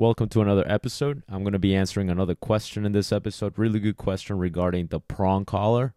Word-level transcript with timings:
Welcome 0.00 0.28
to 0.28 0.42
another 0.42 0.62
episode. 0.64 1.24
I'm 1.28 1.42
going 1.42 1.54
to 1.54 1.58
be 1.58 1.74
answering 1.74 2.08
another 2.08 2.36
question 2.36 2.86
in 2.86 2.92
this 2.92 3.10
episode. 3.10 3.58
Really 3.58 3.80
good 3.80 3.96
question 3.96 4.38
regarding 4.38 4.86
the 4.86 5.00
prong 5.00 5.44
collar 5.44 5.92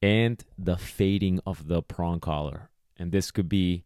and 0.00 0.40
the 0.56 0.76
fading 0.76 1.40
of 1.44 1.66
the 1.66 1.82
prong 1.82 2.20
collar. 2.20 2.70
And 2.96 3.10
this 3.10 3.32
could 3.32 3.48
be 3.48 3.82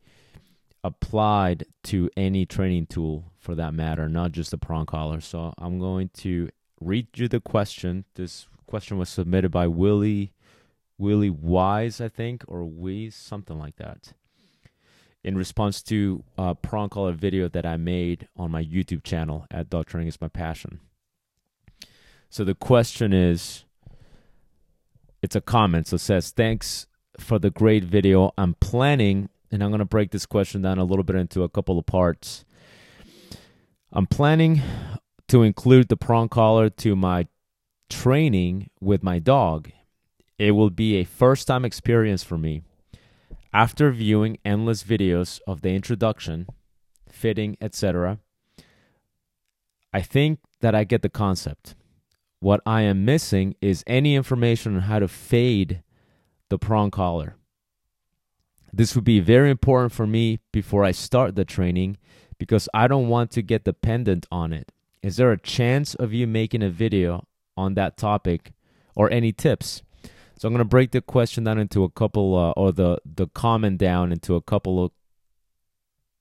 applied 0.85 1.65
to 1.85 2.11
any 2.19 2.45
training 2.45 2.89
tool 2.89 3.33
for 3.39 3.55
that 3.55 3.73
matter, 3.73 4.11
not 4.11 4.33
just 4.33 4.51
the 4.51 4.59
prong 4.59 4.85
collar. 4.85 5.23
So 5.23 5.55
I'm 5.57 5.79
going 5.79 6.11
to 6.19 6.51
read 6.79 7.07
you 7.15 7.27
the 7.27 7.41
question. 7.41 8.05
This 8.17 8.47
question 8.67 8.99
was 8.99 9.09
submitted 9.09 9.51
by 9.51 9.69
Willie 9.69 10.35
Willie 10.99 11.31
Wise, 11.31 11.99
I 11.99 12.11
think, 12.11 12.45
or 12.47 12.67
Wees, 12.67 13.15
something 13.15 13.59
like 13.59 13.77
that 13.77 14.13
in 15.23 15.37
response 15.37 15.83
to 15.83 16.25
uh, 16.39 16.43
a 16.43 16.55
prong 16.55 16.89
collar 16.89 17.13
video 17.13 17.49
that 17.49 17.67
I 17.67 17.77
made 17.77 18.29
on 18.37 18.51
my 18.51 18.65
YouTube 18.65 19.03
channel 19.05 19.47
at 19.51 19.69
Dog 19.69 19.87
Training 19.87 20.09
is 20.09 20.21
My 20.21 20.29
Passion. 20.29 20.81
So 22.31 22.45
the 22.45 22.55
question 22.55 23.13
is 23.13 23.65
it's 25.23 25.37
a 25.37 25.41
comment. 25.41 25.89
So 25.89 25.97
says, 25.97 26.31
Thanks 26.31 26.87
for 27.19 27.39
the 27.39 27.51
great 27.51 27.85
video. 27.85 28.33
I'm 28.39 28.55
planning, 28.55 29.29
and 29.51 29.63
I'm 29.63 29.71
going 29.71 29.81
to 29.81 29.85
break 29.85 30.11
this 30.11 30.27
question 30.27 30.63
down 30.63 30.79
a 30.79 30.85
little 30.85 31.05
bit 31.05 31.17
into 31.17 31.43
a 31.43 31.49
couple 31.49 31.79
of 31.79 31.87
parts. 31.87 32.45
I'm 33.93 34.07
planning 34.07 34.63
to 35.29 35.43
include 35.43 35.89
the 35.89 35.97
prong 35.97 36.29
collar 36.29 36.71
to 36.71 36.97
my 36.97 37.27
training 37.89 38.71
with 38.81 39.03
my 39.03 39.19
dog. 39.19 39.71
It 40.39 40.53
will 40.53 40.71
be 40.71 40.97
a 40.97 41.05
first 41.05 41.47
time 41.47 41.65
experience 41.65 42.23
for 42.23 42.39
me. 42.39 42.63
After 43.53 43.91
viewing 43.91 44.39
endless 44.45 44.85
videos 44.85 45.41
of 45.47 45.63
the 45.63 45.71
introduction, 45.71 46.47
fitting, 47.09 47.57
etc., 47.61 48.19
I 49.93 50.03
think 50.03 50.39
that 50.61 50.75
I 50.75 50.85
get 50.85 51.03
the 51.03 51.09
concept. 51.09 51.75
What 52.39 52.61
I 52.65 52.83
am 52.83 53.05
missing 53.05 53.57
is 53.61 53.83
any 53.89 54.15
information 54.15 54.77
on 54.77 54.83
how 54.83 55.01
to 55.01 55.09
fade 55.09 55.83
the 56.49 56.59
prong 56.59 56.93
collar. 56.93 57.35
This 58.73 58.95
would 58.95 59.05
be 59.05 59.19
very 59.19 59.51
important 59.51 59.93
for 59.93 60.07
me 60.07 60.39
before 60.53 60.85
I 60.85 60.93
start 60.93 61.35
the 61.35 61.45
training 61.45 61.97
because 62.39 62.69
I 62.73 62.87
don't 62.87 63.09
want 63.09 63.33
to 63.33 63.43
get 63.43 63.65
dependent 63.65 64.27
on 64.31 64.53
it. 64.53 64.71
Is 65.03 65.17
there 65.17 65.33
a 65.33 65.41
chance 65.41 65.97
of 65.97 66.13
you 66.13 66.29
making 66.29 66.63
a 66.63 66.71
video 66.71 67.27
on 67.57 67.75
that 67.75 67.97
topic 67.97 68.53
or 68.95 69.11
any 69.11 69.33
tips? 69.33 69.83
So 70.41 70.49
I'm 70.49 70.55
going 70.55 70.61
to 70.61 70.65
break 70.65 70.93
the 70.93 71.03
question 71.03 71.45
down 71.45 71.59
into 71.59 71.85
a 71.85 71.91
couple, 71.91 72.35
uh, 72.35 72.53
or 72.53 72.73
the 72.73 72.97
the 73.05 73.27
comment 73.27 73.77
down 73.77 74.11
into 74.11 74.37
a 74.37 74.41
couple 74.41 74.83
of 74.83 74.91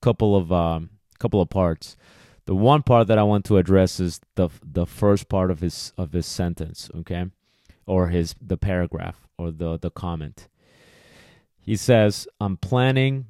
couple 0.02 0.36
of 0.36 0.52
um, 0.52 0.89
couple 1.20 1.42
of 1.42 1.50
parts. 1.50 1.95
The 2.45 2.53
one 2.53 2.84
part 2.84 3.08
that 3.08 3.17
I 3.17 3.23
want 3.23 3.45
to 3.45 3.56
address 3.56 3.98
is 4.02 4.20
the 4.36 4.50
the 4.61 4.86
first 4.86 5.30
part 5.30 5.50
of 5.50 5.61
his 5.61 5.94
of 5.98 6.11
his 6.11 6.26
sentence, 6.26 6.89
okay, 6.94 7.28
or 7.86 8.09
his 8.09 8.36
the 8.42 8.58
paragraph 8.58 9.26
or 9.38 9.52
the 9.52 9.80
the 9.80 9.89
comment. 9.89 10.50
He 11.58 11.78
says, 11.78 12.28
"I'm 12.42 12.58
planning 12.58 13.28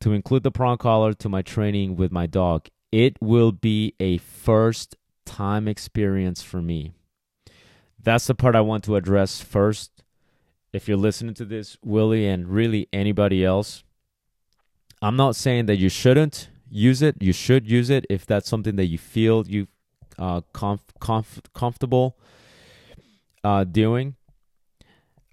to 0.00 0.12
include 0.12 0.42
the 0.42 0.50
prong 0.50 0.78
collar 0.78 1.14
to 1.14 1.28
my 1.28 1.42
training 1.42 1.94
with 1.94 2.10
my 2.10 2.26
dog. 2.26 2.66
It 2.90 3.16
will 3.20 3.52
be 3.52 3.94
a 4.00 4.18
first 4.18 4.96
time 5.24 5.68
experience 5.68 6.42
for 6.42 6.60
me." 6.60 6.94
That's 8.02 8.26
the 8.26 8.34
part 8.34 8.56
I 8.56 8.60
want 8.60 8.82
to 8.84 8.96
address 8.96 9.40
first 9.40 10.02
if 10.76 10.86
you're 10.86 10.98
listening 10.98 11.32
to 11.32 11.46
this, 11.46 11.78
Willie, 11.82 12.28
and 12.28 12.46
really 12.46 12.86
anybody 12.92 13.42
else, 13.42 13.82
I'm 15.00 15.16
not 15.16 15.34
saying 15.34 15.66
that 15.66 15.76
you 15.76 15.88
shouldn't 15.88 16.50
use 16.68 17.00
it. 17.00 17.16
You 17.18 17.32
should 17.32 17.68
use 17.68 17.88
it 17.88 18.04
if 18.10 18.26
that's 18.26 18.46
something 18.46 18.76
that 18.76 18.84
you 18.84 18.98
feel 18.98 19.48
you 19.48 19.68
uh, 20.18 20.42
comf- 20.52 20.92
comf- 21.00 21.50
comfortable 21.54 22.18
uh, 23.42 23.64
doing. 23.64 24.16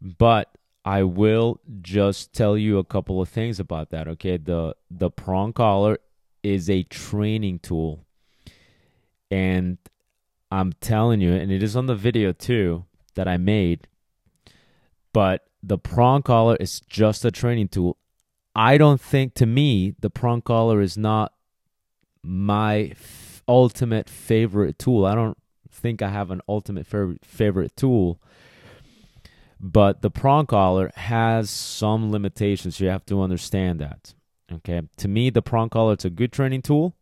But 0.01 0.49
I 0.85 1.03
will 1.03 1.59
just 1.81 2.31
tell 2.31 2.57
you 2.57 2.77
a 2.77 2.85
couple 2.85 3.21
of 3.21 3.27
things 3.27 3.59
about 3.59 3.89
that. 3.89 4.07
Okay, 4.07 4.37
the 4.37 4.75
the 4.89 5.09
prong 5.09 5.51
collar 5.51 5.97
is 6.41 6.69
a 6.69 6.83
training 6.83 7.59
tool, 7.59 8.05
and 9.29 9.77
I'm 10.49 10.71
telling 10.79 11.19
you, 11.19 11.33
and 11.33 11.51
it 11.51 11.61
is 11.61 11.75
on 11.75 11.87
the 11.87 11.95
video 11.95 12.31
too 12.31 12.85
that 13.15 13.27
I 13.27 13.35
made 13.35 13.87
but 15.13 15.45
the 15.61 15.77
prong 15.77 16.23
collar 16.23 16.57
is 16.59 16.81
just 16.81 17.23
a 17.23 17.31
training 17.31 17.69
tool. 17.69 17.97
I 18.55 18.77
don't 18.77 18.99
think, 18.99 19.33
to 19.35 19.45
me, 19.45 19.95
the 19.99 20.09
prong 20.09 20.41
collar 20.41 20.81
is 20.81 20.97
not 20.97 21.33
my 22.21 22.91
f- 22.91 23.43
ultimate 23.47 24.09
favorite 24.09 24.77
tool. 24.77 25.05
I 25.05 25.15
don't 25.15 25.37
think 25.71 26.01
I 26.01 26.09
have 26.09 26.31
an 26.31 26.41
ultimate 26.47 26.85
favorite 26.85 27.25
favorite 27.25 27.75
tool. 27.75 28.19
But 29.59 30.01
the 30.01 30.11
prong 30.11 30.45
collar 30.45 30.91
has 30.95 31.49
some 31.49 32.11
limitations. 32.11 32.79
You 32.79 32.89
have 32.89 33.05
to 33.05 33.21
understand 33.21 33.79
that. 33.79 34.13
Okay. 34.51 34.81
To 34.97 35.07
me, 35.07 35.29
the 35.29 35.41
prong 35.41 35.69
collar 35.69 35.95
is 35.97 36.05
a 36.05 36.09
good 36.09 36.33
training 36.33 36.63
tool, 36.63 36.95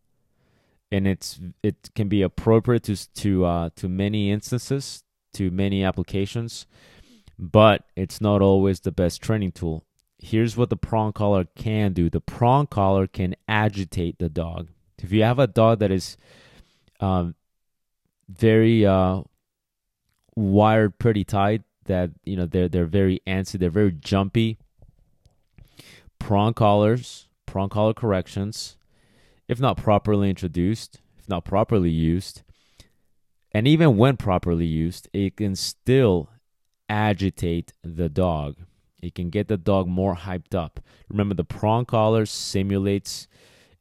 and 0.92 1.08
it's 1.08 1.40
it 1.64 1.90
can 1.96 2.08
be 2.08 2.22
appropriate 2.22 2.84
to 2.84 3.14
to 3.14 3.46
uh, 3.46 3.70
to 3.76 3.90
many 3.90 4.32
instances, 4.32 5.04
to 5.34 5.50
many 5.50 5.84
applications 5.84 6.68
but 7.42 7.86
it's 7.96 8.22
not 8.22 8.42
always 8.44 8.82
the 8.82 8.92
best 8.92 9.20
training 9.22 9.52
tool. 9.52 9.84
Here's 10.20 10.56
what 10.56 10.70
the 10.70 10.78
prong 10.78 11.12
collar 11.12 11.46
can 11.56 11.94
do 11.94 12.08
the 12.08 12.22
prong 12.22 12.68
collar 12.68 13.08
can 13.08 13.36
agitate 13.48 14.20
the 14.20 14.30
dog. 14.30 14.70
If 15.02 15.12
you 15.12 15.24
have 15.24 15.40
a 15.40 15.48
dog 15.48 15.80
that 15.80 15.90
is 15.90 16.16
um, 17.00 17.34
very 18.30 18.86
uh, 18.86 19.22
wired 20.36 21.00
pretty 21.00 21.24
tight, 21.24 21.64
that 21.86 22.12
you 22.24 22.36
know 22.38 22.46
they're 22.46 22.70
they're 22.70 22.86
very 22.86 23.22
antsy, 23.26 23.58
they're 23.58 23.72
very 23.72 23.92
jumpy. 23.92 24.60
Prong 26.20 26.54
collars, 26.54 27.28
prong 27.48 27.70
collar 27.70 27.96
corrections, 27.96 28.78
if 29.48 29.60
not 29.60 29.76
properly 29.76 30.30
introduced, 30.30 31.02
if 31.18 31.28
not 31.28 31.44
properly 31.46 31.90
used, 31.90 32.44
and 33.52 33.68
even 33.68 33.98
when 33.98 34.18
properly 34.18 34.68
used, 34.68 35.10
it 35.14 35.38
can 35.38 35.56
still 35.56 36.30
agitate 36.92 37.72
the 37.84 38.10
dog. 38.10 38.58
It 39.02 39.16
can 39.16 39.30
get 39.30 39.48
the 39.48 39.58
dog 39.58 39.88
more 39.88 40.16
hyped 40.16 40.54
up. 40.54 40.82
Remember, 41.10 41.34
the 41.34 41.46
prong 41.46 41.86
collar 41.86 42.26
simulates 42.26 43.28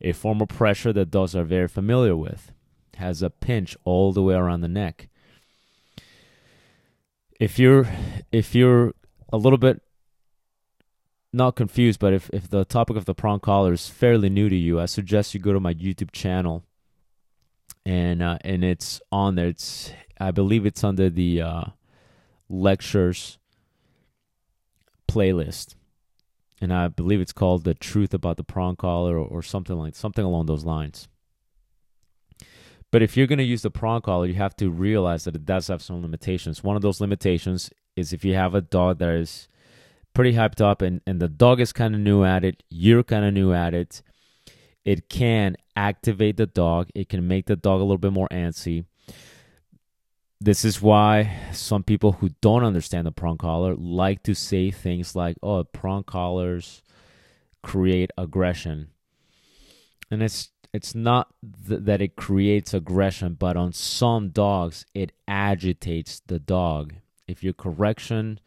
a 0.01 0.13
form 0.13 0.41
of 0.41 0.49
pressure 0.49 0.93
that 0.93 1.11
dogs 1.11 1.35
are 1.35 1.45
very 1.45 1.69
familiar 1.69 2.17
with. 2.17 2.53
Has 2.97 3.21
a 3.21 3.29
pinch 3.29 3.77
all 3.85 4.13
the 4.13 4.23
way 4.23 4.35
around 4.35 4.61
the 4.61 4.69
neck. 4.69 5.09
If 7.39 7.59
you're 7.59 7.89
if 8.31 8.55
you're 8.55 8.95
a 9.33 9.37
little 9.37 9.59
bit 9.59 9.83
not 11.33 11.57
confused, 11.57 12.01
but 12.01 12.13
if, 12.13 12.29
if 12.33 12.49
the 12.49 12.65
topic 12.65 12.97
of 12.97 13.05
the 13.05 13.15
prong 13.15 13.41
collar 13.41 13.73
is 13.73 13.89
fairly 13.89 14.29
new 14.29 14.49
to 14.49 14.57
you, 14.57 14.81
I 14.81 14.87
suggest 14.87 15.33
you 15.33 15.41
go 15.41 15.53
to 15.53 15.61
my 15.61 15.75
YouTube 15.75 16.13
channel 16.13 16.65
and 17.87 18.23
uh, 18.23 18.39
and 18.43 18.65
it's 18.65 19.01
on 19.11 19.35
there. 19.35 19.49
It's 19.49 19.93
I 20.21 20.31
believe 20.31 20.67
it's 20.67 20.85
under 20.85 21.09
the 21.11 21.43
uh, 21.43 21.65
lectures 22.51 23.39
playlist 25.09 25.77
and 26.61 26.73
I 26.73 26.89
believe 26.89 27.21
it's 27.21 27.33
called 27.33 27.65
"The 27.65 27.75
Truth 27.75 28.13
About 28.13 28.37
the 28.37 28.45
Prong 28.45 28.77
Collar" 28.77 29.17
or, 29.17 29.27
or, 29.27 29.43
something 29.43 29.77
like 29.77 29.95
something 29.95 30.25
along 30.25 30.47
those 30.47 30.65
lines. 30.65 31.09
But 32.91 33.03
if 33.03 33.17
you're 33.17 33.27
going 33.27 33.39
to 33.39 33.45
use 33.45 33.63
the 33.63 33.71
prong 33.71 34.03
collar, 34.03 34.27
you 34.27 34.35
have 34.35 34.57
to 34.57 34.71
realize 34.71 35.25
that 35.25 35.37
it 35.37 35.47
does 35.47 35.69
have 35.69 35.83
some 35.83 36.03
limitations. 36.03 36.65
One 36.65 36.77
of 36.77 36.83
those 36.83 37.01
limitations 37.01 37.71
is 37.97 38.13
if 38.13 38.25
you 38.25 38.35
have 38.35 38.55
a 38.55 38.61
dog 38.61 38.99
that 38.99 39.11
is 39.11 39.49
pretty 40.13 40.33
hyped 40.33 40.61
up 40.61 40.83
and, 40.83 41.01
and 41.07 41.21
the 41.21 41.29
dog 41.29 41.61
is 41.61 41.73
kind 41.73 41.95
of 41.95 42.01
new 42.01 42.25
at 42.25 42.45
it, 42.45 42.63
you're 42.69 43.05
kind 43.05 43.25
of 43.25 43.33
new 43.33 43.53
at 43.53 43.75
it, 43.75 44.03
it 44.85 45.09
can 45.09 45.57
activate 45.77 46.37
the 46.37 46.47
dog. 46.47 46.89
It 46.95 47.09
can 47.09 47.29
make 47.29 47.47
the 47.47 47.57
dog 47.57 47.81
a 47.81 47.85
little 47.85 47.99
bit 47.99 48.13
more 48.13 48.29
antsy. 48.29 48.85
This 50.43 50.65
is 50.65 50.81
why 50.81 51.37
some 51.53 51.83
people 51.83 52.13
who 52.13 52.31
don't 52.41 52.65
understand 52.65 53.07
the 53.07 53.13
prong 53.13 53.37
collar 53.37 53.75
like 53.75 54.23
to 54.23 54.35
say 54.35 54.71
things 54.71 55.15
like, 55.15 55.37
"Oh, 55.43 55.65
prong 55.65 56.03
collars 56.03 56.83
create 57.63 58.11
aggression," 58.17 58.89
and 60.11 60.23
it's 60.23 60.49
it's 60.73 60.95
not 60.95 61.35
th- 61.69 61.83
that 61.83 62.01
it 62.01 62.17
creates 62.17 62.73
aggression, 62.73 63.35
but 63.35 63.59
on 63.59 63.75
some 63.75 64.31
dogs 64.31 64.87
it 64.95 65.13
agitates 65.29 66.21
the 66.21 66.39
dog. 66.39 66.95
If 67.29 67.45
your 67.45 67.53
correction 67.53 68.41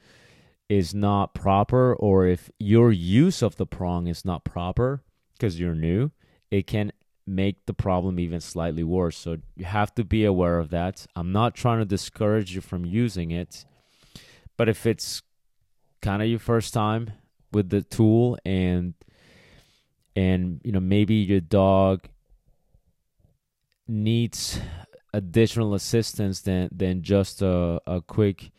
is 0.70 0.96
not 0.96 1.36
proper, 1.36 1.94
or 1.94 2.26
if 2.26 2.50
your 2.58 2.92
use 2.92 3.44
of 3.44 3.58
the 3.58 3.68
prong 3.68 4.08
is 4.08 4.26
not 4.26 4.44
proper 4.44 5.04
because 5.34 5.60
you're 5.60 5.76
new, 5.76 6.10
it 6.50 6.66
can 6.66 6.92
make 7.26 7.66
the 7.66 7.74
problem 7.74 8.20
even 8.20 8.40
slightly 8.40 8.84
worse. 8.84 9.18
So 9.18 9.38
you 9.56 9.66
have 9.66 9.94
to 9.96 10.04
be 10.04 10.26
aware 10.26 10.60
of 10.60 10.70
that. 10.72 11.06
I'm 11.16 11.32
not 11.32 11.56
trying 11.56 11.80
to 11.80 11.86
discourage 11.86 12.54
you 12.54 12.62
from 12.62 12.86
using 12.86 13.32
it, 13.32 13.66
but 14.58 14.70
if 14.70 14.86
it's 14.86 15.22
kind 16.02 16.22
of 16.22 16.28
your 16.28 16.40
first 16.40 16.74
time 16.74 17.12
with 17.52 17.70
the 17.70 17.82
tool 17.82 18.38
and 18.46 18.94
and 20.16 20.60
you 20.64 20.72
know 20.72 20.80
maybe 20.80 21.16
your 21.16 21.40
dog 21.40 22.08
needs 23.88 24.60
additional 25.14 25.74
assistance 25.74 26.42
than 26.42 26.70
than 26.72 27.02
just 27.02 27.42
a, 27.42 27.80
a 27.88 28.02
quick 28.02 28.52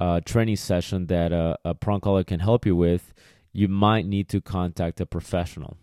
uh, 0.00 0.20
training 0.24 0.56
session 0.56 1.06
that 1.06 1.32
a, 1.32 1.56
a 1.64 1.74
prong 1.74 2.00
collar 2.00 2.24
can 2.24 2.40
help 2.40 2.66
you 2.66 2.74
with, 2.74 3.14
you 3.52 3.68
might 3.68 4.06
need 4.06 4.28
to 4.28 4.40
contact 4.40 5.00
a 5.00 5.06
professional. 5.06 5.76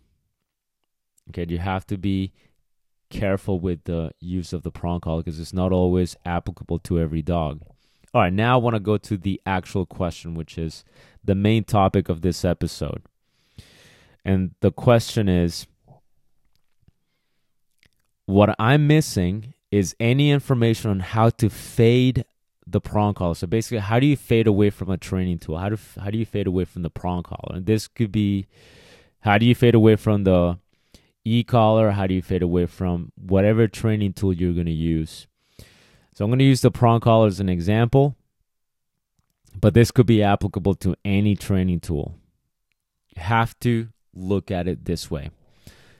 Okay, 1.31 1.45
you 1.49 1.59
have 1.59 1.87
to 1.87 1.97
be 1.97 2.33
careful 3.09 3.59
with 3.59 3.83
the 3.85 4.11
use 4.19 4.53
of 4.53 4.63
the 4.63 4.71
prong 4.71 4.99
collar 4.99 5.23
because 5.23 5.39
it's 5.39 5.53
not 5.53 5.71
always 5.71 6.15
applicable 6.25 6.79
to 6.79 6.99
every 6.99 7.21
dog. 7.21 7.61
All 8.13 8.21
right, 8.21 8.33
now 8.33 8.55
I 8.55 8.57
want 8.57 8.75
to 8.75 8.79
go 8.79 8.97
to 8.97 9.17
the 9.17 9.39
actual 9.45 9.85
question, 9.85 10.33
which 10.33 10.57
is 10.57 10.83
the 11.23 11.35
main 11.35 11.63
topic 11.63 12.09
of 12.09 12.21
this 12.21 12.43
episode. 12.43 13.03
And 14.25 14.51
the 14.59 14.71
question 14.71 15.29
is 15.29 15.67
what 18.25 18.53
I'm 18.59 18.87
missing 18.87 19.53
is 19.71 19.95
any 19.99 20.31
information 20.31 20.91
on 20.91 20.99
how 20.99 21.29
to 21.29 21.49
fade 21.49 22.25
the 22.67 22.81
prong 22.81 23.13
collar. 23.13 23.35
So 23.35 23.47
basically, 23.47 23.79
how 23.79 23.99
do 23.99 24.05
you 24.05 24.17
fade 24.17 24.47
away 24.47 24.69
from 24.69 24.89
a 24.89 24.97
training 24.97 25.39
tool? 25.39 25.57
How 25.57 25.69
do 25.69 25.77
how 25.99 26.09
do 26.09 26.17
you 26.17 26.25
fade 26.25 26.47
away 26.47 26.65
from 26.65 26.81
the 26.81 26.89
prong 26.89 27.23
collar? 27.23 27.55
And 27.55 27.65
this 27.65 27.87
could 27.87 28.11
be 28.11 28.47
how 29.21 29.37
do 29.37 29.45
you 29.45 29.55
fade 29.55 29.75
away 29.75 29.95
from 29.95 30.23
the 30.25 30.57
e 31.23 31.43
collar? 31.43 31.91
How 31.91 32.07
do 32.07 32.13
you 32.13 32.21
fade 32.21 32.41
away 32.41 32.65
from 32.65 33.11
whatever 33.15 33.67
training 33.67 34.13
tool 34.13 34.33
you're 34.33 34.53
going 34.53 34.65
to 34.65 34.71
use? 34.71 35.27
So 36.15 36.25
I'm 36.25 36.31
going 36.31 36.39
to 36.39 36.45
use 36.45 36.61
the 36.61 36.71
prong 36.71 36.99
collar 36.99 37.27
as 37.27 37.39
an 37.39 37.49
example, 37.49 38.15
but 39.59 39.73
this 39.73 39.91
could 39.91 40.05
be 40.05 40.21
applicable 40.21 40.75
to 40.75 40.95
any 41.05 41.35
training 41.35 41.79
tool. 41.79 42.15
You 43.15 43.21
have 43.21 43.57
to 43.61 43.89
look 44.13 44.51
at 44.51 44.67
it 44.67 44.85
this 44.85 45.09
way. 45.09 45.29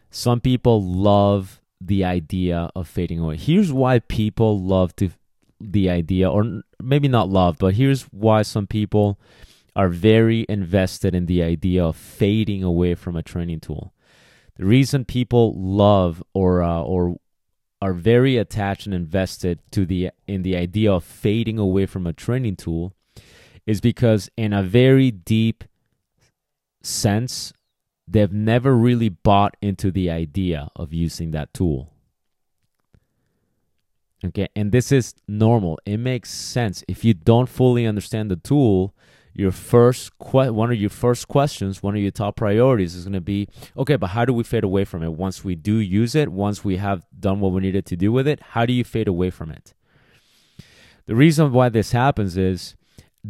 Some 0.10 0.42
people 0.42 0.84
love 0.84 1.62
the 1.80 2.04
idea 2.04 2.70
of 2.76 2.88
fading 2.88 3.20
away. 3.20 3.38
Here's 3.38 3.72
why 3.72 4.00
people 4.00 4.60
love 4.60 4.96
to 4.98 5.10
the 5.60 5.90
idea 5.90 6.30
or 6.30 6.64
maybe 6.82 7.08
not 7.08 7.30
love, 7.30 7.58
but 7.60 7.76
here's 7.76 8.04
why 8.04 8.42
some 8.42 8.68
people 8.68 9.20
are 9.76 9.88
very 9.88 10.46
invested 10.50 11.16
in 11.16 11.28
the 11.28 11.42
idea 11.42 11.84
of 11.84 11.96
fading 11.96 12.64
away 12.64 12.94
from 12.96 13.16
a 13.16 13.24
training 13.24 13.62
tool. 13.62 13.94
The 14.62 14.68
reason 14.68 15.06
people 15.06 15.56
love 15.60 16.22
or 16.36 16.62
uh, 16.62 16.84
or 16.84 17.18
are 17.82 17.94
very 17.94 18.38
attached 18.38 18.86
and 18.86 18.94
invested 18.94 19.58
to 19.72 19.88
the 19.88 20.12
in 20.28 20.44
the 20.44 20.56
idea 20.56 20.94
of 20.94 21.04
fading 21.04 21.58
away 21.58 21.88
from 21.88 22.06
a 22.06 22.14
training 22.14 22.58
tool 22.58 22.94
is 23.66 23.82
because 23.82 24.30
in 24.38 24.54
a 24.54 24.62
very 24.62 25.10
deep 25.10 25.64
sense 26.84 27.54
they've 28.08 28.32
never 28.32 28.76
really 28.78 29.10
bought 29.10 29.58
into 29.64 29.90
the 29.90 30.12
idea 30.12 30.70
of 30.76 30.94
using 30.94 31.32
that 31.32 31.52
tool. 31.56 31.90
Okay, 34.24 34.48
and 34.56 34.72
this 34.72 34.92
is 34.92 35.16
normal. 35.28 35.80
It 35.88 35.98
makes 35.98 36.30
sense. 36.30 36.84
If 36.88 37.04
you 37.04 37.16
don't 37.16 37.50
fully 37.50 37.88
understand 37.88 38.30
the 38.30 38.36
tool, 38.36 38.94
your 39.34 39.52
first 39.52 40.12
que- 40.20 40.52
one 40.52 40.72
of 40.72 40.78
your 40.78 40.90
first 40.90 41.28
questions, 41.28 41.82
one 41.82 41.96
of 41.96 42.02
your 42.02 42.12
top 42.12 42.36
priorities 42.36 42.96
is 42.96 43.06
going 43.06 43.14
to 43.14 43.22
be, 43.22 43.48
okay, 43.78 43.96
but 43.96 44.08
how 44.08 44.26
do 44.26 44.34
we 44.34 44.44
fade 44.44 44.64
away 44.64 44.84
from 44.84 45.04
it 45.04 45.14
once 45.14 45.44
we 45.44 45.56
do 45.56 45.76
use 45.76 46.16
it, 46.16 46.30
once 46.30 46.64
we 46.64 46.78
have 46.78 47.06
done 47.18 47.40
what 47.40 47.52
we 47.52 47.62
needed 47.62 47.86
to 47.88 47.96
do 47.96 48.12
with 48.12 48.28
it? 48.28 48.40
How 48.42 48.66
do 48.66 48.74
you 48.74 48.84
fade 48.84 49.08
away 49.08 49.30
from 49.30 49.52
it? 49.52 49.74
The 51.06 51.16
reason 51.16 51.52
why 51.52 51.70
this 51.70 51.92
happens 51.92 52.38
is 52.38 52.76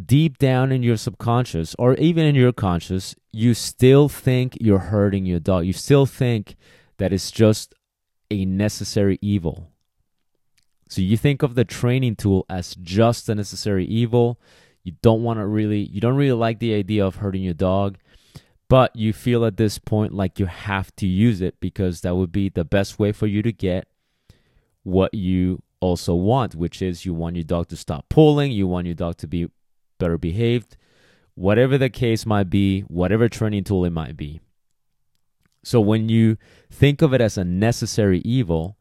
deep 0.06 0.38
down 0.38 0.72
in 0.72 0.82
your 0.82 0.96
subconscious 0.96 1.74
or 1.78 1.94
even 1.94 2.24
in 2.24 2.34
your 2.34 2.52
conscious, 2.52 3.14
you 3.32 3.54
still 3.54 4.08
think 4.08 4.56
you're 4.60 4.78
hurting 4.78 5.26
your 5.26 5.40
dog. 5.40 5.66
You 5.66 5.72
still 5.72 6.06
think 6.06 6.56
that 6.98 7.12
it's 7.12 7.30
just 7.30 7.74
a 8.30 8.44
necessary 8.44 9.18
evil. 9.20 9.70
So 10.88 11.00
you 11.00 11.16
think 11.16 11.42
of 11.42 11.54
the 11.54 11.64
training 11.64 12.16
tool 12.16 12.44
as 12.50 12.74
just 12.74 13.28
a 13.28 13.34
necessary 13.34 13.86
evil. 13.86 14.38
You 14.84 14.92
don't 15.02 15.22
want 15.22 15.38
to 15.38 15.46
really, 15.46 15.84
you 15.84 16.00
don't 16.00 16.16
really 16.16 16.32
like 16.32 16.58
the 16.58 16.74
idea 16.74 17.06
of 17.06 17.16
hurting 17.16 17.42
your 17.42 17.54
dog, 17.54 17.98
but 18.68 18.94
you 18.96 19.12
feel 19.12 19.44
at 19.44 19.56
this 19.56 19.78
point 19.78 20.12
like 20.12 20.38
you 20.38 20.46
have 20.46 20.94
to 20.96 21.06
use 21.06 21.40
it 21.40 21.60
because 21.60 22.00
that 22.00 22.16
would 22.16 22.32
be 22.32 22.48
the 22.48 22.64
best 22.64 22.98
way 22.98 23.12
for 23.12 23.26
you 23.26 23.42
to 23.42 23.52
get 23.52 23.86
what 24.82 25.14
you 25.14 25.62
also 25.80 26.14
want, 26.14 26.54
which 26.54 26.80
is 26.80 27.04
you 27.04 27.14
want 27.14 27.36
your 27.36 27.44
dog 27.44 27.68
to 27.68 27.76
stop 27.76 28.08
pulling, 28.08 28.50
you 28.50 28.66
want 28.66 28.86
your 28.86 28.94
dog 28.94 29.16
to 29.18 29.26
be 29.26 29.48
better 29.98 30.18
behaved, 30.18 30.76
whatever 31.34 31.78
the 31.78 31.90
case 31.90 32.26
might 32.26 32.50
be, 32.50 32.80
whatever 32.82 33.28
training 33.28 33.64
tool 33.64 33.84
it 33.84 33.90
might 33.90 34.16
be. 34.16 34.40
So 35.64 35.80
when 35.80 36.08
you 36.08 36.38
think 36.70 37.02
of 37.02 37.14
it 37.14 37.20
as 37.20 37.38
a 37.38 37.44
necessary 37.44 38.20
evil, 38.24 38.76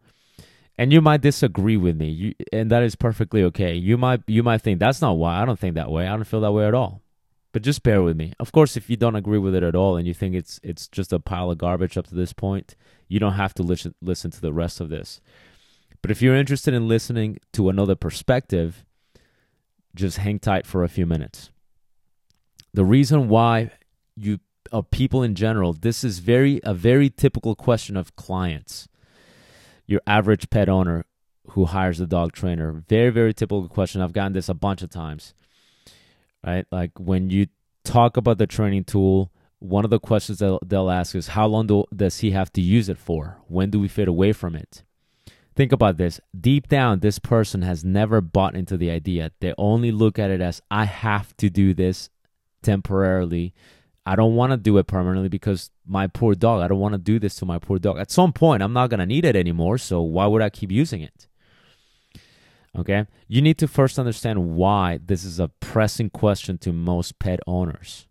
and 0.81 0.92
you 0.92 1.00
might 1.00 1.22
disagree 1.22 1.78
with 1.78 1.95
me, 1.95 2.10
you, 2.10 2.33
and 2.51 2.72
that 2.72 2.81
is 2.81 2.95
perfectly 2.95 3.44
okay. 3.44 3.75
You 3.75 4.00
might 4.00 4.24
you 4.25 4.42
might 4.42 4.63
think 4.63 4.80
that's 4.80 5.00
not 5.00 5.16
why 5.16 5.39
I 5.39 5.45
don't 5.45 5.60
think 5.60 5.75
that 5.75 5.92
way. 5.92 6.07
I 6.07 6.16
don't 6.16 6.24
feel 6.24 6.42
that 6.42 6.54
way 6.54 6.66
at 6.66 6.74
all. 6.74 7.04
But 7.51 7.62
just 7.62 7.83
bear 7.83 8.01
with 8.01 8.18
me. 8.18 8.33
Of 8.39 8.51
course, 8.51 8.75
if 8.75 8.89
you 8.89 8.98
don't 8.98 9.16
agree 9.16 9.38
with 9.38 9.54
it 9.54 9.62
at 9.62 9.75
all 9.75 9.95
and 9.95 10.07
you 10.07 10.16
think 10.16 10.33
it's 10.33 10.60
it's 10.63 10.88
just 10.88 11.13
a 11.13 11.19
pile 11.19 11.51
of 11.51 11.60
garbage 11.60 11.98
up 11.98 12.07
to 12.07 12.16
this 12.16 12.33
point, 12.33 12.75
you 13.07 13.19
don't 13.19 13.33
have 13.33 13.54
to 13.56 13.63
listen 13.63 13.94
listen 14.01 14.31
to 14.31 14.42
the 14.42 14.51
rest 14.51 14.81
of 14.81 14.89
this. 14.89 15.22
But 16.01 16.10
if 16.10 16.19
you're 16.19 16.36
interested 16.36 16.74
in 16.74 16.88
listening 16.88 17.38
to 17.54 17.69
another 17.69 17.94
perspective, 17.94 18.83
just 19.94 20.18
hang 20.18 20.39
tight 20.39 20.66
for 20.66 20.83
a 20.83 20.89
few 20.89 21.06
minutes. 21.06 21.51
The 22.74 22.86
reason 22.86 23.30
why 23.30 23.69
you 24.16 24.39
or 24.72 24.81
people 24.81 25.22
in 25.22 25.36
general, 25.36 25.74
this 25.74 26.04
is 26.04 26.18
very 26.18 26.60
a 26.63 26.74
very 26.74 27.12
typical 27.12 27.54
question 27.54 27.95
of 27.95 28.16
clients. 28.16 28.88
Your 29.86 30.01
average 30.07 30.50
pet 30.50 30.69
owner 30.69 31.06
who 31.50 31.66
hires 31.66 32.00
a 32.00 32.07
dog 32.07 32.33
trainer. 32.33 32.83
Very, 32.88 33.10
very 33.10 33.33
typical 33.33 33.68
question. 33.68 34.01
I've 34.01 34.13
gotten 34.13 34.33
this 34.33 34.50
a 34.50 34.54
bunch 34.54 34.81
of 34.81 34.89
times. 34.89 35.33
Right? 36.45 36.66
Like 36.72 36.92
when 36.98 37.30
you 37.30 37.48
talk 37.83 38.18
about 38.18 38.38
the 38.38 38.48
training 38.48 38.86
tool, 38.86 39.31
one 39.60 39.83
of 39.83 39.92
the 39.92 40.00
questions 40.00 40.39
they'll, 40.39 40.60
they'll 40.66 40.89
ask 40.89 41.13
is 41.13 41.30
how 41.30 41.45
long 41.45 41.68
do, 41.68 41.86
does 41.95 42.19
he 42.19 42.31
have 42.31 42.51
to 42.54 42.62
use 42.62 42.89
it 42.89 42.98
for? 42.98 43.38
When 43.48 43.69
do 43.69 43.80
we 43.80 43.88
fade 43.88 44.07
away 44.07 44.33
from 44.33 44.56
it? 44.56 44.83
Think 45.56 45.72
about 45.72 45.98
this. 45.98 46.19
Deep 46.39 46.68
down, 46.68 47.00
this 47.00 47.19
person 47.19 47.62
has 47.62 47.83
never 47.83 48.22
bought 48.22 48.56
into 48.56 48.78
the 48.78 48.89
idea. 48.89 49.31
They 49.39 49.54
only 49.57 49.92
look 49.92 50.18
at 50.18 50.31
it 50.31 50.42
as 50.42 50.62
I 50.72 50.86
have 50.86 51.36
to 51.38 51.50
do 51.50 51.74
this 51.74 52.10
temporarily. 52.63 53.54
I 54.06 54.15
don't 54.15 54.36
want 54.36 54.51
to 54.51 54.57
do 54.57 54.77
it 54.77 54.88
permanently 54.88 55.30
because 55.30 55.69
my 55.86 56.07
poor 56.07 56.33
dog, 56.33 56.62
I 56.62 56.68
don't 56.68 56.80
want 56.80 56.94
to 56.94 56.98
do 56.98 57.19
this 57.19 57.36
to 57.36 57.45
my 57.45 57.59
poor 57.59 57.77
dog. 57.77 58.00
At 58.00 58.12
some 58.12 58.33
point, 58.33 58.63
I'm 58.63 58.74
not 58.74 58.89
going 58.89 59.00
to 59.00 59.06
need 59.06 59.25
it 59.25 59.36
anymore. 59.36 59.77
So 59.77 60.01
why 60.01 60.25
would 60.25 60.42
I 60.42 60.50
keep 60.50 60.71
using 60.71 61.01
it? 61.01 61.27
Okay. 62.78 63.06
You 63.28 63.42
need 63.42 63.57
to 63.59 63.68
first 63.68 63.99
understand 63.99 64.56
why 64.56 64.99
this 65.06 65.23
is 65.23 65.40
a 65.40 65.49
pressing 65.49 66.09
question 66.09 66.57
to 66.59 66.71
most 66.71 67.19
pet 67.19 67.40
owners. 67.45 68.07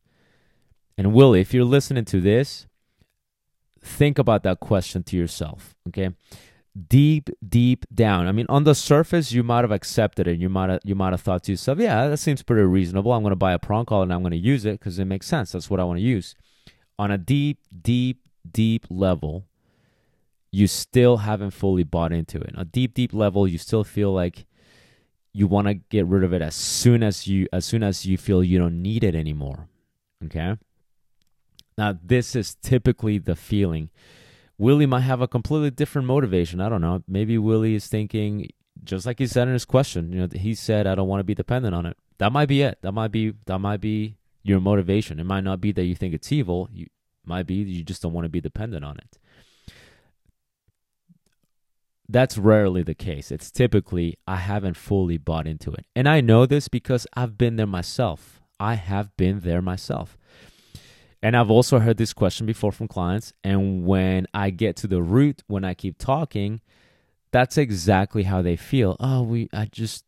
And 0.97 1.13
Willie, 1.13 1.41
if 1.41 1.53
you're 1.53 1.65
listening 1.65 2.05
to 2.07 2.21
this, 2.21 2.67
think 3.83 4.19
about 4.19 4.43
that 4.45 4.61
question 4.61 5.03
to 5.05 5.17
yourself. 5.17 5.75
Okay 5.89 6.11
deep 6.89 7.31
deep 7.47 7.85
down. 7.93 8.27
I 8.27 8.33
mean 8.33 8.47
on 8.49 8.65
the 8.65 8.75
surface 8.75 9.33
you 9.33 9.43
might 9.43 9.63
have 9.63 9.73
accepted 9.73 10.29
it. 10.29 10.39
You 10.39 10.49
might 10.49 10.71
have 10.71 10.81
you 10.85 10.95
might 10.95 11.13
have 11.13 11.21
thought 11.21 11.45
to 11.45 11.53
yourself 11.53 11.79
yeah 11.79 12.09
that 12.09 12.19
seems 12.19 12.43
pretty 12.43 12.63
reasonable. 12.63 13.13
I'm 13.13 13.23
going 13.23 13.33
to 13.33 13.37
buy 13.37 13.53
a 13.53 13.59
prong 13.59 13.87
collar 13.87 14.05
and 14.05 14.13
i'm 14.13 14.21
going 14.21 14.31
to 14.33 14.37
use 14.37 14.65
it 14.65 14.79
because 14.79 14.99
it 14.99 15.05
makes 15.05 15.27
sense. 15.27 15.53
That's 15.53 15.69
what 15.69 15.81
i 15.81 15.85
want 15.85 15.99
to 15.99 16.05
use. 16.05 16.35
On 16.99 17.11
a 17.11 17.19
deep 17.19 17.59
deep 17.83 18.21
deep 18.51 18.87
level 18.89 19.47
you 20.53 20.67
still 20.67 21.19
haven't 21.19 21.53
fully 21.53 21.85
bought 21.85 22.13
into 22.13 22.39
it. 22.39 22.55
On 22.55 22.63
a 22.63 22.65
deep 22.65 22.95
deep 22.95 23.13
level 23.13 23.49
you 23.49 23.59
still 23.59 23.85
feel 23.85 24.13
like 24.13 24.47
you 25.33 25.47
want 25.47 25.69
to 25.69 25.75
get 25.75 26.07
rid 26.07 26.25
of 26.25 26.33
it 26.33 26.43
as 26.43 26.55
soon 26.55 27.03
as 27.03 27.27
you 27.27 27.49
as 27.53 27.65
soon 27.65 27.83
as 27.83 28.07
you 28.07 28.17
feel 28.17 28.45
you 28.45 28.59
don't 28.59 28.81
need 28.81 29.03
it 29.03 29.15
anymore. 29.15 29.69
Okay? 30.25 30.57
Now 31.77 31.99
this 32.01 32.37
is 32.37 32.55
typically 32.63 33.19
the 33.19 33.35
feeling 33.35 33.91
Willie 34.61 34.85
might 34.85 35.01
have 35.01 35.23
a 35.23 35.27
completely 35.27 35.71
different 35.71 36.07
motivation. 36.07 36.61
I 36.61 36.69
don't 36.69 36.83
know. 36.83 37.03
Maybe 37.09 37.39
Willie 37.39 37.77
is 37.77 37.87
thinking, 37.87 38.47
just 38.85 39.07
like 39.07 39.19
he 39.19 39.27
said 39.27 39.49
in 39.49 39.55
his 39.55 39.65
question, 39.65 40.13
you 40.13 40.21
know, 40.21 40.29
he 40.31 40.55
said, 40.55 40.87
I 40.87 40.95
don't 40.95 41.09
want 41.09 41.21
to 41.21 41.25
be 41.25 41.35
dependent 41.35 41.75
on 41.75 41.87
it. 41.87 41.97
That 42.19 42.31
might 42.31 42.45
be 42.45 42.61
it. 42.61 42.77
That 42.83 42.93
might 42.93 43.11
be 43.11 43.33
that 43.47 43.59
might 43.59 43.81
be 43.81 44.19
your 44.43 44.61
motivation. 44.61 45.19
It 45.19 45.25
might 45.25 45.45
not 45.45 45.63
be 45.63 45.73
that 45.73 45.85
you 45.85 45.95
think 45.95 46.13
it's 46.13 46.31
evil. 46.31 46.69
You 46.71 46.89
might 47.25 47.47
be 47.47 47.55
you 47.55 47.83
just 47.83 48.03
don't 48.03 48.13
want 48.13 48.27
to 48.27 48.29
be 48.29 48.43
dependent 48.43 48.85
on 48.85 48.99
it. 48.99 49.19
That's 52.07 52.37
rarely 52.37 52.83
the 52.83 52.95
case. 52.95 53.33
It's 53.33 53.51
typically 53.51 54.19
I 54.29 54.37
haven't 54.37 54.77
fully 54.77 55.17
bought 55.17 55.47
into 55.47 55.73
it. 55.73 55.87
And 55.97 56.07
I 56.07 56.21
know 56.21 56.45
this 56.45 56.69
because 56.69 57.07
I've 57.17 57.39
been 57.39 57.57
there 57.57 57.67
myself. 57.67 58.43
I 58.59 58.75
have 58.75 59.17
been 59.17 59.41
there 59.41 59.63
myself. 59.63 60.19
And 61.23 61.37
I've 61.37 61.51
also 61.51 61.79
heard 61.79 61.99
this 61.99 62.13
question 62.13 62.47
before 62.47 62.73
from 62.73 62.89
clients. 62.89 63.33
And 63.45 63.85
when 63.85 64.27
I 64.33 64.51
get 64.51 64.77
to 64.77 64.87
the 64.87 65.03
root, 65.03 65.43
when 65.47 65.65
I 65.65 65.75
keep 65.75 65.99
talking, 65.99 66.61
that's 67.31 67.59
exactly 67.59 68.23
how 68.23 68.41
they 68.43 68.57
feel. 68.57 68.97
Oh, 68.99 69.23
we, 69.23 69.49
I 69.53 69.67
just, 69.67 70.05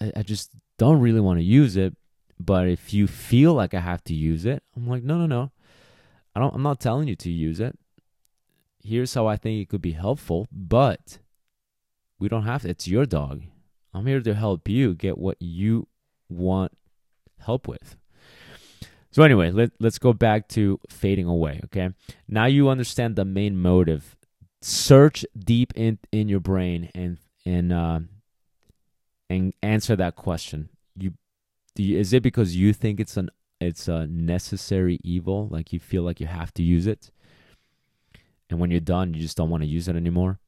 I 0.00 0.22
just 0.22 0.52
don't 0.78 1.00
really 1.00 1.20
want 1.20 1.38
to 1.40 1.44
use 1.44 1.76
it. 1.76 1.96
But 2.38 2.68
if 2.68 2.94
you 2.94 3.06
feel 3.06 3.54
like 3.54 3.74
I 3.74 3.80
have 3.80 4.04
to 4.04 4.14
use 4.14 4.44
it, 4.44 4.62
I'm 4.76 4.86
like, 4.88 5.02
no, 5.02 5.18
no, 5.18 5.26
no. 5.26 5.50
I 6.34 6.40
don't, 6.40 6.54
I'm 6.54 6.62
not 6.62 6.80
telling 6.80 7.08
you 7.08 7.16
to 7.16 7.30
use 7.30 7.60
it. 7.60 7.78
here's 8.84 9.14
how 9.14 9.26
I 9.26 9.36
think 9.36 9.60
it 9.60 9.68
could 9.68 9.82
be 9.82 9.92
helpful, 9.92 10.46
but 10.52 11.18
we 12.18 12.28
don't 12.28 12.44
have 12.44 12.62
to. 12.62 12.68
It's 12.68 12.86
your 12.86 13.06
dog. 13.06 13.42
I'm 13.92 14.06
here 14.06 14.20
to 14.20 14.34
help 14.34 14.68
you 14.68 14.94
get 14.94 15.18
what 15.18 15.36
you 15.40 15.88
want 16.28 16.72
help 17.38 17.66
with. 17.66 17.96
So 19.14 19.22
anyway, 19.22 19.52
let, 19.52 19.70
let's 19.78 20.00
go 20.00 20.12
back 20.12 20.48
to 20.48 20.80
fading 20.88 21.26
away, 21.26 21.60
okay? 21.66 21.90
Now 22.26 22.46
you 22.46 22.68
understand 22.68 23.14
the 23.14 23.24
main 23.24 23.56
motive. 23.56 24.16
Search 24.60 25.24
deep 25.38 25.72
in, 25.76 26.00
in 26.10 26.28
your 26.28 26.40
brain 26.40 26.90
and 26.96 27.18
and 27.46 27.72
uh, 27.72 28.00
and 29.30 29.54
answer 29.62 29.94
that 29.94 30.16
question. 30.16 30.68
You, 30.96 31.12
you 31.76 31.96
is 31.96 32.12
it 32.12 32.24
because 32.24 32.56
you 32.56 32.72
think 32.72 32.98
it's 32.98 33.16
an 33.16 33.30
it's 33.60 33.86
a 33.86 34.08
necessary 34.08 34.98
evil, 35.04 35.46
like 35.48 35.72
you 35.72 35.78
feel 35.78 36.02
like 36.02 36.18
you 36.18 36.26
have 36.26 36.52
to 36.54 36.64
use 36.64 36.88
it? 36.88 37.12
And 38.50 38.58
when 38.58 38.72
you're 38.72 38.80
done, 38.80 39.14
you 39.14 39.20
just 39.20 39.36
don't 39.36 39.50
want 39.50 39.62
to 39.62 39.68
use 39.68 39.86
it 39.86 39.94
anymore? 39.94 40.40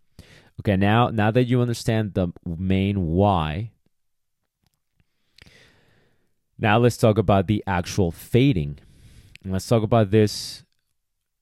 Okay, 0.59 0.77
now 0.77 1.11
now 1.11 1.31
that 1.31 1.45
you 1.45 1.61
understand 1.61 2.15
the 2.15 2.33
main 2.45 3.07
why, 3.07 3.71
now 6.59 6.79
let's 6.79 6.97
talk 6.97 7.19
about 7.19 7.47
the 7.47 7.63
actual 7.67 8.11
fading. 8.11 8.79
Let's 9.45 9.69
talk 9.69 9.83
about 9.83 10.11
this 10.11 10.65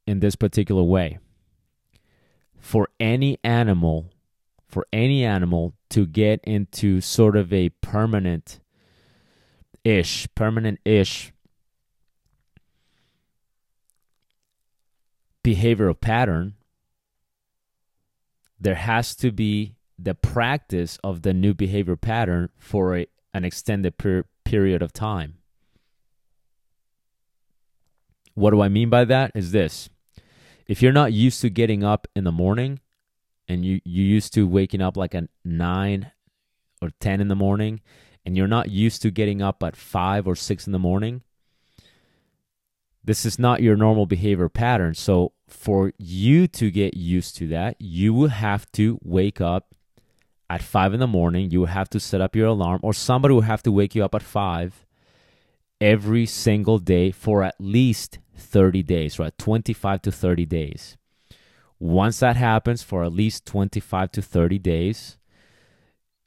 in 0.06 0.20
this 0.20 0.36
particular 0.36 0.82
way. 0.82 1.18
For 2.58 2.88
any 2.98 3.38
animal, 3.44 4.10
for 4.66 4.86
any 4.92 5.24
animal 5.24 5.74
to 5.90 6.06
get 6.06 6.40
into 6.44 7.00
sort 7.00 7.36
of 7.36 7.52
a 7.52 7.68
permanent 7.80 8.60
ish, 9.84 10.26
permanent 10.34 10.80
ish 10.84 11.32
behavioral 15.44 15.98
pattern, 15.98 16.54
there 18.58 18.74
has 18.74 19.14
to 19.16 19.30
be 19.30 19.76
the 19.98 20.14
practice 20.14 20.98
of 21.04 21.22
the 21.22 21.32
new 21.32 21.54
behavior 21.54 21.96
pattern 21.96 22.48
for 22.56 22.96
a, 22.96 23.06
an 23.32 23.44
extended 23.44 23.96
per- 23.98 24.24
period 24.44 24.82
of 24.82 24.92
time. 24.92 25.38
What 28.34 28.50
do 28.50 28.60
I 28.60 28.68
mean 28.68 28.90
by 28.90 29.04
that? 29.04 29.32
Is 29.34 29.52
this 29.52 29.88
if 30.66 30.82
you're 30.82 30.92
not 30.92 31.12
used 31.12 31.40
to 31.42 31.50
getting 31.50 31.84
up 31.84 32.06
in 32.16 32.24
the 32.24 32.32
morning 32.32 32.80
and 33.48 33.64
you, 33.64 33.80
you 33.84 34.02
used 34.02 34.32
to 34.34 34.46
waking 34.46 34.80
up 34.80 34.96
like 34.96 35.14
at 35.14 35.28
9 35.44 36.10
or 36.80 36.90
10 37.00 37.20
in 37.20 37.28
the 37.28 37.34
morning 37.34 37.80
and 38.24 38.36
you're 38.36 38.48
not 38.48 38.70
used 38.70 39.02
to 39.02 39.10
getting 39.10 39.42
up 39.42 39.62
at 39.62 39.76
5 39.76 40.26
or 40.26 40.34
6 40.34 40.66
in 40.66 40.72
the 40.72 40.78
morning, 40.78 41.22
this 43.04 43.26
is 43.26 43.38
not 43.38 43.62
your 43.62 43.76
normal 43.76 44.06
behavior 44.06 44.48
pattern. 44.48 44.94
So, 44.94 45.32
for 45.46 45.92
you 45.98 46.48
to 46.48 46.70
get 46.70 46.96
used 46.96 47.36
to 47.36 47.48
that, 47.48 47.76
you 47.78 48.14
will 48.14 48.28
have 48.28 48.70
to 48.72 48.98
wake 49.02 49.42
up 49.42 49.74
at 50.50 50.62
5 50.62 50.94
in 50.94 51.00
the 51.00 51.06
morning. 51.06 51.50
You 51.50 51.64
have 51.66 51.88
to 51.90 52.00
set 52.00 52.20
up 52.20 52.36
your 52.36 52.48
alarm, 52.48 52.80
or 52.82 52.92
somebody 52.92 53.34
will 53.34 53.42
have 53.42 53.62
to 53.64 53.72
wake 53.72 53.94
you 53.94 54.04
up 54.04 54.14
at 54.14 54.22
5 54.22 54.86
every 55.80 56.26
single 56.26 56.78
day 56.78 57.10
for 57.10 57.42
at 57.42 57.56
least 57.58 58.18
30 58.36 58.82
days, 58.82 59.18
right? 59.18 59.36
25 59.38 60.02
to 60.02 60.12
30 60.12 60.46
days. 60.46 60.96
Once 61.78 62.20
that 62.20 62.36
happens 62.36 62.82
for 62.82 63.04
at 63.04 63.12
least 63.12 63.44
25 63.46 64.12
to 64.12 64.22
30 64.22 64.58
days, 64.58 65.18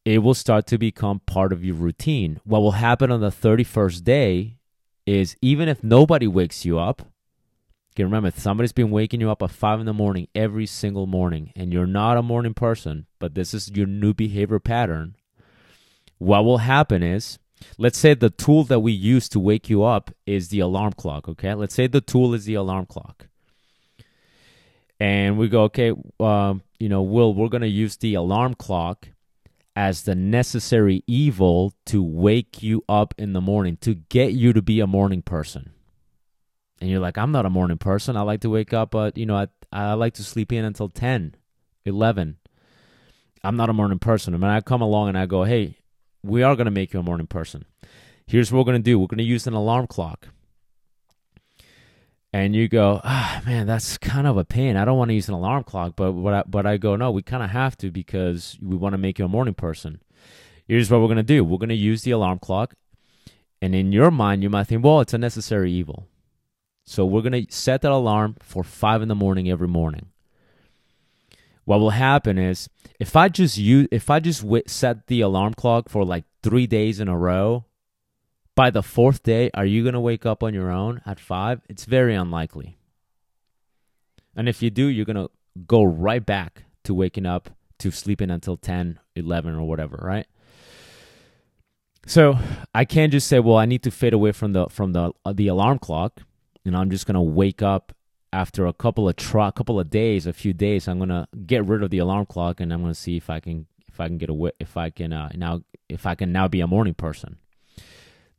it 0.06 0.20
will 0.20 0.34
start 0.34 0.68
to 0.68 0.78
become 0.78 1.20
part 1.26 1.52
of 1.52 1.64
your 1.66 1.76
routine. 1.76 2.40
What 2.44 2.62
will 2.62 2.72
happen 2.74 3.12
on 3.12 3.22
the 3.22 3.30
31st 3.32 4.04
day 4.04 4.58
is 5.06 5.36
even 5.42 5.68
if 5.68 5.84
nobody 5.84 6.28
wakes 6.28 6.66
you 6.66 6.80
up, 6.80 7.02
okay, 7.98 8.04
remember 8.04 8.30
somebody's 8.30 8.74
been 8.74 8.92
waking 8.92 9.22
you 9.22 9.32
up 9.32 9.42
at 9.42 9.50
five 9.50 9.80
in 9.80 9.88
the 9.88 9.94
morning 9.94 10.28
every 10.36 10.68
single 10.68 11.08
morning, 11.08 11.52
and 11.56 11.74
you're 11.74 11.88
not 11.88 12.16
a 12.16 12.22
morning 12.22 12.54
person, 12.54 13.08
but 13.18 13.34
this 13.34 13.56
is 13.56 13.72
your 13.72 13.88
new 13.88 14.14
behavior 14.14 14.60
pattern. 14.60 15.16
What 16.20 16.46
will 16.46 16.60
happen 16.60 17.02
is, 17.02 17.40
let's 17.80 17.98
say 17.98 18.14
the 18.14 18.30
tool 18.30 18.64
that 18.66 18.82
we 18.82 18.92
use 18.92 19.28
to 19.30 19.40
wake 19.40 19.68
you 19.68 19.84
up 19.84 20.12
is 20.28 20.50
the 20.50 20.60
alarm 20.60 20.94
clock, 20.94 21.28
okay? 21.28 21.56
Let's 21.56 21.74
say 21.74 21.88
the 21.88 22.00
tool 22.00 22.36
is 22.36 22.46
the 22.46 22.54
alarm 22.54 22.86
clock. 22.86 23.30
And 25.00 25.40
we 25.40 25.48
go, 25.48 25.64
okay, 25.64 25.92
um, 26.20 26.62
you 26.78 26.90
know, 26.90 27.02
Will, 27.02 27.34
we're 27.34 27.50
going 27.50 27.62
to 27.62 27.68
use 27.68 27.98
the 27.98 28.14
alarm 28.14 28.54
clock 28.54 29.08
as 29.76 30.04
the 30.04 30.14
necessary 30.14 31.04
evil 31.08 31.74
to 31.88 32.04
wake 32.04 32.62
you 32.62 32.84
up 32.88 33.16
in 33.18 33.34
the 33.34 33.42
morning, 33.42 33.78
to 33.78 33.96
get 33.96 34.34
you 34.34 34.54
to 34.54 34.62
be 34.62 34.80
a 34.80 34.88
morning 34.88 35.24
person. 35.24 35.72
And 36.80 36.90
you're 36.90 37.00
like, 37.00 37.18
I'm 37.18 37.32
not 37.32 37.46
a 37.46 37.50
morning 37.50 37.78
person. 37.78 38.16
I 38.16 38.22
like 38.22 38.42
to 38.42 38.50
wake 38.50 38.74
up, 38.74 38.92
but, 38.92 39.18
you 39.18 39.26
know, 39.26 39.36
I, 39.36 39.48
I 39.72 39.94
like 39.94 40.14
to 40.16 40.24
sleep 40.24 40.52
in 40.52 40.64
until 40.64 40.90
10, 40.90 41.36
11. 41.86 42.38
I'm 43.44 43.56
not 43.56 43.70
a 43.70 43.74
morning 43.74 44.00
person. 44.00 44.34
Mean, 44.34 44.44
I 44.44 44.62
come 44.62 44.82
along 44.82 45.10
and 45.10 45.18
I 45.18 45.26
go, 45.26 45.44
hey, 45.44 45.78
we 46.24 46.44
are 46.44 46.56
going 46.56 46.66
to 46.66 46.72
make 46.72 46.94
you 46.94 47.00
a 47.00 47.04
morning 47.04 47.28
person. 47.28 47.66
Here's 48.28 48.52
what 48.52 48.60
we're 48.60 48.72
going 48.72 48.84
to 48.84 48.92
do 48.92 49.00
we're 49.00 49.08
going 49.08 49.18
to 49.20 49.24
use 49.24 49.48
an 49.48 49.54
alarm 49.54 49.88
clock 49.88 50.28
and 52.34 52.56
you 52.56 52.68
go, 52.68 53.00
ah, 53.04 53.42
man, 53.46 53.68
that's 53.68 53.98
kind 53.98 54.28
of 54.28 54.38
a 54.38 54.46
pain. 54.46 54.76
I 54.76 54.86
don't 54.86 54.98
want 54.98 55.10
to 55.10 55.16
use 55.16 55.28
an 55.28 55.34
alarm 55.34 55.64
clock, 55.64 55.94
but 55.96 56.12
what 56.12 56.34
I, 56.34 56.44
but 56.46 56.66
I 56.66 56.78
go, 56.78 56.96
no, 56.96 57.10
we 57.10 57.22
kind 57.22 57.44
of 57.44 57.50
have 57.52 57.78
to 57.78 57.90
because 57.90 58.58
we 58.62 58.76
want 58.76 58.94
to 58.94 58.98
make 58.98 59.18
you 59.18 59.26
a 59.26 59.30
morning 59.30 59.54
person. 59.54 60.02
Here's 60.68 60.92
what 60.92 61.00
we're 61.00 61.08
going 61.08 61.18
to 61.18 61.24
do 61.24 61.44
we're 61.44 61.58
going 61.58 61.70
to 61.70 61.76
use 61.76 62.04
the 62.04 62.12
alarm 62.12 62.40
clock. 62.40 62.76
And 63.62 63.74
in 63.74 63.92
your 63.92 64.12
mind, 64.12 64.44
you 64.44 64.52
might 64.52 64.66
think, 64.66 64.84
well, 64.84 65.02
it's 65.02 65.16
a 65.16 65.18
necessary 65.18 65.72
evil. 65.72 66.08
So 66.90 67.06
we're 67.06 67.22
going 67.22 67.46
to 67.46 67.54
set 67.54 67.82
that 67.82 67.92
alarm 67.92 68.38
for 68.40 68.64
five 68.64 69.02
in 69.02 69.10
the 69.10 69.14
morning 69.14 69.50
every 69.50 69.68
morning. 69.68 70.08
What 71.66 71.82
will 71.82 71.90
happen 71.90 72.38
is 72.38 72.70
if 72.98 73.14
I 73.14 73.28
just 73.28 73.58
use, 73.58 73.90
if 73.92 74.10
I 74.10 74.22
just 74.22 74.46
set 74.68 75.08
the 75.08 75.20
alarm 75.20 75.54
clock 75.54 75.90
for 75.90 76.06
like 76.06 76.24
three 76.42 76.66
days 76.66 77.02
in 77.02 77.10
a 77.10 77.18
row, 77.18 77.66
by 78.56 78.70
the 78.70 78.82
fourth 78.82 79.22
day, 79.22 79.52
are 79.54 79.66
you 79.66 79.84
going 79.84 79.96
to 79.96 80.00
wake 80.00 80.26
up 80.26 80.42
on 80.42 80.54
your 80.54 80.72
own 80.72 81.02
at 81.06 81.20
five? 81.20 81.60
It's 81.68 81.84
very 81.84 82.16
unlikely. 82.16 82.78
And 84.34 84.48
if 84.48 84.64
you 84.64 84.70
do, 84.70 84.86
you're 84.86 85.06
going 85.06 85.18
to 85.18 85.30
go 85.68 85.84
right 85.84 86.26
back 86.26 86.64
to 86.86 86.94
waking 86.94 87.26
up 87.26 87.50
to 87.80 87.92
sleeping 87.92 88.32
until 88.32 88.56
10, 88.56 88.98
11, 89.18 89.56
or 89.56 89.68
whatever, 89.68 90.00
right? 90.02 90.26
So 92.06 92.40
I 92.74 92.86
can't 92.86 93.12
just 93.12 93.28
say, 93.28 93.42
well, 93.42 93.58
I 93.58 93.66
need 93.66 93.84
to 93.84 93.92
fade 93.92 94.14
away 94.14 94.32
from 94.32 94.54
the 94.54 94.68
from 94.70 94.94
the 94.94 95.12
uh, 95.26 95.34
the 95.34 95.50
alarm 95.50 95.80
clock, 95.80 96.22
and 96.68 96.76
I'm 96.76 96.90
just 96.90 97.06
gonna 97.06 97.22
wake 97.22 97.62
up 97.62 97.94
after 98.34 98.66
a 98.66 98.74
couple 98.74 99.08
of 99.08 99.16
try, 99.16 99.50
couple 99.52 99.80
of 99.80 99.90
days, 99.90 100.28
a 100.28 100.34
few 100.34 100.54
days. 100.54 100.88
I'm 100.88 101.00
gonna 101.00 101.28
get 101.46 101.66
rid 101.66 101.84
of 101.84 101.90
the 101.90 102.00
alarm 102.00 102.26
clock, 102.26 102.60
and 102.60 102.72
I'm 102.72 102.82
gonna 102.82 102.94
see 102.94 103.18
if 103.18 103.30
I 103.30 103.40
can 103.40 103.66
if 103.88 104.00
I 104.00 104.08
can 104.08 104.18
get 104.18 104.30
away 104.30 104.52
if 104.60 104.78
I 104.78 104.90
can 104.90 105.14
uh, 105.14 105.32
now 105.36 105.62
if 105.90 106.06
I 106.06 106.16
can 106.16 106.32
now 106.32 106.48
be 106.48 106.62
a 106.62 106.68
morning 106.68 106.94
person. 106.94 107.38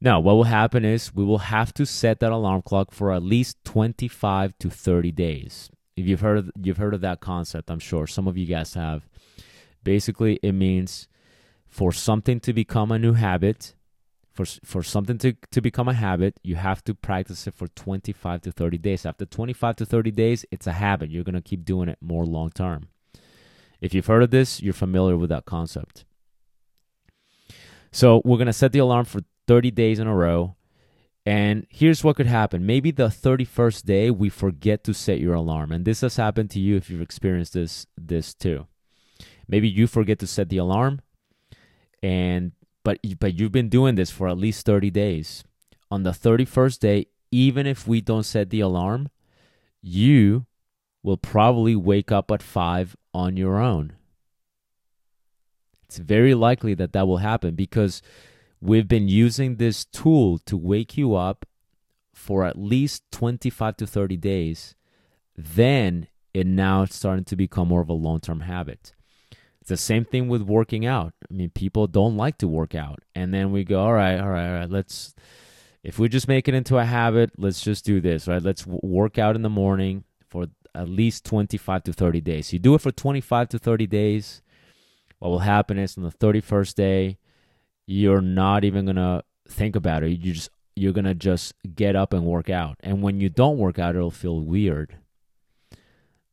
Now, 0.00 0.20
what 0.20 0.36
will 0.36 0.44
happen 0.44 0.84
is 0.84 1.12
we 1.12 1.24
will 1.24 1.38
have 1.38 1.74
to 1.74 1.84
set 1.84 2.20
that 2.20 2.30
alarm 2.30 2.62
clock 2.62 2.92
for 2.92 3.12
at 3.12 3.22
least 3.22 3.56
25 3.64 4.56
to 4.58 4.70
30 4.70 5.10
days. 5.10 5.70
If 5.96 6.06
you've 6.06 6.20
heard 6.20 6.38
of, 6.38 6.50
you've 6.62 6.76
heard 6.76 6.94
of 6.94 7.00
that 7.00 7.18
concept, 7.20 7.68
I'm 7.68 7.80
sure 7.80 8.06
some 8.06 8.28
of 8.28 8.36
you 8.36 8.46
guys 8.46 8.74
have. 8.74 9.08
Basically, 9.82 10.38
it 10.42 10.52
means 10.52 11.08
for 11.66 11.90
something 11.90 12.38
to 12.40 12.52
become 12.52 12.92
a 12.92 12.98
new 12.98 13.14
habit, 13.14 13.74
for 14.38 14.60
for 14.64 14.84
something 14.84 15.18
to, 15.18 15.32
to 15.50 15.60
become 15.60 15.88
a 15.88 15.94
habit, 15.94 16.38
you 16.44 16.54
have 16.54 16.84
to 16.84 16.94
practice 16.94 17.48
it 17.48 17.54
for 17.54 17.66
25 17.66 18.42
to 18.42 18.52
30 18.52 18.78
days. 18.78 19.04
After 19.04 19.26
25 19.26 19.76
to 19.76 19.84
30 19.84 20.10
days, 20.12 20.44
it's 20.52 20.68
a 20.68 20.72
habit. 20.74 21.10
You're 21.10 21.24
going 21.24 21.34
to 21.34 21.40
keep 21.40 21.64
doing 21.64 21.88
it 21.88 21.98
more 22.00 22.24
long 22.24 22.50
term. 22.50 22.88
If 23.80 23.94
you've 23.94 24.06
heard 24.06 24.22
of 24.22 24.30
this, 24.30 24.62
you're 24.62 24.72
familiar 24.72 25.16
with 25.16 25.30
that 25.30 25.44
concept. 25.44 26.04
So, 27.90 28.22
we're 28.24 28.36
going 28.36 28.46
to 28.46 28.52
set 28.52 28.70
the 28.70 28.78
alarm 28.78 29.06
for 29.06 29.22
30 29.48 29.72
days 29.72 29.98
in 29.98 30.06
a 30.06 30.14
row. 30.14 30.54
And 31.26 31.66
here's 31.68 32.04
what 32.04 32.16
could 32.16 32.26
happen. 32.26 32.64
Maybe 32.64 32.92
the 32.92 33.08
31st 33.08 33.84
day 33.84 34.10
we 34.10 34.28
forget 34.28 34.84
to 34.84 34.94
set 34.94 35.18
your 35.18 35.34
alarm. 35.34 35.72
And 35.72 35.84
this 35.84 36.02
has 36.02 36.16
happened 36.16 36.50
to 36.50 36.60
you 36.60 36.76
if 36.76 36.88
you've 36.88 37.02
experienced 37.02 37.54
this 37.54 37.86
this 37.96 38.34
too. 38.34 38.68
Maybe 39.48 39.68
you 39.68 39.88
forget 39.88 40.20
to 40.20 40.26
set 40.28 40.48
the 40.48 40.58
alarm 40.58 41.00
and 42.02 42.52
but 42.88 43.20
but 43.20 43.38
you've 43.38 43.52
been 43.52 43.68
doing 43.68 43.96
this 43.96 44.10
for 44.10 44.28
at 44.28 44.38
least 44.38 44.64
30 44.64 44.90
days. 44.90 45.44
On 45.90 46.02
the 46.02 46.10
31st 46.10 46.78
day, 46.78 47.06
even 47.30 47.66
if 47.66 47.86
we 47.86 48.00
don't 48.00 48.24
set 48.24 48.50
the 48.50 48.60
alarm, 48.60 49.08
you 49.82 50.46
will 51.02 51.16
probably 51.16 51.76
wake 51.76 52.10
up 52.12 52.30
at 52.30 52.42
5 52.42 52.96
on 53.14 53.36
your 53.36 53.58
own. 53.58 53.92
It's 55.84 55.98
very 55.98 56.34
likely 56.34 56.74
that 56.74 56.92
that 56.92 57.06
will 57.06 57.18
happen 57.18 57.54
because 57.54 58.02
We've 58.60 58.88
been 58.88 59.08
using 59.08 59.56
this 59.56 59.84
tool 59.84 60.38
to 60.38 60.56
wake 60.56 60.96
you 60.96 61.14
up 61.14 61.46
for 62.12 62.44
at 62.44 62.58
least 62.58 63.04
25 63.12 63.76
to 63.76 63.86
30 63.86 64.16
days. 64.16 64.74
Then 65.36 66.08
it 66.34 66.46
now 66.46 66.82
it's 66.82 66.96
starting 66.96 67.24
to 67.26 67.36
become 67.36 67.68
more 67.68 67.80
of 67.80 67.88
a 67.88 67.92
long 67.92 68.20
term 68.20 68.40
habit. 68.40 68.94
The 69.68 69.76
same 69.76 70.04
thing 70.04 70.28
with 70.28 70.42
working 70.42 70.86
out. 70.86 71.12
I 71.30 71.34
mean, 71.34 71.50
people 71.50 71.86
don't 71.86 72.16
like 72.16 72.38
to 72.38 72.48
work 72.48 72.74
out. 72.74 73.00
And 73.14 73.32
then 73.32 73.52
we 73.52 73.64
go, 73.64 73.80
all 73.80 73.92
right, 73.92 74.18
all 74.18 74.28
right, 74.28 74.48
all 74.48 74.58
right, 74.60 74.70
let's, 74.70 75.14
if 75.82 75.98
we 75.98 76.08
just 76.08 76.28
make 76.28 76.48
it 76.48 76.54
into 76.54 76.78
a 76.78 76.84
habit, 76.84 77.32
let's 77.38 77.60
just 77.60 77.84
do 77.84 78.00
this, 78.00 78.26
right? 78.26 78.42
Let's 78.42 78.66
work 78.66 79.18
out 79.18 79.36
in 79.36 79.42
the 79.42 79.50
morning 79.50 80.04
for 80.28 80.46
at 80.74 80.88
least 80.88 81.24
25 81.24 81.84
to 81.84 81.92
30 81.92 82.20
days. 82.20 82.52
You 82.52 82.58
do 82.58 82.74
it 82.74 82.80
for 82.80 82.90
25 82.90 83.48
to 83.50 83.58
30 83.58 83.86
days. 83.86 84.42
What 85.18 85.28
will 85.28 85.38
happen 85.40 85.78
is 85.78 85.96
on 85.96 86.04
the 86.04 86.10
31st 86.10 86.74
day, 86.74 87.18
you're 87.86 88.20
not 88.20 88.64
even 88.64 88.84
going 88.84 88.96
to 88.96 89.22
think 89.48 89.76
about 89.76 90.02
it. 90.02 90.10
You 90.10 90.32
just 90.32 90.50
you're 90.76 90.92
going 90.92 91.04
to 91.04 91.14
just 91.14 91.54
get 91.74 91.96
up 91.96 92.12
and 92.12 92.24
work 92.24 92.48
out. 92.48 92.76
And 92.80 93.02
when 93.02 93.20
you 93.20 93.28
don't 93.28 93.58
work 93.58 93.78
out, 93.78 93.96
it'll 93.96 94.10
feel 94.10 94.40
weird. 94.40 94.96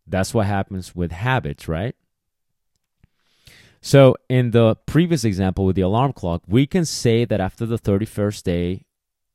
That's 0.05 0.33
what 0.33 0.45
happens 0.45 0.95
with 0.95 1.11
habits, 1.11 1.67
right? 1.67 1.95
So, 3.85 4.15
in 4.29 4.49
the 4.49 4.77
previous 4.87 5.23
example 5.23 5.63
with 5.63 5.75
the 5.75 5.83
alarm 5.83 6.13
clock, 6.13 6.41
we 6.47 6.65
can 6.65 6.85
say 6.85 7.23
that 7.23 7.39
after 7.39 7.67
the 7.67 7.77
31st 7.77 8.41
day, 8.41 8.85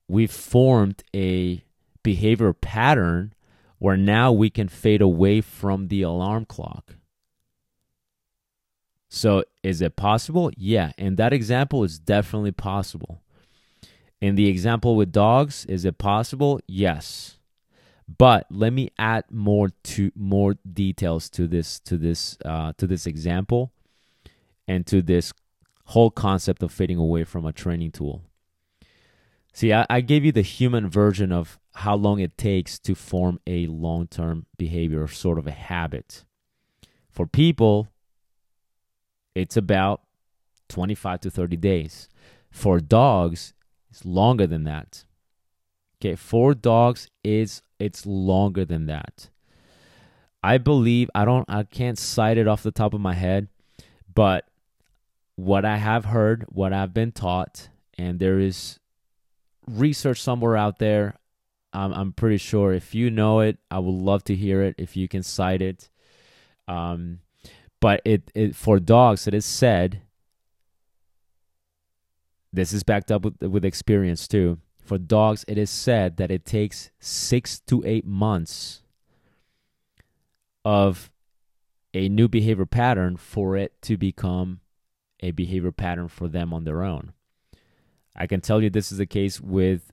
we've 0.08 0.28
formed 0.32 1.04
a 1.14 1.62
behavior 2.02 2.52
pattern 2.52 3.32
where 3.78 3.96
now 3.96 4.32
we 4.32 4.50
can 4.50 4.66
fade 4.66 5.02
away 5.02 5.40
from 5.40 5.86
the 5.86 6.02
alarm 6.02 6.46
clock. 6.46 6.96
So, 9.08 9.44
is 9.62 9.80
it 9.80 9.94
possible? 9.94 10.50
Yeah. 10.56 10.90
In 10.98 11.14
that 11.14 11.32
example, 11.32 11.84
it's 11.84 12.00
definitely 12.00 12.50
possible. 12.50 13.22
In 14.20 14.34
the 14.34 14.48
example 14.48 14.96
with 14.96 15.12
dogs, 15.12 15.64
is 15.66 15.84
it 15.84 15.96
possible? 15.96 16.60
Yes. 16.66 17.38
But 18.18 18.48
let 18.50 18.72
me 18.72 18.90
add 18.98 19.26
more 19.30 19.68
to 19.84 20.10
more 20.16 20.56
details 20.72 21.30
to 21.30 21.46
this 21.46 21.78
to 21.78 21.96
this 21.96 22.36
uh, 22.44 22.72
to 22.78 22.88
this 22.88 23.06
example 23.06 23.70
and 24.70 24.86
to 24.86 25.02
this 25.02 25.32
whole 25.86 26.12
concept 26.12 26.62
of 26.62 26.70
fading 26.70 26.96
away 26.96 27.24
from 27.24 27.44
a 27.44 27.52
training 27.52 27.90
tool. 27.90 28.22
See, 29.52 29.72
I, 29.72 29.84
I 29.90 30.00
gave 30.00 30.24
you 30.24 30.30
the 30.30 30.42
human 30.42 30.88
version 30.88 31.32
of 31.32 31.58
how 31.74 31.96
long 31.96 32.20
it 32.20 32.38
takes 32.38 32.78
to 32.78 32.94
form 32.94 33.40
a 33.48 33.66
long 33.66 34.06
term 34.06 34.46
behavior, 34.56 35.02
or 35.02 35.08
sort 35.08 35.40
of 35.40 35.48
a 35.48 35.50
habit. 35.50 36.24
For 37.10 37.26
people, 37.26 37.88
it's 39.34 39.56
about 39.56 40.02
25 40.68 41.18
to 41.22 41.30
30 41.30 41.56
days. 41.56 42.08
For 42.52 42.78
dogs, 42.78 43.52
it's 43.90 44.04
longer 44.04 44.46
than 44.46 44.62
that. 44.64 45.04
Okay, 45.98 46.14
for 46.14 46.54
dogs 46.54 47.08
is 47.24 47.62
it's 47.80 48.06
longer 48.06 48.64
than 48.64 48.86
that. 48.86 49.30
I 50.44 50.58
believe 50.58 51.10
I 51.12 51.24
don't 51.24 51.50
I 51.50 51.64
can't 51.64 51.98
cite 51.98 52.38
it 52.38 52.46
off 52.46 52.62
the 52.62 52.70
top 52.70 52.94
of 52.94 53.00
my 53.00 53.14
head, 53.14 53.48
but 54.14 54.46
what 55.40 55.64
I 55.64 55.78
have 55.78 56.04
heard, 56.04 56.44
what 56.48 56.72
I've 56.72 56.92
been 56.92 57.12
taught, 57.12 57.70
and 57.96 58.18
there 58.18 58.38
is 58.38 58.78
research 59.66 60.20
somewhere 60.20 60.56
out 60.56 60.78
there. 60.78 61.16
I'm 61.72 62.12
pretty 62.12 62.36
sure 62.36 62.72
if 62.72 62.94
you 62.94 63.10
know 63.10 63.40
it, 63.40 63.58
I 63.70 63.78
would 63.78 63.94
love 63.94 64.24
to 64.24 64.34
hear 64.34 64.60
it 64.62 64.74
if 64.76 64.96
you 64.96 65.06
can 65.06 65.22
cite 65.22 65.62
it. 65.62 65.88
Um, 66.66 67.20
but 67.80 68.02
it, 68.04 68.30
it 68.34 68.56
for 68.56 68.80
dogs, 68.80 69.26
it 69.28 69.34
is 69.34 69.44
said. 69.44 70.02
This 72.52 72.72
is 72.72 72.82
backed 72.82 73.12
up 73.12 73.24
with, 73.24 73.40
with 73.40 73.64
experience 73.64 74.26
too. 74.26 74.58
For 74.84 74.98
dogs, 74.98 75.44
it 75.46 75.56
is 75.56 75.70
said 75.70 76.16
that 76.16 76.32
it 76.32 76.44
takes 76.44 76.90
six 76.98 77.60
to 77.60 77.82
eight 77.86 78.04
months 78.04 78.82
of 80.64 81.10
a 81.94 82.08
new 82.08 82.28
behavior 82.28 82.66
pattern 82.66 83.16
for 83.16 83.56
it 83.56 83.80
to 83.82 83.96
become 83.96 84.60
a 85.20 85.30
behavior 85.30 85.72
pattern 85.72 86.08
for 86.08 86.28
them 86.28 86.52
on 86.52 86.64
their 86.64 86.82
own. 86.82 87.12
I 88.16 88.26
can 88.26 88.40
tell 88.40 88.62
you 88.62 88.70
this 88.70 88.90
is 88.90 88.98
the 88.98 89.06
case 89.06 89.40
with 89.40 89.92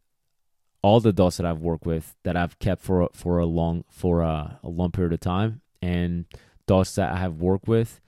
all 0.81 0.99
the 0.99 1.13
dogs 1.13 1.37
that 1.37 1.45
I've 1.45 1.59
worked 1.59 1.85
with 1.85 2.15
that 2.23 2.37
I've 2.37 2.59
kept 2.59 2.81
for 2.81 3.09
for 3.13 3.39
a 3.39 3.45
long 3.45 3.83
for 3.89 4.21
a, 4.21 4.59
a 4.63 4.69
long 4.69 4.91
period 4.91 5.13
of 5.13 5.19
time, 5.19 5.61
and 5.81 6.25
dogs 6.65 6.95
that 6.95 7.11
I 7.11 7.17
have 7.17 7.41
worked 7.41 7.67
with 7.67 7.99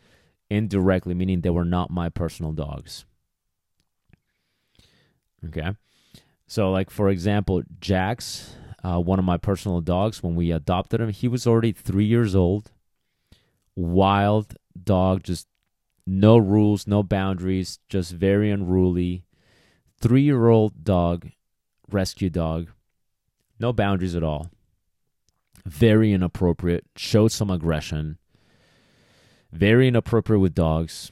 indirectly, 0.49 1.13
meaning 1.13 1.41
they 1.41 1.49
were 1.49 1.65
not 1.65 1.91
my 1.91 2.09
personal 2.09 2.51
dogs. 2.51 3.05
Okay, 5.45 5.71
so 6.47 6.71
like 6.71 6.89
for 6.89 7.09
example, 7.09 7.63
Jax, 7.79 8.55
uh, 8.83 8.99
one 8.99 9.19
of 9.19 9.25
my 9.25 9.37
personal 9.37 9.81
dogs, 9.81 10.23
when 10.23 10.35
we 10.35 10.51
adopted 10.51 11.01
him, 11.01 11.09
he 11.09 11.27
was 11.27 11.47
already 11.47 11.71
three 11.71 12.05
years 12.05 12.35
old, 12.35 12.71
wild 13.75 14.55
dog, 14.81 15.23
just 15.23 15.47
no 16.09 16.39
rules, 16.39 16.87
no 16.87 17.03
boundaries, 17.03 17.77
just 17.87 18.11
very 18.13 18.49
unruly. 18.49 19.23
Three 19.99 20.23
year 20.23 20.47
old 20.47 20.83
dog, 20.83 21.29
rescue 21.91 22.31
dog, 22.31 22.69
no 23.59 23.71
boundaries 23.71 24.15
at 24.15 24.23
all. 24.23 24.49
Very 25.65 26.11
inappropriate, 26.11 26.85
showed 26.95 27.31
some 27.31 27.51
aggression. 27.51 28.17
Very 29.51 29.87
inappropriate 29.87 30.41
with 30.41 30.55
dogs. 30.55 31.11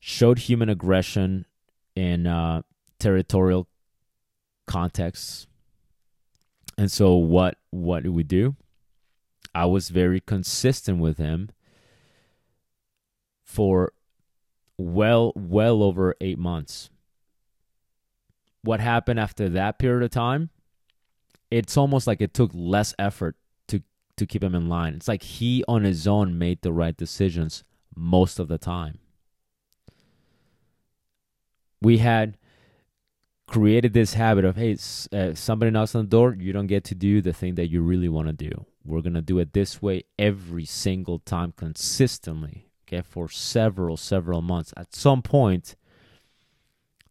Showed 0.00 0.40
human 0.40 0.68
aggression 0.68 1.46
in 1.94 2.26
uh, 2.26 2.62
territorial 2.98 3.68
contexts. 4.66 5.46
And 6.76 6.90
so 6.90 7.14
what 7.14 7.56
what 7.70 8.02
did 8.02 8.14
we 8.14 8.24
do? 8.24 8.56
I 9.54 9.66
was 9.66 9.90
very 9.90 10.18
consistent 10.18 10.98
with 10.98 11.18
him 11.18 11.50
for 13.52 13.92
well 14.78 15.32
well 15.36 15.82
over 15.82 16.16
8 16.20 16.38
months. 16.38 16.90
What 18.62 18.80
happened 18.80 19.20
after 19.20 19.48
that 19.50 19.78
period 19.78 20.04
of 20.04 20.10
time? 20.10 20.50
It's 21.50 21.76
almost 21.76 22.06
like 22.06 22.20
it 22.20 22.32
took 22.32 22.50
less 22.54 22.94
effort 22.98 23.36
to 23.68 23.82
to 24.16 24.26
keep 24.26 24.42
him 24.42 24.54
in 24.54 24.68
line. 24.68 24.94
It's 24.94 25.08
like 25.08 25.22
he 25.22 25.64
on 25.68 25.84
his 25.84 26.06
own 26.06 26.38
made 26.38 26.62
the 26.62 26.72
right 26.72 26.96
decisions 26.96 27.64
most 27.94 28.38
of 28.38 28.48
the 28.48 28.58
time. 28.58 28.98
We 31.82 31.98
had 31.98 32.38
created 33.52 33.92
this 33.92 34.14
habit 34.14 34.46
of 34.46 34.56
hey 34.56 34.74
uh, 35.12 35.34
somebody 35.34 35.70
knocks 35.70 35.94
on 35.94 36.04
the 36.04 36.08
door 36.08 36.34
you 36.38 36.54
don't 36.54 36.68
get 36.68 36.84
to 36.84 36.94
do 36.94 37.20
the 37.20 37.34
thing 37.34 37.54
that 37.54 37.68
you 37.68 37.82
really 37.82 38.08
want 38.08 38.26
to 38.26 38.32
do 38.32 38.64
we're 38.82 39.02
going 39.02 39.12
to 39.12 39.20
do 39.20 39.38
it 39.38 39.52
this 39.52 39.82
way 39.82 40.02
every 40.18 40.64
single 40.64 41.18
time 41.18 41.52
consistently 41.54 42.71
okay, 42.92 43.02
for 43.08 43.28
several, 43.28 43.96
several 43.96 44.42
months. 44.42 44.72
At 44.76 44.94
some 44.94 45.22
point, 45.22 45.76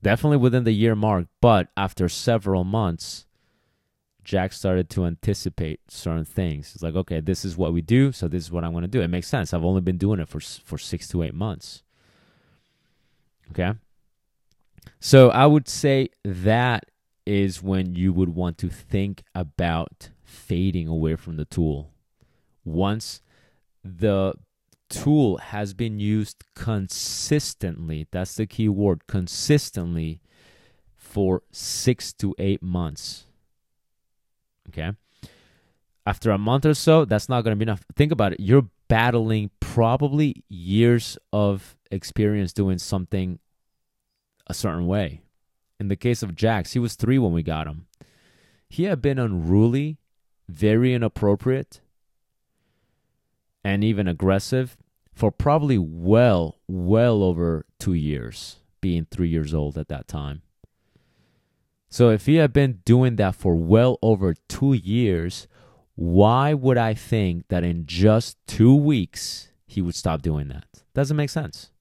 definitely 0.01 0.37
within 0.37 0.63
the 0.63 0.71
year 0.71 0.95
mark, 0.95 1.27
but 1.41 1.69
after 1.75 2.07
several 2.07 2.63
months, 2.63 3.25
Jax 4.23 4.57
started 4.57 4.89
to 4.91 5.05
anticipate 5.05 5.79
certain 5.89 6.25
things. 6.25 6.73
It's 6.73 6.83
like, 6.83 6.95
okay, 6.95 7.19
this 7.19 7.43
is 7.43 7.57
what 7.57 7.73
we 7.73 7.81
do, 7.81 8.11
so 8.11 8.27
this 8.27 8.43
is 8.43 8.51
what 8.51 8.63
I'm 8.63 8.71
going 8.71 8.83
to 8.83 8.87
do. 8.87 9.01
It 9.01 9.07
makes 9.07 9.27
sense. 9.27 9.53
I've 9.53 9.65
only 9.65 9.81
been 9.81 9.97
doing 9.97 10.19
it 10.19 10.27
for 10.27 10.39
for 10.39 10.77
six 10.77 11.07
to 11.09 11.23
eight 11.23 11.33
months. 11.33 11.83
Okay, 13.49 13.73
so 14.99 15.29
I 15.29 15.47
would 15.47 15.67
say 15.67 16.09
that 16.23 16.85
is 17.25 17.61
when 17.61 17.95
you 17.95 18.13
would 18.13 18.29
want 18.29 18.57
to 18.59 18.69
think 18.69 19.23
about 19.33 20.09
fading 20.23 20.87
away 20.87 21.15
from 21.15 21.37
the 21.37 21.45
tool. 21.45 21.91
Once 22.63 23.21
the 23.83 24.35
tool 24.91 25.37
has 25.37 25.73
been 25.73 25.99
used 25.99 26.43
consistently, 26.55 28.07
that's 28.11 28.35
the 28.35 28.45
key 28.45 28.69
word, 28.69 29.07
consistently 29.07 30.21
for 30.95 31.43
six 31.51 32.13
to 32.13 32.35
eight 32.37 32.61
months. 32.61 33.25
Okay. 34.69 34.91
After 36.05 36.31
a 36.31 36.37
month 36.37 36.65
or 36.65 36.73
so, 36.73 37.05
that's 37.05 37.29
not 37.29 37.43
going 37.43 37.51
to 37.51 37.59
be 37.59 37.69
enough. 37.69 37.83
Think 37.95 38.11
about 38.11 38.33
it. 38.33 38.39
You're 38.39 38.69
battling 38.87 39.51
probably 39.59 40.43
years 40.49 41.17
of 41.31 41.77
experience 41.91 42.53
doing 42.53 42.77
something 42.77 43.39
a 44.47 44.53
certain 44.53 44.87
way. 44.87 45.21
In 45.79 45.87
the 45.87 45.95
case 45.95 46.23
of 46.23 46.35
Jax, 46.35 46.73
he 46.73 46.79
was 46.79 46.95
three 46.95 47.17
when 47.17 47.33
we 47.33 47.43
got 47.43 47.67
him. 47.67 47.87
He 48.69 48.83
had 48.85 49.01
been 49.01 49.19
unruly, 49.19 49.97
very 50.47 50.93
inappropriate, 50.93 51.81
and 53.63 53.83
even 53.83 54.07
aggressive 54.07 54.77
for 55.13 55.31
probably 55.31 55.77
well, 55.77 56.59
well 56.67 57.23
over 57.23 57.65
two 57.79 57.93
years, 57.93 58.57
being 58.79 59.05
three 59.09 59.29
years 59.29 59.53
old 59.53 59.77
at 59.77 59.87
that 59.89 60.07
time. 60.07 60.41
So 61.89 62.09
if 62.09 62.25
he 62.25 62.35
had 62.35 62.53
been 62.53 62.79
doing 62.85 63.17
that 63.17 63.35
for 63.35 63.55
well 63.55 63.99
over 64.01 64.33
two 64.47 64.73
years, 64.73 65.47
why 65.95 66.53
would 66.53 66.77
I 66.77 66.93
think 66.93 67.49
that 67.49 67.63
in 67.63 67.85
just 67.85 68.37
two 68.47 68.73
weeks 68.73 69.49
he 69.67 69.81
would 69.81 69.95
stop 69.95 70.21
doing 70.21 70.47
that? 70.47 70.65
Doesn't 70.93 71.17
make 71.17 71.29
sense. 71.29 71.71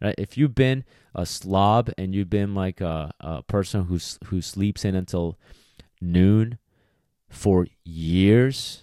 Right? 0.00 0.14
If 0.16 0.38
you've 0.38 0.54
been 0.54 0.84
a 1.14 1.26
slob 1.26 1.90
and 1.98 2.14
you've 2.14 2.30
been 2.30 2.54
like 2.54 2.80
a, 2.80 3.12
a 3.20 3.42
person 3.42 3.84
who's 3.84 4.18
who 4.26 4.40
sleeps 4.40 4.84
in 4.84 4.94
until 4.94 5.38
noon 6.00 6.58
for 7.28 7.66
years, 7.84 8.82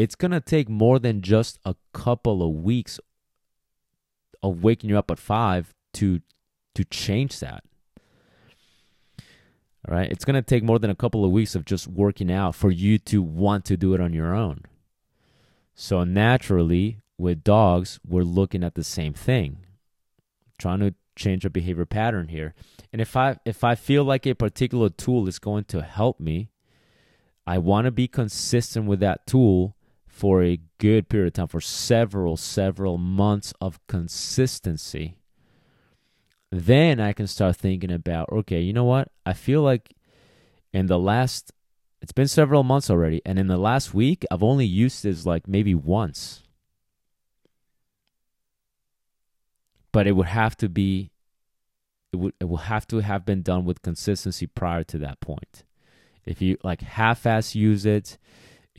it's 0.00 0.14
going 0.14 0.30
to 0.30 0.40
take 0.40 0.68
more 0.70 0.98
than 0.98 1.20
just 1.20 1.58
a 1.66 1.74
couple 1.92 2.42
of 2.42 2.54
weeks 2.54 2.98
of 4.42 4.62
waking 4.62 4.88
you 4.88 4.96
up 4.96 5.10
at 5.10 5.18
5 5.18 5.74
to 5.94 6.20
to 6.74 6.84
change 6.84 7.40
that. 7.40 7.64
All 9.86 9.94
right? 9.94 10.10
It's 10.10 10.24
going 10.24 10.36
to 10.36 10.42
take 10.42 10.62
more 10.62 10.78
than 10.78 10.90
a 10.90 10.94
couple 10.94 11.24
of 11.24 11.32
weeks 11.32 11.54
of 11.54 11.66
just 11.66 11.86
working 11.86 12.32
out 12.32 12.54
for 12.54 12.70
you 12.70 12.96
to 12.98 13.20
want 13.20 13.64
to 13.66 13.76
do 13.76 13.92
it 13.92 14.00
on 14.00 14.14
your 14.14 14.34
own. 14.34 14.62
So 15.74 16.04
naturally, 16.04 17.00
with 17.18 17.44
dogs, 17.44 18.00
we're 18.06 18.22
looking 18.22 18.62
at 18.64 18.76
the 18.76 18.84
same 18.84 19.12
thing, 19.12 19.66
trying 20.58 20.78
to 20.78 20.94
change 21.16 21.44
a 21.44 21.50
behavior 21.50 21.84
pattern 21.84 22.28
here. 22.28 22.54
And 22.92 23.02
if 23.02 23.16
I 23.16 23.36
if 23.44 23.64
I 23.64 23.74
feel 23.74 24.04
like 24.04 24.26
a 24.26 24.34
particular 24.34 24.88
tool 24.88 25.28
is 25.28 25.38
going 25.38 25.64
to 25.64 25.82
help 25.82 26.20
me, 26.20 26.48
I 27.46 27.58
want 27.58 27.84
to 27.84 27.90
be 27.90 28.08
consistent 28.08 28.86
with 28.86 29.00
that 29.00 29.26
tool 29.26 29.74
for 30.20 30.42
a 30.42 30.60
good 30.76 31.08
period 31.08 31.28
of 31.28 31.32
time, 31.32 31.48
for 31.48 31.62
several, 31.62 32.36
several 32.36 32.98
months 32.98 33.54
of 33.58 33.80
consistency. 33.86 35.16
Then 36.52 37.00
I 37.00 37.14
can 37.14 37.26
start 37.26 37.56
thinking 37.56 37.90
about, 37.90 38.28
okay, 38.30 38.60
you 38.60 38.74
know 38.74 38.84
what? 38.84 39.08
I 39.24 39.32
feel 39.32 39.62
like 39.62 39.94
in 40.74 40.88
the 40.88 40.98
last 40.98 41.52
it's 42.02 42.12
been 42.12 42.28
several 42.28 42.62
months 42.64 42.90
already, 42.90 43.22
and 43.24 43.38
in 43.38 43.46
the 43.46 43.56
last 43.56 43.94
week, 43.94 44.26
I've 44.30 44.42
only 44.42 44.66
used 44.66 45.02
this 45.04 45.24
like 45.24 45.48
maybe 45.48 45.74
once. 45.74 46.42
But 49.90 50.06
it 50.06 50.12
would 50.12 50.26
have 50.26 50.54
to 50.58 50.68
be, 50.68 51.12
it 52.12 52.16
would 52.16 52.34
it 52.40 52.44
would 52.44 52.60
have 52.60 52.86
to 52.88 52.98
have 52.98 53.24
been 53.24 53.40
done 53.40 53.64
with 53.64 53.80
consistency 53.80 54.46
prior 54.46 54.84
to 54.84 54.98
that 54.98 55.20
point. 55.20 55.64
If 56.26 56.42
you 56.42 56.58
like 56.62 56.82
half-ass 56.82 57.54
use 57.54 57.86
it, 57.86 58.18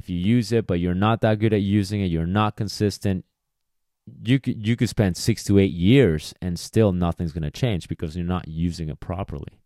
if 0.02 0.10
you 0.10 0.18
use 0.18 0.52
it 0.52 0.66
but 0.66 0.80
you're 0.80 0.94
not 0.94 1.22
that 1.22 1.40
good 1.40 1.54
at 1.54 1.62
using 1.62 2.02
it, 2.02 2.08
you're 2.08 2.26
not 2.26 2.56
consistent, 2.56 3.24
you 4.24 4.40
could 4.40 4.66
you 4.66 4.76
could 4.76 4.90
spend 4.90 5.16
six 5.16 5.44
to 5.44 5.60
eight 5.60 5.72
years 5.72 6.34
and 6.42 6.60
still 6.60 6.92
nothing's 6.92 7.32
gonna 7.32 7.52
change 7.52 7.88
because 7.88 8.16
you're 8.16 8.26
not 8.26 8.48
using 8.48 8.90
it 8.90 9.00
properly. 9.00 9.60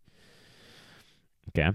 Okay. 1.48 1.70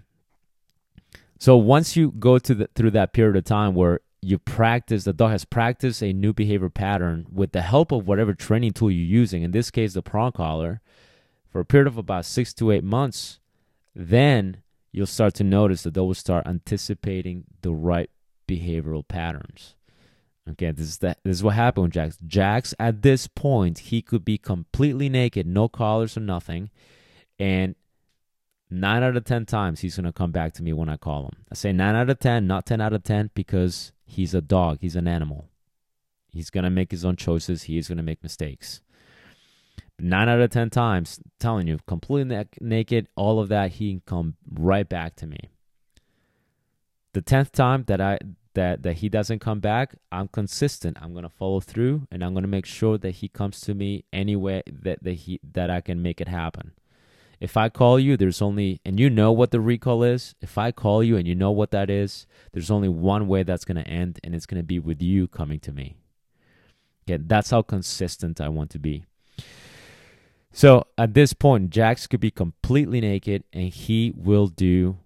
So 1.40 1.58
once 1.58 1.96
you 1.96 2.12
go 2.12 2.38
to 2.38 2.54
the, 2.54 2.70
through 2.76 2.92
that 2.92 3.14
period 3.14 3.36
of 3.36 3.46
time 3.46 3.74
where 3.74 4.02
you 4.22 4.38
practice, 4.38 5.06
the 5.06 5.14
dog 5.14 5.32
has 5.32 5.44
practiced 5.44 6.04
a 6.04 6.14
new 6.14 6.34
behavior 6.34 6.70
pattern 6.70 7.26
with 7.32 7.52
the 7.52 7.64
help 7.64 7.92
of 7.92 8.08
whatever 8.08 8.36
training 8.36 8.74
tool 8.74 8.92
you're 8.92 9.22
using, 9.22 9.42
in 9.42 9.50
this 9.50 9.72
case, 9.72 9.94
the 9.94 10.04
prong 10.04 10.34
collar, 10.34 10.82
for 11.50 11.60
a 11.60 11.66
period 11.66 11.88
of 11.88 11.98
about 11.98 12.26
six 12.26 12.54
to 12.54 12.70
eight 12.70 12.84
months, 12.84 13.40
then 13.96 14.62
you'll 14.92 15.08
start 15.08 15.34
to 15.34 15.44
notice 15.44 15.82
that 15.82 15.96
they 15.96 16.02
will 16.02 16.14
start 16.14 16.46
anticipating 16.46 17.46
the 17.64 17.72
right 17.72 18.12
behavioral 18.52 19.08
patterns. 19.08 19.76
Okay, 20.50 20.72
this 20.72 20.88
is 20.88 20.98
that. 21.00 21.20
This 21.24 21.38
is 21.38 21.44
what 21.44 21.56
happened 21.56 21.86
with 21.86 21.94
Jax. 21.94 22.18
Jax, 22.26 22.74
at 22.80 23.02
this 23.04 23.28
point, 23.28 23.80
he 23.80 24.02
could 24.02 24.26
be 24.26 24.38
completely 24.38 25.08
naked, 25.08 25.46
no 25.46 25.70
collars 25.70 26.18
or 26.18 26.22
nothing, 26.22 26.70
and 27.40 27.76
nine 28.70 29.04
out 29.04 29.16
of 29.16 29.24
10 29.24 29.46
times 29.46 29.82
he's 29.82 29.96
to 29.96 30.12
come 30.12 30.32
back 30.32 30.54
to 30.54 30.64
me 30.64 30.74
when 30.74 30.90
I 30.90 30.98
call 30.98 31.26
him. 31.26 31.46
I 31.52 31.56
say 31.56 31.72
nine 31.72 31.96
out 31.96 32.10
of 32.10 32.20
10, 32.20 32.48
not 32.48 32.66
10 32.66 32.82
out 32.82 32.94
of 32.94 33.04
10, 33.04 33.32
because 33.34 33.92
he's 34.06 34.34
a 34.34 34.42
dog, 34.42 34.80
he's 34.82 34.96
an 34.96 35.08
animal. 35.08 35.48
He's 36.30 36.50
to 36.50 36.70
make 36.70 36.92
his 36.92 37.06
own 37.06 37.18
choices, 37.18 37.64
he 37.64 37.78
is 37.78 37.88
to 37.88 37.96
make 37.96 38.24
mistakes. 38.24 38.82
Nine 40.00 40.30
out 40.30 40.40
of 40.42 40.50
10 40.50 40.72
times, 40.72 41.20
telling 41.40 41.68
you, 41.68 41.78
completely 41.86 42.46
naked, 42.60 43.08
all 43.16 43.40
of 43.40 43.50
that, 43.50 43.74
he 43.74 43.92
can 43.92 44.02
come 44.06 44.36
right 44.52 44.88
back 44.88 45.16
to 45.18 45.28
me. 45.28 45.52
The 47.14 47.22
10th 47.22 47.52
time 47.52 47.84
that 47.88 48.00
I 48.00 48.18
that 48.54 48.84
that 48.84 48.98
he 48.98 49.10
doesn't 49.10 49.40
come 49.40 49.60
back, 49.60 49.96
I'm 50.12 50.28
consistent. 50.28 50.98
I'm 51.02 51.14
gonna 51.14 51.30
follow 51.30 51.60
through, 51.60 52.08
and 52.12 52.24
I'm 52.24 52.34
gonna 52.34 52.48
make 52.48 52.66
sure 52.66 52.98
that 52.98 53.12
he 53.12 53.28
comes 53.28 53.62
to 53.62 53.74
me 53.74 54.06
anyway 54.12 54.64
that 54.68 55.04
that 55.04 55.14
he 55.14 55.40
that 55.54 55.70
I 55.70 55.82
can 55.82 56.02
make 56.02 56.22
it 56.22 56.28
happen. 56.28 56.72
If 57.40 57.58
I 57.58 57.70
call 57.70 58.00
you, 58.00 58.18
there's 58.18 58.40
only, 58.40 58.82
and 58.86 59.00
you 59.00 59.10
know 59.10 59.32
what 59.32 59.50
the 59.50 59.60
recall 59.60 60.04
is. 60.04 60.36
If 60.42 60.60
I 60.60 60.72
call 60.72 61.04
you 61.04 61.18
and 61.18 61.28
you 61.28 61.34
know 61.34 61.50
what 61.50 61.72
that 61.72 61.90
is, 61.90 62.28
there's 62.52 62.70
only 62.70 62.88
one 62.88 63.28
way 63.28 63.42
that's 63.42 63.66
to 63.66 63.88
end, 63.88 64.20
and 64.24 64.36
it's 64.36 64.46
to 64.46 64.64
be 64.64 64.78
with 64.78 65.02
you 65.02 65.28
coming 65.28 65.60
to 65.62 65.72
me. 65.72 65.96
Okay, 67.10 67.22
that's 67.26 67.50
how 67.50 67.64
consistent 67.64 68.40
I 68.40 68.50
want 68.50 68.70
to 68.72 68.80
be. 68.80 69.06
So 70.52 70.86
at 70.98 71.14
this 71.14 71.34
point, 71.34 71.70
Jax 71.70 72.08
could 72.08 72.20
be 72.20 72.32
completely 72.32 73.02
naked 73.02 73.44
and 73.54 73.70
he 73.70 74.14
will 74.16 74.48
do 74.48 74.98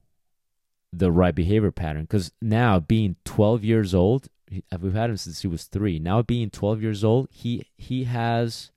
the 0.97 1.11
right 1.11 1.35
behavior 1.35 1.71
pattern. 1.71 2.03
Because 2.03 2.31
now, 2.41 2.79
being 2.79 3.15
12 3.25 3.63
years 3.63 3.93
old, 3.93 4.27
uh, 4.71 4.77
we've 4.79 4.93
had 4.93 5.09
him 5.09 5.17
since 5.17 5.41
he 5.41 5.47
was 5.47 5.65
three. 5.65 5.99
Now, 5.99 6.21
being 6.21 6.49
12 6.49 6.81
years 6.81 7.03
old, 7.03 7.27
he 7.31 7.67
he 7.77 8.05
has 8.05 8.71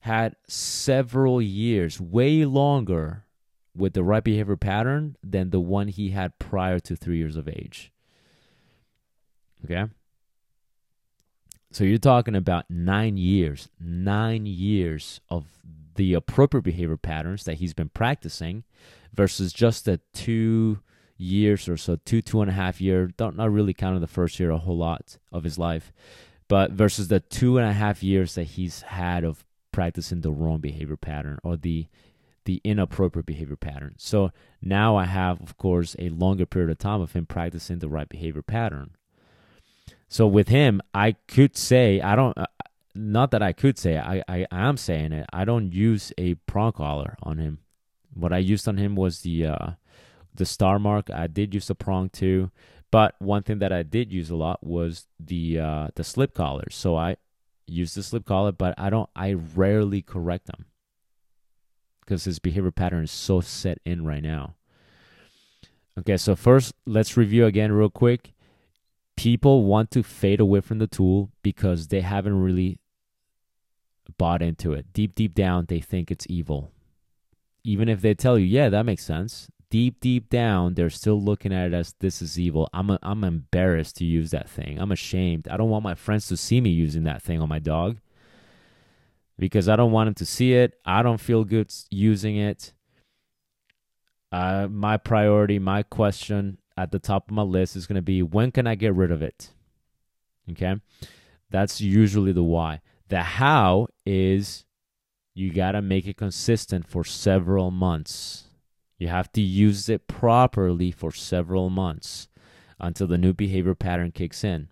had 0.00 0.36
several 0.46 1.42
years, 1.42 2.00
way 2.00 2.44
longer, 2.44 3.24
with 3.74 3.94
the 3.94 4.02
right 4.02 4.24
behavior 4.24 4.56
pattern 4.56 5.16
than 5.22 5.50
the 5.50 5.60
one 5.60 5.88
he 5.88 6.10
had 6.10 6.38
prior 6.38 6.78
to 6.80 6.96
three 6.96 7.18
years 7.18 7.36
of 7.36 7.48
age. 7.48 7.92
Okay? 9.64 9.86
So 11.70 11.84
you're 11.84 11.98
talking 11.98 12.34
about 12.34 12.64
nine 12.70 13.16
years, 13.16 13.68
nine 13.78 14.46
years 14.46 15.20
of 15.28 15.46
the 15.96 16.14
appropriate 16.14 16.62
behavior 16.62 16.96
patterns 16.96 17.44
that 17.44 17.58
he's 17.58 17.74
been 17.74 17.88
practicing 17.88 18.64
versus 19.12 19.52
just 19.52 19.84
the 19.84 20.00
two 20.14 20.78
years 21.18 21.68
or 21.68 21.76
so, 21.76 21.96
two, 22.04 22.22
two 22.22 22.40
and 22.40 22.50
a 22.50 22.54
half 22.54 22.80
year, 22.80 23.08
don't 23.16 23.36
not 23.36 23.52
really 23.52 23.74
counting 23.74 24.00
the 24.00 24.06
first 24.06 24.40
year 24.40 24.50
a 24.50 24.58
whole 24.58 24.78
lot 24.78 25.18
of 25.30 25.44
his 25.44 25.58
life, 25.58 25.92
but 26.46 26.70
versus 26.70 27.08
the 27.08 27.20
two 27.20 27.58
and 27.58 27.68
a 27.68 27.72
half 27.72 28.02
years 28.02 28.34
that 28.36 28.44
he's 28.44 28.82
had 28.82 29.24
of 29.24 29.44
practicing 29.72 30.22
the 30.22 30.32
wrong 30.32 30.58
behavior 30.58 30.96
pattern 30.96 31.38
or 31.42 31.56
the 31.56 31.86
the 32.44 32.62
inappropriate 32.64 33.26
behavior 33.26 33.56
pattern. 33.56 33.94
So 33.98 34.32
now 34.62 34.96
I 34.96 35.04
have, 35.04 35.38
of 35.42 35.58
course, 35.58 35.94
a 35.98 36.08
longer 36.08 36.46
period 36.46 36.70
of 36.70 36.78
time 36.78 37.02
of 37.02 37.12
him 37.12 37.26
practicing 37.26 37.78
the 37.78 37.90
right 37.90 38.08
behavior 38.08 38.40
pattern. 38.40 38.92
So 40.08 40.26
with 40.26 40.48
him, 40.48 40.80
I 40.94 41.12
could 41.26 41.58
say 41.58 42.00
I 42.00 42.16
don't. 42.16 42.36
Uh, 42.38 42.46
not 42.94 43.30
that 43.32 43.42
I 43.42 43.52
could 43.52 43.78
say 43.78 43.98
I, 43.98 44.22
I 44.26 44.46
am 44.50 44.76
saying 44.78 45.12
it. 45.12 45.26
I 45.32 45.44
don't 45.44 45.72
use 45.72 46.12
a 46.16 46.34
prong 46.34 46.72
collar 46.72 47.16
on 47.22 47.36
him. 47.38 47.58
What 48.14 48.32
I 48.32 48.38
used 48.38 48.66
on 48.66 48.78
him 48.78 48.96
was 48.96 49.20
the 49.20 49.46
uh, 49.46 49.70
the 50.38 50.44
Starmark. 50.44 51.12
I 51.14 51.26
did 51.26 51.52
use 51.52 51.68
the 51.68 51.74
prong 51.74 52.08
too, 52.08 52.50
but 52.90 53.14
one 53.18 53.42
thing 53.42 53.58
that 53.58 53.72
I 53.72 53.82
did 53.82 54.12
use 54.12 54.30
a 54.30 54.36
lot 54.36 54.64
was 54.64 55.06
the 55.20 55.60
uh, 55.60 55.88
the 55.94 56.04
slip 56.04 56.34
collars. 56.34 56.74
So 56.74 56.96
I 56.96 57.16
use 57.66 57.94
the 57.94 58.02
slip 58.02 58.24
collar, 58.24 58.52
but 58.52 58.74
I 58.78 58.90
don't. 58.90 59.10
I 59.14 59.34
rarely 59.34 60.00
correct 60.02 60.46
them 60.46 60.64
because 62.00 62.24
his 62.24 62.38
behavior 62.38 62.70
pattern 62.70 63.04
is 63.04 63.10
so 63.10 63.40
set 63.40 63.78
in 63.84 64.06
right 64.06 64.22
now. 64.22 64.54
Okay, 65.98 66.16
so 66.16 66.34
first 66.34 66.74
let's 66.86 67.16
review 67.16 67.44
again 67.44 67.72
real 67.72 67.90
quick. 67.90 68.32
People 69.16 69.64
want 69.64 69.90
to 69.90 70.02
fade 70.02 70.40
away 70.40 70.60
from 70.60 70.78
the 70.78 70.86
tool 70.86 71.30
because 71.42 71.88
they 71.88 72.00
haven't 72.02 72.40
really 72.40 72.78
bought 74.16 74.40
into 74.40 74.72
it. 74.72 74.92
Deep, 74.92 75.14
deep 75.14 75.34
down, 75.34 75.66
they 75.66 75.80
think 75.80 76.10
it's 76.10 76.26
evil. 76.30 76.70
Even 77.64 77.88
if 77.88 78.00
they 78.00 78.14
tell 78.14 78.38
you, 78.38 78.46
yeah, 78.46 78.68
that 78.68 78.86
makes 78.86 79.04
sense, 79.04 79.48
deep, 79.70 80.00
deep 80.00 80.28
down, 80.30 80.74
they're 80.74 80.90
still 80.90 81.20
looking 81.20 81.52
at 81.52 81.68
it 81.68 81.74
as 81.74 81.94
this 82.00 82.22
is 82.22 82.38
evil. 82.38 82.68
I'm 82.72 82.90
a, 82.90 82.98
I'm 83.02 83.24
embarrassed 83.24 83.96
to 83.96 84.04
use 84.04 84.30
that 84.30 84.48
thing. 84.48 84.78
I'm 84.78 84.92
ashamed. 84.92 85.48
I 85.48 85.56
don't 85.56 85.70
want 85.70 85.84
my 85.84 85.94
friends 85.94 86.26
to 86.28 86.36
see 86.36 86.60
me 86.60 86.70
using 86.70 87.04
that 87.04 87.22
thing 87.22 87.40
on 87.40 87.48
my 87.48 87.58
dog 87.58 87.98
because 89.38 89.68
I 89.68 89.76
don't 89.76 89.92
want 89.92 90.08
them 90.08 90.14
to 90.14 90.26
see 90.26 90.54
it. 90.54 90.74
I 90.84 91.02
don't 91.02 91.20
feel 91.20 91.44
good 91.44 91.72
using 91.90 92.36
it. 92.36 92.72
Uh, 94.30 94.68
my 94.70 94.96
priority, 94.96 95.58
my 95.58 95.82
question 95.82 96.58
at 96.76 96.92
the 96.92 96.98
top 96.98 97.30
of 97.30 97.34
my 97.34 97.42
list 97.42 97.76
is 97.76 97.86
going 97.86 97.96
to 97.96 98.02
be 98.02 98.22
when 98.22 98.50
can 98.50 98.66
I 98.66 98.74
get 98.74 98.94
rid 98.94 99.10
of 99.10 99.22
it? 99.22 99.50
Okay. 100.50 100.76
That's 101.50 101.80
usually 101.80 102.32
the 102.32 102.42
why. 102.42 102.80
The 103.08 103.22
how 103.22 103.88
is 104.04 104.64
you 105.34 105.52
got 105.52 105.72
to 105.72 105.82
make 105.82 106.06
it 106.06 106.16
consistent 106.16 106.86
for 106.86 107.04
several 107.04 107.70
months 107.70 108.47
you 108.98 109.08
have 109.08 109.30
to 109.32 109.40
use 109.40 109.88
it 109.88 110.08
properly 110.08 110.90
for 110.90 111.12
several 111.12 111.70
months 111.70 112.28
until 112.80 113.06
the 113.06 113.18
new 113.18 113.32
behavior 113.32 113.74
pattern 113.74 114.10
kicks 114.10 114.42
in. 114.42 114.68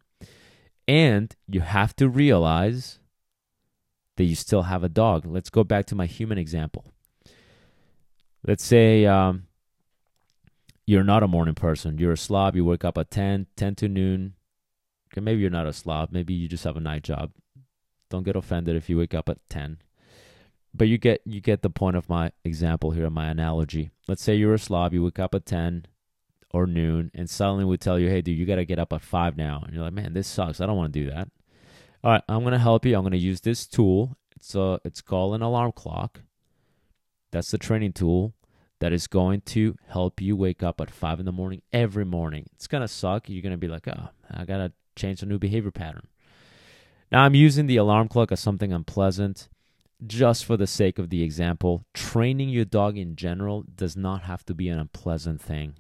And 0.89 1.35
you 1.49 1.61
have 1.61 1.95
to 1.97 2.09
realize 2.09 2.99
that 4.17 4.25
you 4.25 4.35
still 4.35 4.63
have 4.63 4.83
a 4.83 4.89
dog. 4.89 5.27
Let's 5.27 5.51
go 5.51 5.65
back 5.65 5.87
to 5.87 5.95
my 5.95 6.07
human 6.07 6.39
example. 6.39 6.93
Let's 8.47 8.65
say 8.65 9.07
um, 9.07 9.47
you're 10.87 11.05
not 11.05 11.23
a 11.23 11.29
morning 11.29 11.55
person. 11.55 11.99
You're 11.99 12.13
a 12.13 12.17
slob. 12.17 12.57
You 12.57 12.65
wake 12.65 12.85
up 12.85 12.99
at 12.99 13.11
10, 13.11 13.47
10 13.57 13.75
to 13.77 13.89
noon. 13.89 14.35
Okay, 15.13 15.21
maybe 15.21 15.41
you're 15.41 15.51
not 15.51 15.67
a 15.67 15.73
slob. 15.73 16.11
Maybe 16.13 16.35
you 16.35 16.49
just 16.49 16.65
have 16.65 16.77
a 16.77 16.81
night 16.81 17.03
job. 17.03 17.33
Don't 18.11 18.25
get 18.25 18.37
offended 18.37 18.77
if 18.77 18.89
you 18.89 18.99
wake 18.99 19.15
up 19.15 19.29
at 19.29 19.39
10 19.51 19.79
but 20.77 20.89
you 20.89 20.99
get 20.99 21.23
you 21.25 21.41
get 21.41 21.63
the 21.63 21.71
point 21.71 21.97
of 21.97 22.09
my 22.09 22.33
example 22.45 22.91
here, 22.91 23.09
my 23.11 23.29
analogy. 23.29 23.91
Let's 24.09 24.23
say 24.23 24.35
you're 24.35 24.55
a 24.55 24.59
slob, 24.59 24.93
you 24.93 25.03
wake 25.03 25.19
up 25.19 25.35
at 25.35 25.47
ten 25.47 25.87
or 26.53 26.67
noon, 26.67 27.11
and 27.15 27.29
suddenly 27.29 27.65
we 27.65 27.77
tell 27.77 27.99
you, 27.99 28.09
"Hey, 28.09 28.23
dude, 28.23 28.39
you 28.39 28.47
got 28.47 28.57
to 28.57 28.65
get 28.65 28.79
up 28.79 28.93
at 28.93 29.03
five 29.03 29.37
now," 29.37 29.63
and 29.65 29.75
you're 29.75 29.85
like, 29.85 29.93
"Man, 29.93 30.13
this 30.13 30.29
sucks. 30.29 30.61
I 30.61 30.67
don't 30.67 30.77
want 30.77 30.93
to 30.93 31.01
do 31.01 31.11
that." 31.11 31.29
All 32.05 32.13
right, 32.13 32.23
I'm 32.29 32.45
gonna 32.45 32.59
help 32.59 32.85
you. 32.85 32.97
I'm 32.97 33.03
gonna 33.03 33.17
use 33.17 33.41
this 33.41 33.67
tool. 33.67 34.17
It's 34.37 34.55
a 34.55 34.81
it's 34.85 35.01
called 35.01 35.35
an 35.35 35.43
alarm 35.43 35.73
clock. 35.73 36.21
That's 37.33 37.51
the 37.51 37.59
training 37.59 37.93
tool 37.93 38.35
that 38.79 38.93
is 38.93 39.07
going 39.07 39.41
to 39.41 39.77
help 39.89 40.21
you 40.21 40.37
wake 40.37 40.63
up 40.63 40.81
at 40.81 40.91
five 40.91 41.19
in 41.19 41.27
the 41.27 41.33
morning 41.33 41.63
every 41.73 42.05
morning. 42.05 42.47
It's 42.55 42.67
gonna 42.67 42.89
suck. 42.89 43.29
You're 43.29 43.43
gonna 43.43 43.57
be 43.57 43.69
like, 43.69 43.89
"Oh, 43.89 44.11
I 44.31 44.45
gotta 44.45 44.73
change 44.95 45.23
a 45.23 45.27
new 45.27 45.39
behavior 45.39 45.71
pattern." 45.71 46.07
Now, 47.11 47.23
I'm 47.23 47.35
using 47.35 47.67
the 47.67 47.77
alarm 47.77 48.09
clock 48.09 48.33
as 48.33 48.41
something 48.41 48.73
unpleasant 48.73 49.49
just 50.05 50.45
for 50.45 50.57
the 50.57 50.67
sake 50.67 50.99
of 50.99 51.11
the 51.11 51.23
example. 51.23 51.85
Training 51.95 52.49
your 52.49 52.65
dog 52.65 52.99
in 52.99 53.17
general 53.17 53.65
does 53.75 53.97
not 53.97 54.23
have 54.23 54.45
to 54.47 54.55
be 54.55 54.69
an 54.69 54.79
unpleasant 54.79 55.41
thing. 55.41 55.75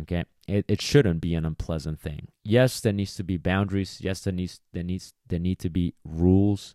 Okay? 0.00 0.24
It, 0.46 0.64
it 0.68 0.82
shouldn't 0.82 1.20
be 1.20 1.34
an 1.34 1.44
unpleasant 1.44 2.00
thing. 2.00 2.28
Yes, 2.42 2.80
there 2.80 2.92
needs 2.92 3.14
to 3.16 3.24
be 3.24 3.36
boundaries. 3.36 3.98
Yes, 4.00 4.20
there 4.20 4.32
needs 4.32 4.60
there 4.72 4.82
needs 4.82 5.14
there 5.26 5.38
need 5.38 5.58
to 5.60 5.70
be 5.70 5.94
rules, 6.04 6.74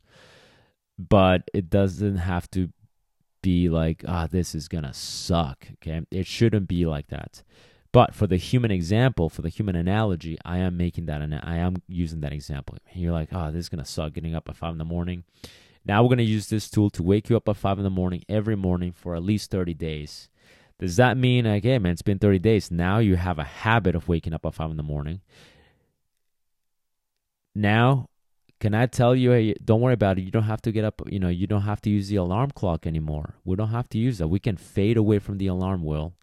but 0.98 1.44
it 1.54 1.70
doesn't 1.70 2.18
have 2.18 2.50
to 2.52 2.70
be 3.42 3.70
like, 3.70 4.04
ah, 4.08 4.24
oh, 4.24 4.28
this 4.28 4.56
is 4.56 4.68
gonna 4.68 4.94
suck. 4.94 5.68
Okay, 5.74 6.02
it 6.10 6.26
shouldn't 6.26 6.68
be 6.68 6.86
like 6.86 7.08
that. 7.08 7.44
But 7.92 8.14
for 8.14 8.28
the 8.28 8.38
human 8.38 8.72
example, 8.72 9.30
for 9.30 9.42
the 9.42 9.50
human 9.50 9.76
analogy, 9.76 10.38
I 10.46 10.60
am 10.60 10.78
making 10.78 11.06
that 11.08 11.22
and 11.22 11.34
I 11.36 11.58
am 11.58 11.82
using 11.88 12.22
that 12.22 12.34
example. 12.34 12.78
you're 12.94 13.14
like, 13.14 13.30
oh, 13.32 13.52
this 13.52 13.62
is 13.62 13.70
gonna 13.70 13.86
suck 13.86 14.14
getting 14.14 14.36
up 14.36 14.50
at 14.50 14.58
five 14.58 14.72
in 14.72 14.78
the 14.80 14.86
morning. 14.86 15.24
Now 15.90 16.04
we're 16.04 16.10
gonna 16.10 16.22
use 16.22 16.50
this 16.50 16.70
tool 16.70 16.92
to 16.92 17.02
wake 17.02 17.32
you 17.32 17.36
up 17.36 17.50
at 17.50 17.58
five 17.58 17.80
in 17.80 17.84
the 17.84 17.90
morning 17.90 18.24
every 18.30 18.56
morning 18.56 18.92
for 18.92 19.16
at 19.16 19.24
least 19.24 19.50
30 19.50 19.74
days. 19.74 20.30
Does 20.78 20.98
that 20.98 21.18
mean 21.18 21.46
like, 21.46 21.64
hey 21.64 21.80
man, 21.80 21.94
it's 21.94 22.04
been 22.04 22.20
30 22.20 22.38
days. 22.38 22.70
Now 22.70 23.00
you 23.00 23.16
have 23.16 23.40
a 23.40 23.44
habit 23.44 23.96
of 23.96 24.08
waking 24.08 24.36
up 24.36 24.46
at 24.46 24.54
five 24.54 24.70
in 24.70 24.78
the 24.78 24.84
morning. 24.84 25.22
Now 27.56 28.08
can 28.60 28.76
I 28.76 28.86
tell 28.86 29.16
you, 29.16 29.32
hey, 29.32 29.56
don't 29.66 29.82
worry 29.82 29.96
about 29.96 30.20
it. 30.20 30.22
You 30.22 30.30
don't 30.30 30.44
have 30.44 30.62
to 30.62 30.72
get 30.72 30.86
up, 30.86 31.02
you 31.08 31.18
know, 31.18 31.28
you 31.28 31.48
don't 31.48 31.64
have 31.64 31.82
to 31.82 31.90
use 31.90 32.08
the 32.08 32.18
alarm 32.18 32.52
clock 32.52 32.86
anymore. 32.86 33.34
We 33.44 33.56
don't 33.56 33.70
have 33.70 33.90
to 33.90 33.98
use 33.98 34.20
that. 34.20 34.28
We 34.28 34.40
can 34.40 34.58
fade 34.58 34.96
away 34.96 35.18
from 35.18 35.40
the 35.40 35.48
alarm 35.48 35.84
wheel. 35.84 36.14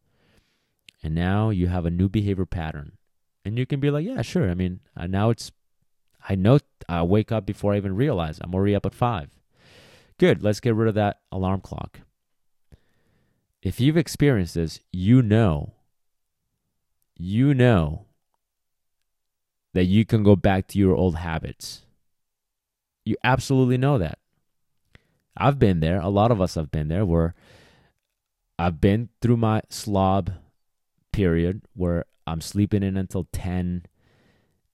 And 1.02 1.12
now 1.12 1.50
you 1.50 1.66
have 1.66 1.86
a 1.86 1.90
new 1.90 2.08
behavior 2.08 2.46
pattern. 2.46 2.92
And 3.44 3.58
you 3.58 3.66
can 3.66 3.80
be 3.80 3.90
like, 3.90 4.06
yeah, 4.06 4.22
sure. 4.22 4.48
I 4.48 4.54
mean, 4.54 4.78
uh, 4.96 5.08
now 5.08 5.30
it's, 5.30 5.50
I 6.28 6.36
know 6.36 6.60
I 6.88 7.02
wake 7.02 7.32
up 7.32 7.46
before 7.46 7.74
I 7.74 7.78
even 7.78 7.96
realize 7.96 8.38
I'm 8.40 8.54
already 8.54 8.76
up 8.76 8.86
at 8.86 8.94
five. 8.94 9.36
Good. 10.18 10.42
Let's 10.42 10.60
get 10.60 10.74
rid 10.74 10.88
of 10.88 10.94
that 10.94 11.20
alarm 11.30 11.60
clock. 11.60 12.00
If 13.62 13.80
you've 13.80 13.96
experienced 13.96 14.54
this, 14.54 14.80
you 14.92 15.22
know, 15.22 15.74
you 17.16 17.54
know 17.54 18.06
that 19.74 19.84
you 19.84 20.04
can 20.04 20.22
go 20.22 20.36
back 20.36 20.68
to 20.68 20.78
your 20.78 20.94
old 20.94 21.16
habits 21.16 21.82
you 23.06 23.16
absolutely 23.24 23.78
know 23.78 23.96
that. 23.96 24.18
I've 25.36 25.58
been 25.58 25.80
there. 25.80 26.00
A 26.00 26.08
lot 26.08 26.30
of 26.30 26.40
us 26.40 26.56
have 26.56 26.70
been 26.70 26.88
there 26.88 27.06
where 27.06 27.34
I've 28.58 28.80
been 28.80 29.10
through 29.22 29.36
my 29.36 29.62
slob 29.70 30.32
period 31.12 31.62
where 31.74 32.04
I'm 32.26 32.40
sleeping 32.40 32.82
in 32.82 32.96
until 32.96 33.28
10 33.32 33.86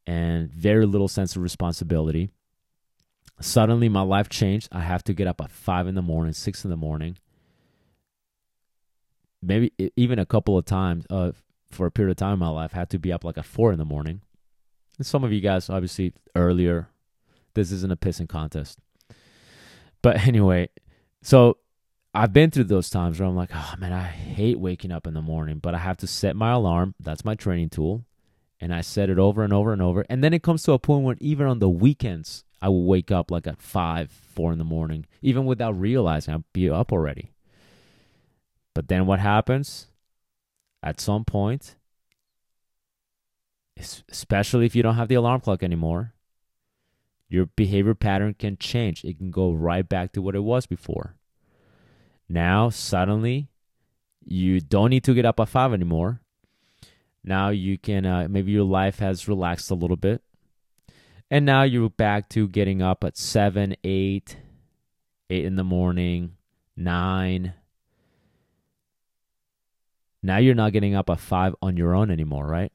and 0.07 0.50
very 0.50 0.87
little 0.87 1.09
sense 1.09 1.37
of 1.37 1.42
responsibility. 1.42 2.31
Suddenly, 3.42 3.88
my 3.88 4.02
life 4.02 4.28
changed. 4.28 4.68
I 4.72 4.81
have 4.81 5.05
to 5.05 5.14
get 5.14 5.26
up 5.26 5.40
at 5.40 5.50
5 5.50 5.87
in 5.87 5.94
the 5.94 6.02
morning, 6.02 6.33
6 6.33 6.64
in 6.64 6.70
the 6.70 6.76
morning. 6.76 7.18
Maybe 9.42 9.72
even 9.96 10.18
a 10.18 10.26
couple 10.26 10.57
of 10.57 10.64
times 10.64 11.05
uh, 11.11 11.33
for 11.70 11.87
a 11.87 11.90
period 11.90 12.12
of 12.12 12.16
time 12.16 12.35
in 12.35 12.38
my 12.38 12.48
life, 12.48 12.70
I 12.74 12.78
had 12.78 12.90
to 12.90 12.98
be 12.98 13.12
up 13.12 13.24
like 13.24 13.37
at 13.37 13.44
4 13.44 13.72
in 13.72 13.78
the 13.78 13.85
morning. 13.85 14.22
And 14.98 15.07
some 15.07 15.24
of 15.24 15.33
you 15.33 15.40
guys, 15.40 15.68
obviously, 15.68 16.12
earlier 16.37 16.88
this 17.55 17.72
isn't 17.72 17.92
a 17.92 17.96
pissing 17.96 18.28
contest. 18.28 18.78
But 20.00 20.18
anyway, 20.26 20.68
so 21.22 21.59
I've 22.14 22.33
been 22.33 22.50
through 22.50 22.64
those 22.64 22.90
times 22.90 23.18
where 23.18 23.28
I'm 23.28 23.37
like, 23.37 23.50
oh 23.55 23.74
man, 23.78 23.92
I 23.92 24.02
hate 24.02 24.59
waking 24.59 24.92
up 24.92 25.07
in 25.07 25.14
the 25.14 25.22
morning, 25.22 25.59
but 25.59 25.74
I 25.74 25.78
have 25.78 25.96
to 25.98 26.07
set 26.07 26.37
my 26.37 26.52
alarm. 26.52 26.94
That's 27.00 27.24
my 27.24 27.35
training 27.35 27.70
tool. 27.70 28.05
And 28.61 28.72
I 28.72 28.81
set 28.81 29.11
it 29.11 29.18
over 29.18 29.42
and 29.42 29.52
over 29.52 29.72
and 29.72 29.83
over. 29.83 30.05
And 30.09 30.22
then 30.22 30.33
it 30.33 30.42
comes 30.42 30.62
to 30.64 30.72
a 30.72 30.78
point 30.78 31.05
where 31.05 31.16
even 31.20 31.46
on 31.46 31.59
the 31.59 31.68
weekends, 31.68 32.44
I 32.62 32.68
will 32.68 32.85
wake 32.85 33.11
up 33.11 33.33
like 33.33 33.48
at 33.48 33.61
five, 33.61 34.09
four 34.09 34.53
in 34.53 34.59
the 34.59 34.64
morning, 34.64 35.07
even 35.20 35.46
without 35.46 35.79
realizing 35.79 36.33
I'll 36.33 36.44
be 36.53 36.70
up 36.70 36.92
already. 36.92 37.33
But 38.72 38.87
then 38.87 39.05
what 39.05 39.18
happens? 39.18 39.88
At 40.81 41.01
some 41.01 41.25
point, 41.25 41.75
especially 44.09 44.64
if 44.64 44.77
you 44.77 44.83
don't 44.83 44.94
have 44.94 45.09
the 45.09 45.16
alarm 45.16 45.40
clock 45.40 45.64
anymore, 45.64 46.14
your 47.29 47.46
behavior 47.46 47.94
pattern 47.94 48.35
can 48.38 48.57
change. 48.57 49.05
It 49.05 49.18
can 49.18 49.33
go 49.33 49.53
right 49.53 49.88
back 49.88 50.12
to 50.12 50.22
what 50.22 50.37
it 50.37 50.44
was 50.44 50.66
before. 50.66 51.16
Now, 52.29 52.70
suddenly, 52.70 53.48
you 54.25 54.61
don't 54.61 54.90
need 54.90 55.05
to 55.05 55.14
get 55.14 55.25
up 55.25 55.40
at 55.40 55.48
five 55.48 55.72
anymore. 55.72 56.20
Now 57.25 57.48
you 57.48 57.77
can, 57.77 58.07
uh, 58.07 58.29
maybe 58.31 58.53
your 58.53 58.64
life 58.64 59.01
has 59.01 59.27
relaxed 59.27 59.70
a 59.70 59.75
little 59.75 59.96
bit. 59.96 60.22
And 61.33 61.47
now 61.47 61.62
you're 61.62 61.88
back 61.88 62.29
to 62.31 62.47
getting 62.47 62.83
up 62.83 63.03
at 63.05 63.16
seven, 63.16 63.75
eight, 63.85 64.37
eight 65.31 65.47
in 65.47 65.57
the 65.57 65.64
morning, 65.64 66.37
nine. 66.77 67.55
Now 70.23 70.37
you're 70.37 70.55
not 70.55 70.75
getting 70.75 70.95
up 70.95 71.09
at 71.09 71.18
five 71.18 71.55
on 71.62 71.79
your 71.79 71.95
own 71.95 72.11
anymore, 72.11 72.47
right? 72.47 72.71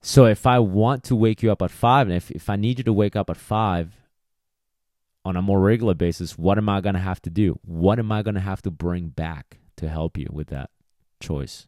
So 0.00 0.24
if 0.24 0.46
I 0.46 0.58
want 0.58 1.04
to 1.04 1.14
wake 1.14 1.42
you 1.42 1.52
up 1.52 1.60
at 1.60 1.70
five, 1.70 2.06
and 2.06 2.16
if, 2.16 2.30
if 2.30 2.48
I 2.48 2.56
need 2.56 2.78
you 2.78 2.84
to 2.84 2.94
wake 2.94 3.14
up 3.14 3.28
at 3.28 3.36
five 3.36 3.92
on 5.22 5.36
a 5.36 5.42
more 5.42 5.60
regular 5.60 5.92
basis, 5.92 6.38
what 6.38 6.56
am 6.56 6.70
I 6.70 6.80
going 6.80 6.94
to 6.94 6.98
have 6.98 7.20
to 7.20 7.30
do? 7.30 7.58
What 7.66 7.98
am 7.98 8.10
I 8.10 8.22
going 8.22 8.36
to 8.36 8.40
have 8.40 8.62
to 8.62 8.70
bring 8.70 9.08
back 9.08 9.58
to 9.76 9.86
help 9.86 10.16
you 10.16 10.28
with 10.30 10.46
that 10.46 10.70
choice? 11.20 11.66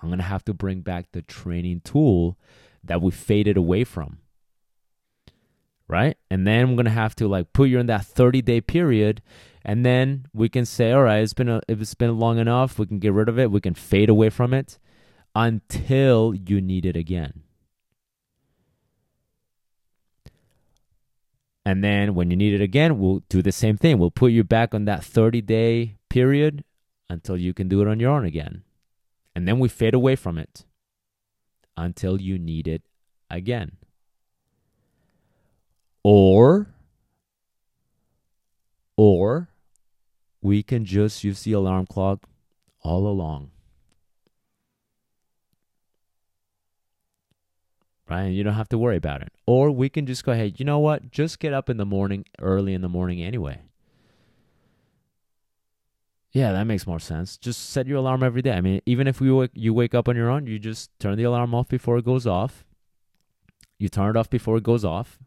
I'm 0.00 0.10
going 0.10 0.20
to 0.20 0.24
have 0.24 0.44
to 0.44 0.54
bring 0.54 0.82
back 0.82 1.10
the 1.10 1.22
training 1.22 1.80
tool 1.80 2.38
that 2.84 3.02
we 3.02 3.10
faded 3.10 3.56
away 3.56 3.82
from. 3.82 4.18
Right? 5.90 6.16
And 6.30 6.46
then 6.46 6.76
going 6.76 6.84
to 6.84 6.92
have 6.92 7.16
to 7.16 7.26
like 7.26 7.52
put 7.52 7.68
you 7.68 7.80
in 7.80 7.86
that 7.86 8.04
30 8.06 8.42
day 8.42 8.60
period. 8.60 9.22
And 9.64 9.84
then 9.84 10.26
we 10.32 10.48
can 10.48 10.64
say, 10.64 10.92
all 10.92 11.02
right, 11.02 11.20
it's 11.20 11.34
been 11.34 11.48
a, 11.48 11.60
if 11.66 11.80
it's 11.80 11.94
been 11.94 12.16
long 12.16 12.38
enough, 12.38 12.78
we 12.78 12.86
can 12.86 13.00
get 13.00 13.12
rid 13.12 13.28
of 13.28 13.40
it. 13.40 13.50
We 13.50 13.60
can 13.60 13.74
fade 13.74 14.08
away 14.08 14.30
from 14.30 14.54
it 14.54 14.78
until 15.34 16.32
you 16.32 16.60
need 16.60 16.86
it 16.86 16.94
again. 16.94 17.42
And 21.64 21.82
then 21.82 22.14
when 22.14 22.30
you 22.30 22.36
need 22.36 22.54
it 22.54 22.62
again, 22.62 23.00
we'll 23.00 23.24
do 23.28 23.42
the 23.42 23.52
same 23.52 23.76
thing. 23.76 23.98
We'll 23.98 24.12
put 24.12 24.30
you 24.30 24.44
back 24.44 24.72
on 24.72 24.84
that 24.84 25.04
30 25.04 25.40
day 25.40 25.96
period 26.08 26.62
until 27.08 27.36
you 27.36 27.52
can 27.52 27.68
do 27.68 27.82
it 27.82 27.88
on 27.88 27.98
your 27.98 28.12
own 28.12 28.24
again. 28.24 28.62
And 29.34 29.48
then 29.48 29.58
we 29.58 29.68
fade 29.68 29.94
away 29.94 30.14
from 30.14 30.38
it 30.38 30.64
until 31.76 32.20
you 32.20 32.38
need 32.38 32.68
it 32.68 32.82
again. 33.28 33.76
Or, 36.02 36.74
or 38.96 39.48
we 40.40 40.62
can 40.62 40.84
just 40.84 41.22
use 41.24 41.42
the 41.42 41.52
alarm 41.52 41.86
clock 41.86 42.28
all 42.82 43.06
along. 43.06 43.50
right? 48.10 48.22
And 48.22 48.34
you 48.34 48.42
don't 48.42 48.54
have 48.54 48.68
to 48.70 48.78
worry 48.78 48.96
about 48.96 49.22
it. 49.22 49.32
Or 49.46 49.70
we 49.70 49.88
can 49.88 50.04
just 50.04 50.24
go 50.24 50.32
ahead, 50.32 50.58
you 50.58 50.66
know 50.66 50.80
what? 50.80 51.10
Just 51.10 51.38
get 51.38 51.54
up 51.54 51.70
in 51.70 51.76
the 51.76 51.86
morning, 51.86 52.26
early 52.40 52.74
in 52.74 52.82
the 52.82 52.88
morning 52.88 53.22
anyway. 53.22 53.62
Yeah, 56.32 56.52
that 56.52 56.64
makes 56.64 56.86
more 56.86 57.00
sense. 57.00 57.36
Just 57.36 57.70
set 57.70 57.86
your 57.86 57.98
alarm 57.98 58.22
every 58.22 58.42
day. 58.42 58.52
I 58.52 58.60
mean, 58.60 58.80
even 58.86 59.06
if 59.06 59.20
wake, 59.20 59.50
you 59.54 59.72
wake 59.72 59.94
up 59.94 60.08
on 60.08 60.16
your 60.16 60.28
own, 60.28 60.46
you 60.46 60.58
just 60.58 60.90
turn 61.00 61.16
the 61.16 61.24
alarm 61.24 61.54
off 61.54 61.68
before 61.68 61.98
it 61.98 62.04
goes 62.04 62.26
off. 62.26 62.64
You 63.78 63.88
turn 63.88 64.10
it 64.10 64.16
off 64.16 64.28
before 64.28 64.56
it 64.58 64.62
goes 64.62 64.84
off. 64.84 65.18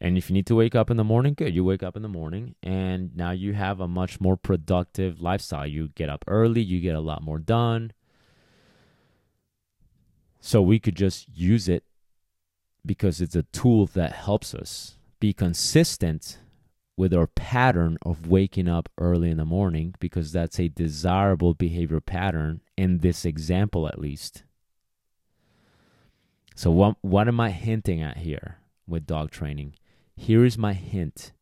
And 0.00 0.16
if 0.16 0.30
you 0.30 0.34
need 0.34 0.46
to 0.46 0.54
wake 0.54 0.76
up 0.76 0.90
in 0.90 0.96
the 0.96 1.04
morning, 1.04 1.34
good. 1.34 1.54
You 1.54 1.64
wake 1.64 1.82
up 1.82 1.96
in 1.96 2.02
the 2.02 2.08
morning 2.08 2.54
and 2.62 3.16
now 3.16 3.32
you 3.32 3.54
have 3.54 3.80
a 3.80 3.88
much 3.88 4.20
more 4.20 4.36
productive 4.36 5.20
lifestyle. 5.20 5.66
You 5.66 5.88
get 5.88 6.08
up 6.08 6.24
early, 6.28 6.60
you 6.60 6.80
get 6.80 6.94
a 6.94 7.00
lot 7.00 7.22
more 7.22 7.38
done. 7.38 7.92
So 10.40 10.62
we 10.62 10.78
could 10.78 10.94
just 10.94 11.26
use 11.34 11.68
it 11.68 11.82
because 12.86 13.20
it's 13.20 13.34
a 13.34 13.42
tool 13.42 13.86
that 13.86 14.12
helps 14.12 14.54
us 14.54 14.98
be 15.18 15.32
consistent 15.32 16.38
with 16.96 17.12
our 17.12 17.26
pattern 17.26 17.96
of 18.02 18.28
waking 18.28 18.68
up 18.68 18.88
early 18.98 19.30
in 19.30 19.36
the 19.36 19.44
morning 19.44 19.94
because 19.98 20.32
that's 20.32 20.58
a 20.58 20.68
desirable 20.68 21.54
behavior 21.54 22.00
pattern 22.00 22.60
in 22.76 22.98
this 22.98 23.24
example 23.24 23.88
at 23.88 24.00
least. 24.00 24.44
So 26.54 26.70
what 26.70 26.96
what 27.02 27.28
am 27.28 27.38
I 27.38 27.50
hinting 27.50 28.02
at 28.02 28.18
here 28.18 28.58
with 28.86 29.06
dog 29.06 29.30
training? 29.30 29.74
Here 30.18 30.44
is 30.44 30.58
my 30.58 30.74
hint. 30.74 31.32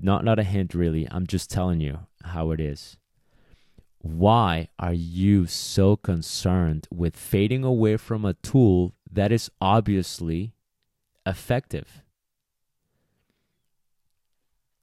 Not 0.00 0.22
not 0.22 0.38
a 0.38 0.44
hint 0.44 0.74
really. 0.74 1.08
I'm 1.10 1.26
just 1.26 1.50
telling 1.50 1.80
you 1.80 2.00
how 2.22 2.50
it 2.52 2.60
is. 2.60 2.98
Why 4.02 4.68
are 4.78 4.92
you 4.92 5.46
so 5.46 5.96
concerned 5.96 6.86
with 6.90 7.16
fading 7.16 7.64
away 7.64 7.96
from 7.96 8.24
a 8.24 8.34
tool 8.34 8.94
that 9.10 9.32
is 9.32 9.50
obviously 9.60 10.54
effective? 11.26 12.02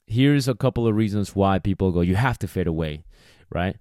Here's 0.06 0.48
a 0.48 0.56
couple 0.56 0.88
of 0.88 0.96
reasons 0.96 1.36
why 1.36 1.60
people 1.60 1.92
go, 1.92 2.02
you 2.02 2.16
have 2.16 2.40
to 2.40 2.48
fade 2.48 2.68
away, 2.68 3.04
right? 3.50 3.78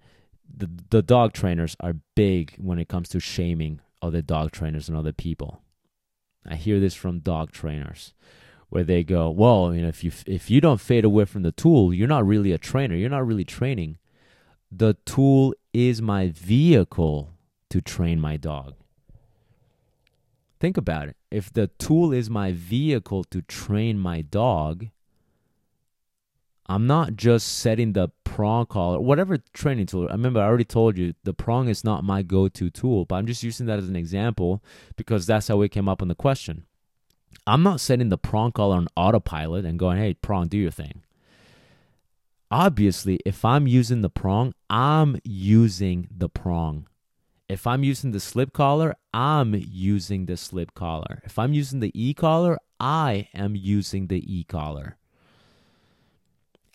The, 0.56 0.70
the 0.90 1.02
dog 1.02 1.32
trainers 1.32 1.76
are 1.80 1.96
big 2.14 2.54
when 2.58 2.78
it 2.78 2.88
comes 2.88 3.08
to 3.10 3.20
shaming 3.20 3.80
other 4.02 4.22
dog 4.22 4.52
trainers 4.52 4.88
and 4.88 4.96
other 4.96 5.12
people. 5.12 5.62
I 6.48 6.56
hear 6.56 6.80
this 6.80 6.94
from 6.94 7.20
dog 7.20 7.52
trainers 7.52 8.14
where 8.68 8.84
they 8.84 9.04
go, 9.04 9.30
"Well, 9.30 9.74
you 9.74 9.82
know, 9.82 9.88
if 9.88 10.02
you 10.02 10.12
if 10.26 10.50
you 10.50 10.60
don't 10.60 10.80
fade 10.80 11.04
away 11.04 11.24
from 11.24 11.42
the 11.42 11.52
tool, 11.52 11.94
you're 11.94 12.08
not 12.08 12.26
really 12.26 12.52
a 12.52 12.58
trainer. 12.58 12.94
You're 12.94 13.10
not 13.10 13.26
really 13.26 13.44
training. 13.44 13.98
The 14.70 14.94
tool 15.04 15.54
is 15.72 16.02
my 16.02 16.28
vehicle 16.28 17.32
to 17.70 17.80
train 17.80 18.20
my 18.20 18.36
dog." 18.36 18.74
Think 20.58 20.76
about 20.76 21.08
it. 21.08 21.16
If 21.30 21.52
the 21.52 21.68
tool 21.78 22.12
is 22.12 22.30
my 22.30 22.52
vehicle 22.52 23.24
to 23.24 23.42
train 23.42 23.98
my 23.98 24.22
dog, 24.22 24.88
I'm 26.68 26.86
not 26.86 27.14
just 27.14 27.58
setting 27.58 27.92
the 27.92 28.08
prong 28.24 28.66
collar, 28.66 29.00
whatever 29.00 29.38
training 29.52 29.86
tool. 29.86 30.08
I 30.08 30.12
remember 30.12 30.40
I 30.40 30.46
already 30.46 30.64
told 30.64 30.98
you 30.98 31.14
the 31.22 31.32
prong 31.32 31.68
is 31.68 31.84
not 31.84 32.02
my 32.02 32.22
go 32.22 32.48
to 32.48 32.70
tool, 32.70 33.04
but 33.04 33.16
I'm 33.16 33.26
just 33.26 33.42
using 33.42 33.66
that 33.66 33.78
as 33.78 33.88
an 33.88 33.96
example 33.96 34.62
because 34.96 35.26
that's 35.26 35.48
how 35.48 35.56
we 35.56 35.68
came 35.68 35.88
up 35.88 36.02
on 36.02 36.08
the 36.08 36.14
question. 36.14 36.64
I'm 37.46 37.62
not 37.62 37.80
setting 37.80 38.08
the 38.08 38.18
prong 38.18 38.50
collar 38.50 38.76
on 38.76 38.88
autopilot 38.96 39.64
and 39.64 39.78
going, 39.78 39.98
hey, 39.98 40.14
prong, 40.14 40.48
do 40.48 40.58
your 40.58 40.72
thing. 40.72 41.02
Obviously, 42.50 43.20
if 43.24 43.44
I'm 43.44 43.68
using 43.68 44.02
the 44.02 44.10
prong, 44.10 44.52
I'm 44.68 45.20
using 45.24 46.08
the 46.16 46.28
prong. 46.28 46.88
If 47.48 47.66
I'm 47.66 47.84
using 47.84 48.10
the 48.10 48.18
slip 48.18 48.52
collar, 48.52 48.96
I'm 49.14 49.54
using 49.54 50.26
the 50.26 50.36
slip 50.36 50.74
collar. 50.74 51.22
If 51.24 51.38
I'm 51.38 51.52
using 51.52 51.78
the 51.78 51.92
e 51.94 52.12
collar, 52.12 52.58
I 52.80 53.28
am 53.34 53.54
using 53.54 54.08
the 54.08 54.22
e 54.26 54.42
collar 54.42 54.96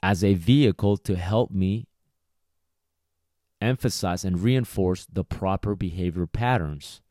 as 0.04 0.24
a 0.24 0.34
vehicle 0.34 0.98
to 0.98 1.16
help 1.16 1.52
me 1.52 1.88
emphasize 3.62 4.26
and 4.26 4.42
reinforce 4.42 5.06
the 5.06 5.24
proper 5.24 5.76
behavior 5.76 6.26
patterns. 6.26 7.02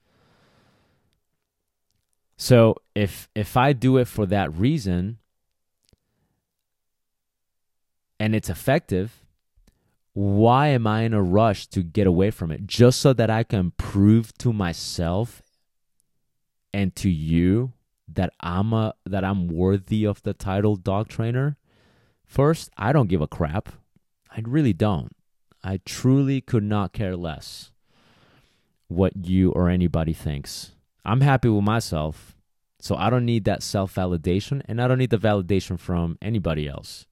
So 2.36 2.76
if 2.94 3.28
if 3.34 3.56
I 3.56 3.72
do 3.72 3.98
it 3.98 4.08
for 4.08 4.26
that 4.26 4.52
reason 4.54 5.18
and 8.18 8.34
it's 8.34 8.50
effective, 8.50 9.24
why 10.12 10.68
am 10.68 10.86
I 10.86 11.02
in 11.02 11.14
a 11.14 11.22
rush 11.22 11.66
to 11.68 11.82
get 11.82 12.06
away 12.06 12.30
from 12.30 12.50
it? 12.50 12.66
Just 12.66 13.00
so 13.00 13.12
that 13.12 13.30
I 13.30 13.44
can 13.44 13.72
prove 13.72 14.36
to 14.38 14.52
myself 14.52 15.42
and 16.72 16.94
to 16.96 17.10
you 17.10 17.72
that 18.08 18.32
I'm 18.40 18.72
a 18.72 18.94
that 19.06 19.24
I'm 19.24 19.48
worthy 19.48 20.04
of 20.04 20.22
the 20.22 20.32
title 20.32 20.76
dog 20.76 21.08
trainer? 21.08 21.56
First, 22.30 22.70
I 22.76 22.92
don't 22.92 23.08
give 23.08 23.20
a 23.20 23.26
crap. 23.26 23.70
I 24.30 24.40
really 24.44 24.72
don't. 24.72 25.10
I 25.64 25.80
truly 25.84 26.40
could 26.40 26.62
not 26.62 26.92
care 26.92 27.16
less 27.16 27.72
what 28.86 29.26
you 29.26 29.50
or 29.50 29.68
anybody 29.68 30.12
thinks. 30.12 30.70
I'm 31.04 31.22
happy 31.22 31.48
with 31.48 31.64
myself, 31.64 32.36
so 32.78 32.94
I 32.94 33.10
don't 33.10 33.24
need 33.24 33.46
that 33.46 33.64
self 33.64 33.96
validation 33.96 34.62
and 34.66 34.80
I 34.80 34.86
don't 34.86 34.98
need 34.98 35.10
the 35.10 35.18
validation 35.18 35.76
from 35.76 36.18
anybody 36.22 36.68
else. 36.68 37.04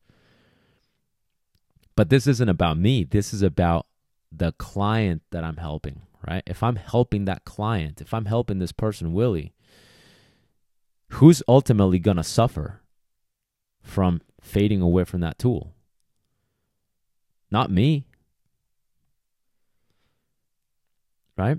But 1.97 2.11
this 2.11 2.29
isn't 2.29 2.49
about 2.49 2.79
me, 2.79 3.03
this 3.03 3.35
is 3.35 3.43
about 3.43 3.87
the 4.31 4.53
client 4.53 5.23
that 5.33 5.43
I'm 5.43 5.57
helping, 5.57 6.03
right? 6.29 6.45
If 6.47 6.63
I'm 6.63 6.77
helping 6.77 7.25
that 7.25 7.45
client, 7.45 8.01
if 8.01 8.15
I'm 8.15 8.27
helping 8.27 8.61
this 8.61 8.71
person, 8.71 9.13
Willie, 9.13 9.53
who's 11.09 11.43
ultimately 11.49 11.99
going 11.99 12.19
to 12.19 12.23
suffer 12.23 12.83
from 13.83 14.21
fading 14.49 14.81
away 14.81 15.05
from 15.05 15.21
that 15.21 15.39
tool. 15.39 15.75
Not 17.51 17.71
me. 17.71 18.07
Right? 21.37 21.59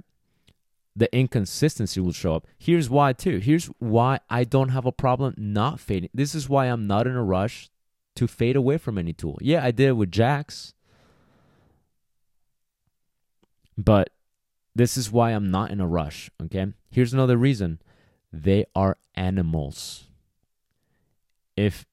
The 0.96 1.14
inconsistency 1.16 2.02
will 2.02 2.12
show 2.12 2.36
up. 2.36 2.48
Here's 2.58 2.90
why, 2.90 3.14
too. 3.14 3.38
Here's 3.38 3.68
why 3.80 4.20
I 4.30 4.44
don't 4.44 4.70
have 4.70 4.86
a 4.86 4.92
problem 4.92 5.34
not 5.38 5.80
fading. 5.80 6.10
This 6.14 6.36
is 6.36 6.50
why 6.50 6.66
I'm 6.66 6.88
not 6.88 7.08
in 7.08 7.16
a 7.16 7.24
rush 7.24 7.70
to 8.16 8.28
fade 8.28 8.58
away 8.58 8.78
from 8.78 8.98
any 8.98 9.14
tool. 9.14 9.38
Yeah, 9.42 9.64
I 9.64 9.72
did 9.72 9.90
it 9.90 9.94
with 9.94 10.12
Jax. 10.12 10.74
But 13.78 14.10
this 14.76 14.98
is 14.98 15.12
why 15.12 15.32
I'm 15.32 15.50
not 15.50 15.72
in 15.72 15.80
a 15.80 15.88
rush. 15.88 16.30
Okay. 16.44 16.68
Here's 16.92 17.14
another 17.14 17.38
reason 17.38 17.80
they 18.32 18.66
are 18.76 18.98
animals. 19.16 20.10
If 21.56 21.86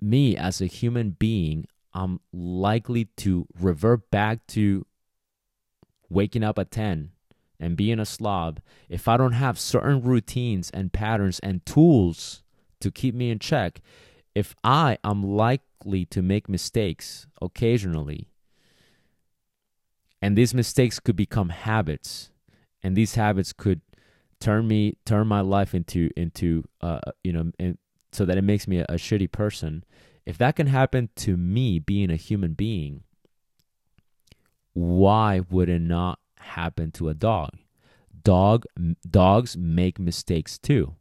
me 0.00 0.36
as 0.36 0.60
a 0.60 0.66
human 0.66 1.10
being, 1.10 1.66
I'm 1.94 2.20
likely 2.32 3.06
to 3.18 3.46
revert 3.58 4.10
back 4.10 4.46
to 4.48 4.86
waking 6.08 6.44
up 6.44 6.58
at 6.58 6.70
10 6.70 7.10
and 7.58 7.76
being 7.76 7.98
a 7.98 8.04
slob 8.04 8.60
if 8.88 9.08
I 9.08 9.16
don't 9.16 9.32
have 9.32 9.58
certain 9.58 10.02
routines 10.02 10.70
and 10.70 10.92
patterns 10.92 11.38
and 11.40 11.64
tools 11.64 12.42
to 12.80 12.90
keep 12.90 13.14
me 13.14 13.30
in 13.30 13.38
check. 13.38 13.80
If 14.34 14.54
I 14.62 14.98
am 15.02 15.22
likely 15.22 16.04
to 16.06 16.20
make 16.20 16.48
mistakes 16.48 17.26
occasionally, 17.40 18.28
and 20.20 20.36
these 20.36 20.52
mistakes 20.52 21.00
could 21.00 21.16
become 21.16 21.48
habits, 21.48 22.30
and 22.82 22.94
these 22.94 23.14
habits 23.14 23.52
could 23.52 23.80
turn 24.38 24.68
me 24.68 24.96
turn 25.06 25.26
my 25.26 25.40
life 25.40 25.74
into 25.74 26.10
into 26.14 26.62
uh 26.82 27.00
you 27.24 27.32
know 27.32 27.50
in, 27.58 27.78
so 28.12 28.24
that 28.24 28.38
it 28.38 28.44
makes 28.44 28.66
me 28.66 28.78
a, 28.78 28.86
a 28.88 28.94
shitty 28.94 29.30
person, 29.30 29.84
if 30.24 30.38
that 30.38 30.56
can 30.56 30.66
happen 30.66 31.08
to 31.16 31.36
me 31.36 31.78
being 31.78 32.10
a 32.10 32.16
human 32.16 32.52
being, 32.52 33.02
why 34.72 35.40
would 35.50 35.68
it 35.68 35.80
not 35.80 36.18
happen 36.38 36.90
to 36.92 37.08
a 37.08 37.14
dog? 37.14 37.50
Dog 38.22 38.64
dogs 39.08 39.56
make 39.56 39.98
mistakes 39.98 40.58
too. 40.58 40.96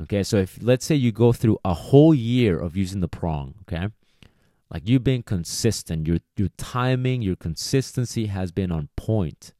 Okay, 0.00 0.22
so 0.22 0.38
if 0.38 0.58
let's 0.60 0.84
say 0.84 0.94
you 0.94 1.12
go 1.12 1.32
through 1.32 1.58
a 1.64 1.74
whole 1.74 2.14
year 2.14 2.58
of 2.58 2.76
using 2.76 3.00
the 3.00 3.08
prong, 3.08 3.54
okay? 3.62 3.88
Like 4.72 4.88
you've 4.88 5.04
been 5.04 5.22
consistent, 5.22 6.06
your 6.06 6.18
your 6.36 6.48
timing, 6.56 7.22
your 7.22 7.36
consistency 7.36 8.26
has 8.26 8.50
been 8.50 8.72
on 8.72 8.88
point, 8.96 9.52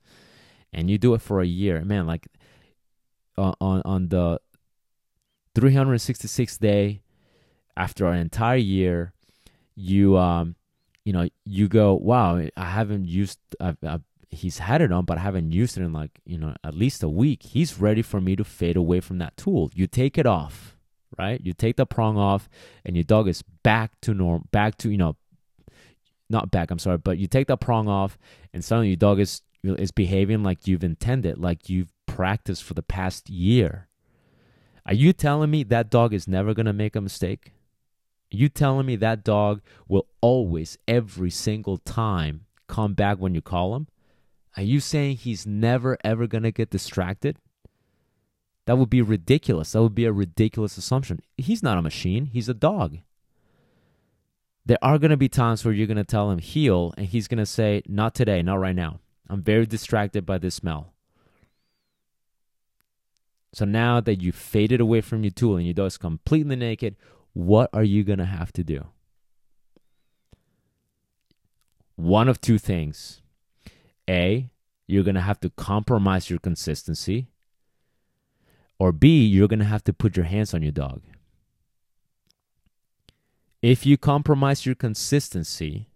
and 0.73 0.91
you 0.91 0.99
do 0.99 1.15
it 1.15 1.23
for 1.23 1.41
a 1.41 1.47
year, 1.47 1.85
man. 1.85 2.07
Like 2.07 2.27
on 3.37 3.55
on 3.61 4.09
the 4.09 4.41
366 5.55 6.59
day 6.59 7.01
after 7.77 8.07
an 8.07 8.19
entire 8.19 8.57
year 8.57 9.13
you 9.75 10.17
um 10.17 10.55
you 11.05 11.13
know 11.13 11.29
you 11.45 11.69
go 11.69 11.95
wow 11.95 12.41
i 12.57 12.65
haven't 12.65 13.07
used 13.07 13.39
I've, 13.61 13.77
I've, 13.83 14.03
he's 14.31 14.59
had 14.59 14.81
it 14.81 14.93
on 14.93 15.05
but 15.05 15.19
i 15.19 15.21
haven't 15.21 15.53
used 15.53 15.77
it 15.77 15.83
in 15.83 15.93
like 15.93 16.21
you 16.25 16.39
know 16.39 16.55
at 16.65 16.75
least 16.75 17.03
a 17.03 17.09
week. 17.09 17.43
He's 17.43 17.81
ready 17.81 18.03
for 18.03 18.21
me 18.21 18.37
to 18.37 18.45
fade 18.45 18.77
away 18.77 19.01
from 19.01 19.19
that 19.19 19.37
tool. 19.37 19.71
You 19.75 19.87
take 19.87 20.19
it 20.19 20.27
off 20.27 20.75
right? 21.19 21.41
You 21.41 21.53
take 21.53 21.77
the 21.77 21.87
prong 21.87 22.17
off 22.17 22.49
and 22.85 22.97
your 22.97 23.05
dog 23.05 23.29
is 23.29 23.43
back 23.63 23.93
to 24.03 24.15
norm 24.15 24.49
back 24.51 24.77
to 24.79 24.91
you 24.91 24.99
know 24.99 25.17
not 26.31 26.51
back 26.51 26.71
i'm 26.71 26.79
sorry 26.79 26.99
but 26.99 27.19
you 27.19 27.27
take 27.27 27.47
the 27.47 27.57
prong 27.57 27.87
off 27.87 28.19
and 28.53 28.65
suddenly 28.65 28.89
your 28.89 28.97
dog 28.97 29.21
is 29.21 29.43
is 29.63 29.91
behaving 29.91 30.43
like 30.43 30.67
you've 30.67 30.83
intended 30.85 31.39
like 31.39 31.69
you've 31.69 31.93
practiced 32.07 32.63
for 32.65 32.75
the 32.75 32.83
past 32.83 33.29
year 33.29 33.89
are 34.87 34.95
you 34.95 35.13
telling 35.13 35.51
me 35.51 35.63
that 35.65 35.91
dog 35.91 36.13
is 36.13 36.29
never 36.29 36.55
going 36.55 36.67
to 36.67 36.73
make 36.73 36.95
a 36.95 37.01
mistake? 37.01 37.53
Are 38.33 38.37
you 38.37 38.49
telling 38.49 38.87
me 38.87 38.97
that 38.97 39.25
dog 39.25 39.63
will 39.89 40.07
always, 40.21 40.77
every 40.87 41.31
single 41.31 41.79
time, 41.79 42.47
come 42.67 42.95
back 42.95 43.19
when 43.19 43.35
you 43.35 43.41
call 43.41 43.77
him? 43.77 43.89
Are 44.57 44.63
you 44.63 44.81
saying 44.81 45.17
he's 45.17 45.47
never, 45.47 45.99
ever 46.05 46.27
going 46.27 46.43
to 46.45 46.53
get 46.53 46.71
distracted? 46.71 47.39
That 48.67 48.79
would 48.79 48.91
be 48.91 49.03
ridiculous. 49.03 49.73
That 49.73 49.83
would 49.83 49.95
be 49.95 50.07
a 50.07 50.13
ridiculous 50.13 50.79
assumption. 50.79 51.21
He's 51.37 51.63
not 51.63 51.79
a 51.79 51.83
machine, 51.83 52.27
he's 52.27 52.49
a 52.49 52.55
dog. 52.55 52.99
There 54.67 54.79
are 54.81 54.99
going 54.99 55.11
to 55.11 55.17
be 55.19 55.29
times 55.29 55.65
where 55.65 55.75
you're 55.75 55.87
going 55.87 55.99
to 55.99 56.05
tell 56.05 56.31
him 56.31 56.39
heel, 56.39 56.95
and 56.97 57.07
he's 57.07 57.29
going 57.29 57.39
to 57.39 57.47
say, 57.47 57.83
Not 57.87 58.15
today, 58.15 58.41
not 58.41 58.61
right 58.61 58.75
now. 58.75 59.01
I'm 59.29 59.43
very 59.43 59.67
distracted 59.67 60.25
by 60.25 60.39
this 60.39 60.55
smell. 60.55 60.94
So 63.55 63.65
now 63.65 64.01
that 64.01 64.21
you 64.21 64.33
faded 64.33 64.81
away 64.81 65.01
from 65.01 65.23
your 65.23 65.31
tool 65.31 65.57
and 65.57 65.65
your 65.65 65.75
dog 65.75 65.87
is 65.87 65.97
completely 65.97 66.57
naked, 66.57 66.97
what 67.35 67.71
are 67.73 67.85
you 67.85 68.03
going 68.03 68.19
to 68.19 68.25
have 68.25 68.53
to 68.55 68.65
do? 68.65 68.87
One 71.95 72.29
of 72.29 72.41
two 72.41 72.59
things. 72.59 73.23
A, 74.11 74.51
you're 74.89 75.05
going 75.05 75.15
to 75.15 75.21
have 75.21 75.39
to 75.41 75.51
compromise 75.51 76.29
your 76.29 76.41
consistency. 76.41 77.29
Or 78.81 78.91
B, 78.91 79.25
you're 79.25 79.47
going 79.47 79.61
to 79.61 79.65
have 79.65 79.85
to 79.85 79.93
put 79.93 80.17
your 80.17 80.27
hands 80.27 80.53
on 80.53 80.63
your 80.63 80.73
dog. 80.73 81.03
If 83.63 83.87
you 83.87 83.97
compromise 83.97 84.67
your 84.67 84.75
consistency, 84.75 85.89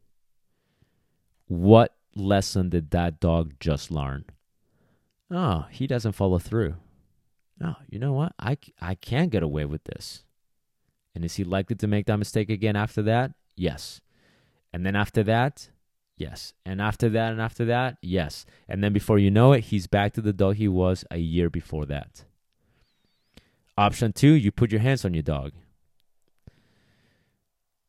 what 1.48 1.96
lesson 2.14 2.68
did 2.70 2.92
that 2.92 3.18
dog 3.18 3.54
just 3.58 3.90
learn? 3.90 4.26
Oh, 5.28 5.66
he 5.70 5.88
doesn't 5.88 6.12
follow 6.12 6.38
through. 6.38 6.76
No, 7.60 7.76
you 7.88 7.98
know 7.98 8.12
what? 8.12 8.32
I, 8.38 8.56
I 8.80 8.94
can 8.94 9.28
get 9.28 9.42
away 9.42 9.64
with 9.64 9.84
this. 9.84 10.24
And 11.14 11.24
is 11.24 11.34
he 11.34 11.44
likely 11.44 11.76
to 11.76 11.86
make 11.86 12.06
that 12.06 12.18
mistake 12.18 12.50
again 12.50 12.76
after 12.76 13.02
that? 13.02 13.32
Yes. 13.56 14.00
And 14.72 14.86
then 14.86 14.94
after 14.94 15.24
that, 15.24 15.70
yes. 16.16 16.52
And 16.64 16.80
after 16.80 17.08
that, 17.08 17.32
and 17.32 17.40
after 17.40 17.64
that, 17.64 17.98
yes. 18.00 18.46
And 18.68 18.84
then 18.84 18.92
before 18.92 19.18
you 19.18 19.30
know 19.30 19.52
it, 19.52 19.64
he's 19.64 19.88
back 19.88 20.12
to 20.12 20.20
the 20.20 20.32
dog 20.32 20.56
he 20.56 20.68
was 20.68 21.04
a 21.10 21.18
year 21.18 21.50
before 21.50 21.86
that. 21.86 22.24
Option 23.76 24.12
two, 24.12 24.32
you 24.32 24.52
put 24.52 24.70
your 24.70 24.80
hands 24.80 25.04
on 25.04 25.14
your 25.14 25.22
dog. 25.22 25.52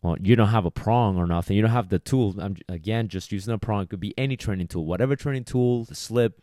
Well, 0.01 0.17
you 0.22 0.36
don't 0.36 0.47
have 0.47 0.65
a 0.65 0.72
prong 0.72 1.17
or 1.17 1.28
nothing. 1.28 1.55
You 1.57 1.61
don't 1.61 1.72
have 1.72 1.89
the 1.89 1.99
tool. 1.99 2.36
I'm 2.39 2.55
again 2.70 3.09
just 3.09 3.32
using 3.32 3.53
a 3.53 3.57
prong. 3.57 3.84
It 3.84 3.89
could 3.89 3.99
be 3.99 4.17
any 4.17 4.38
training 4.38 4.67
tool, 4.67 4.86
whatever 4.86 5.15
training 5.15 5.43
tool, 5.43 5.86
slip, 5.91 6.41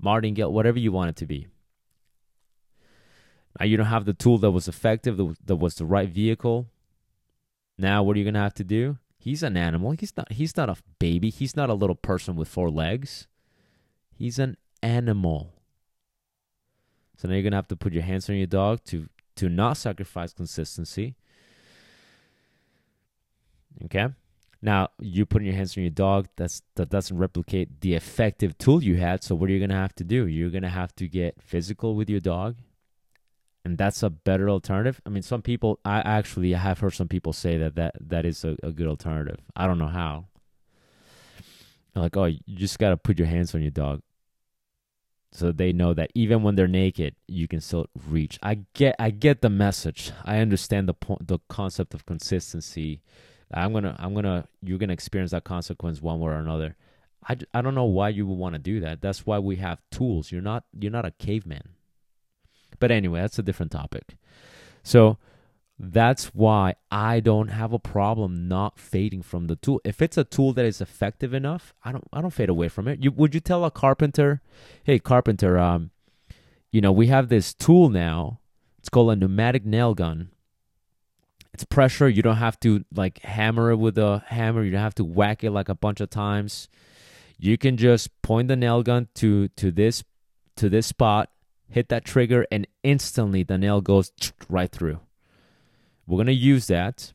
martingale, 0.00 0.52
whatever 0.52 0.78
you 0.78 0.90
want 0.90 1.10
it 1.10 1.16
to 1.16 1.26
be. 1.26 1.48
Now 3.58 3.66
you 3.66 3.76
don't 3.76 3.86
have 3.86 4.04
the 4.04 4.14
tool 4.14 4.38
that 4.38 4.50
was 4.50 4.68
effective, 4.68 5.18
that 5.44 5.56
was 5.56 5.74
the 5.74 5.84
right 5.84 6.08
vehicle. 6.08 6.66
Now 7.78 8.02
what 8.02 8.16
are 8.16 8.18
you 8.18 8.24
gonna 8.24 8.40
have 8.40 8.54
to 8.54 8.64
do? 8.64 8.98
He's 9.22 9.44
an 9.44 9.56
animal. 9.56 9.92
He's 9.92 10.16
not. 10.16 10.32
He's 10.32 10.56
not 10.56 10.68
a 10.68 10.76
baby. 10.98 11.30
He's 11.30 11.54
not 11.54 11.70
a 11.70 11.74
little 11.74 11.94
person 11.94 12.34
with 12.34 12.48
four 12.48 12.70
legs. 12.70 13.28
He's 14.10 14.40
an 14.40 14.56
animal. 14.82 15.52
So 17.16 17.28
now 17.28 17.34
you're 17.34 17.44
gonna 17.44 17.54
have 17.54 17.68
to 17.68 17.76
put 17.76 17.92
your 17.92 18.02
hands 18.02 18.28
on 18.28 18.34
your 18.34 18.48
dog 18.48 18.82
to 18.86 19.08
to 19.36 19.48
not 19.48 19.76
sacrifice 19.76 20.32
consistency. 20.32 21.14
Okay. 23.84 24.08
Now 24.60 24.88
you 24.98 25.24
putting 25.24 25.46
your 25.46 25.56
hands 25.56 25.76
on 25.76 25.84
your 25.84 25.90
dog. 25.90 26.26
That's 26.34 26.62
that 26.74 26.90
doesn't 26.90 27.16
replicate 27.16 27.80
the 27.80 27.94
effective 27.94 28.58
tool 28.58 28.82
you 28.82 28.96
had. 28.96 29.22
So 29.22 29.36
what 29.36 29.48
are 29.48 29.52
you 29.52 29.60
gonna 29.60 29.80
have 29.80 29.94
to 29.96 30.04
do? 30.04 30.26
You're 30.26 30.50
gonna 30.50 30.68
have 30.68 30.96
to 30.96 31.06
get 31.06 31.40
physical 31.40 31.94
with 31.94 32.10
your 32.10 32.18
dog, 32.18 32.56
and 33.64 33.78
that's 33.78 34.02
a 34.02 34.10
better 34.10 34.50
alternative. 34.50 35.00
I 35.06 35.10
mean, 35.10 35.22
some 35.22 35.42
people. 35.42 35.78
I 35.84 36.00
actually 36.00 36.52
have 36.52 36.80
heard 36.80 36.94
some 36.94 37.08
people 37.08 37.32
say 37.32 37.58
that 37.58 37.74
that 37.76 37.94
that 38.00 38.24
is 38.24 38.44
a, 38.44 38.56
a 38.62 38.72
good 38.72 38.86
alternative. 38.88 39.40
I 39.54 39.66
don't 39.66 39.78
know 39.78 39.86
how. 39.86 40.26
Like, 41.94 42.16
oh, 42.16 42.24
you 42.24 42.40
just 42.56 42.78
gotta 42.78 42.96
put 42.96 43.18
your 43.18 43.28
hands 43.28 43.54
on 43.54 43.62
your 43.62 43.70
dog 43.70 44.02
so 45.32 45.50
they 45.50 45.72
know 45.72 45.94
that 45.94 46.10
even 46.14 46.42
when 46.42 46.54
they're 46.54 46.68
naked 46.68 47.16
you 47.26 47.48
can 47.48 47.60
still 47.60 47.86
reach 48.08 48.38
i 48.42 48.58
get 48.74 48.94
i 48.98 49.10
get 49.10 49.40
the 49.40 49.48
message 49.48 50.12
i 50.24 50.38
understand 50.38 50.88
the 50.88 50.94
point 50.94 51.26
the 51.26 51.38
concept 51.48 51.94
of 51.94 52.04
consistency 52.06 53.00
i'm 53.52 53.72
gonna 53.72 53.96
i'm 53.98 54.14
gonna 54.14 54.46
you're 54.62 54.78
gonna 54.78 54.92
experience 54.92 55.30
that 55.30 55.44
consequence 55.44 56.02
one 56.02 56.20
way 56.20 56.30
or 56.30 56.34
another 56.34 56.76
i, 57.28 57.36
I 57.54 57.62
don't 57.62 57.74
know 57.74 57.84
why 57.84 58.10
you 58.10 58.26
would 58.26 58.38
want 58.38 58.54
to 58.54 58.58
do 58.58 58.80
that 58.80 59.00
that's 59.00 59.24
why 59.24 59.38
we 59.38 59.56
have 59.56 59.80
tools 59.90 60.30
you're 60.30 60.42
not 60.42 60.64
you're 60.78 60.92
not 60.92 61.06
a 61.06 61.12
caveman 61.12 61.70
but 62.82 62.90
anyway 62.90 63.20
that's 63.20 63.38
a 63.38 63.42
different 63.48 63.72
topic 63.72 64.16
so 64.82 65.16
that's 65.78 66.26
why 66.26 66.74
I 66.92 67.18
don't 67.20 67.48
have 67.48 67.72
a 67.72 67.78
problem 67.78 68.46
not 68.46 68.78
fading 68.78 69.22
from 69.22 69.48
the 69.48 69.56
tool. 69.56 69.80
If 69.84 70.00
it's 70.00 70.16
a 70.16 70.22
tool 70.22 70.52
that 70.52 70.64
is 70.64 70.80
effective 70.80 71.34
enough, 71.34 71.74
I 71.82 71.90
don't 71.90 72.04
I 72.12 72.20
don't 72.20 72.30
fade 72.30 72.48
away 72.48 72.68
from 72.68 72.86
it. 72.86 73.02
You 73.02 73.10
would 73.10 73.34
you 73.34 73.40
tell 73.40 73.64
a 73.64 73.70
carpenter, 73.70 74.42
"Hey 74.84 75.00
carpenter, 75.00 75.58
um 75.58 75.90
you 76.70 76.80
know, 76.80 76.92
we 76.92 77.08
have 77.08 77.28
this 77.28 77.52
tool 77.52 77.90
now. 77.90 78.38
It's 78.78 78.88
called 78.88 79.10
a 79.10 79.16
pneumatic 79.16 79.66
nail 79.66 79.94
gun. 79.94 80.30
It's 81.52 81.64
pressure. 81.64 82.08
You 82.08 82.22
don't 82.22 82.36
have 82.36 82.58
to 82.60 82.84
like 82.94 83.18
hammer 83.22 83.72
it 83.72 83.76
with 83.76 83.98
a 83.98 84.22
hammer. 84.28 84.62
You 84.62 84.70
don't 84.70 84.80
have 84.80 84.94
to 84.96 85.04
whack 85.04 85.42
it 85.42 85.50
like 85.50 85.68
a 85.68 85.74
bunch 85.74 86.00
of 86.00 86.10
times. 86.10 86.68
You 87.38 87.58
can 87.58 87.76
just 87.76 88.22
point 88.22 88.46
the 88.46 88.56
nail 88.56 88.84
gun 88.84 89.08
to 89.16 89.48
to 89.48 89.72
this 89.72 90.04
to 90.56 90.68
this 90.68 90.86
spot, 90.86 91.30
hit 91.72 91.88
that 91.88 92.04
trigger 92.04 92.46
and 92.52 92.66
instantly 92.82 93.42
the 93.42 93.58
nail 93.58 93.80
goes 93.80 94.12
right 94.48 94.70
through 94.70 95.00
we're 96.06 96.16
going 96.16 96.26
to 96.26 96.32
use 96.32 96.66
that 96.66 97.12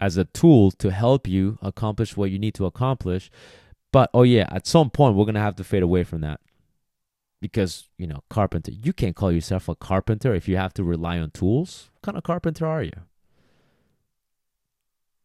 as 0.00 0.16
a 0.16 0.24
tool 0.24 0.70
to 0.72 0.90
help 0.90 1.26
you 1.26 1.58
accomplish 1.62 2.16
what 2.16 2.30
you 2.30 2.38
need 2.38 2.54
to 2.54 2.66
accomplish. 2.66 3.30
But 3.92 4.10
oh, 4.12 4.22
yeah, 4.22 4.48
at 4.50 4.66
some 4.66 4.90
point, 4.90 5.14
we're 5.14 5.24
going 5.24 5.34
to 5.34 5.40
have 5.40 5.56
to 5.56 5.64
fade 5.64 5.82
away 5.82 6.04
from 6.04 6.20
that. 6.22 6.40
Because, 7.40 7.88
you 7.98 8.06
know, 8.06 8.24
carpenter, 8.30 8.72
you 8.72 8.92
can't 8.92 9.14
call 9.14 9.30
yourself 9.30 9.68
a 9.68 9.74
carpenter 9.74 10.34
if 10.34 10.48
you 10.48 10.56
have 10.56 10.74
to 10.74 10.84
rely 10.84 11.18
on 11.18 11.30
tools. 11.30 11.90
What 11.94 12.02
kind 12.02 12.18
of 12.18 12.24
carpenter 12.24 12.66
are 12.66 12.82
you? 12.82 12.92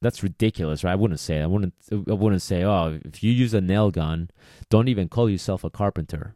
That's 0.02 0.24
ridiculous, 0.24 0.84
right? 0.84 0.92
I 0.92 0.96
wouldn't 0.96 1.20
say. 1.20 1.42
I 1.42 1.46
wouldn't. 1.46 1.74
I 1.92 2.14
wouldn't 2.14 2.42
say. 2.42 2.64
Oh, 2.64 3.00
if 3.06 3.24
you 3.24 3.32
use 3.32 3.54
a 3.54 3.62
nail 3.62 3.92
gun, 3.92 4.30
don't 4.70 4.88
even 4.88 5.10
call 5.10 5.30
yourself 5.30 5.64
a 5.64 5.70
carpenter. 5.70 6.36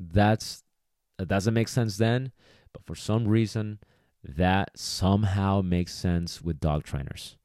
That's 0.00 0.64
that 1.18 1.28
doesn't 1.28 1.52
make 1.52 1.68
sense 1.68 1.98
then. 1.98 2.32
But 2.72 2.84
for 2.86 2.94
some 2.94 3.28
reason, 3.28 3.78
that 4.24 4.70
somehow 4.74 5.60
makes 5.60 5.94
sense 5.94 6.40
with 6.40 6.60
dog 6.60 6.84
trainers. 6.84 7.36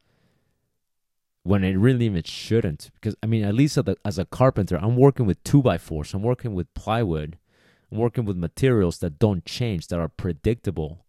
When 1.44 1.64
it 1.64 1.78
really 1.78 2.06
even 2.06 2.24
shouldn't. 2.24 2.90
Because, 2.94 3.16
I 3.22 3.28
mean, 3.28 3.44
at 3.44 3.54
least 3.54 3.78
as 3.78 3.88
a, 3.88 3.96
as 4.06 4.18
a 4.18 4.26
carpenter, 4.26 4.80
I'm 4.82 4.96
working 4.96 5.26
with 5.26 5.44
2 5.44 5.62
by 5.62 5.78
4s 5.78 6.14
I'm 6.14 6.24
working 6.24 6.56
with 6.56 6.74
plywood. 6.74 7.38
I'm 7.92 7.98
working 7.98 8.26
with 8.26 8.38
materials 8.38 8.98
that 9.00 9.20
don't 9.20 9.46
change, 9.46 9.88
that 9.88 10.00
are 10.00 10.08
predictable. 10.08 11.06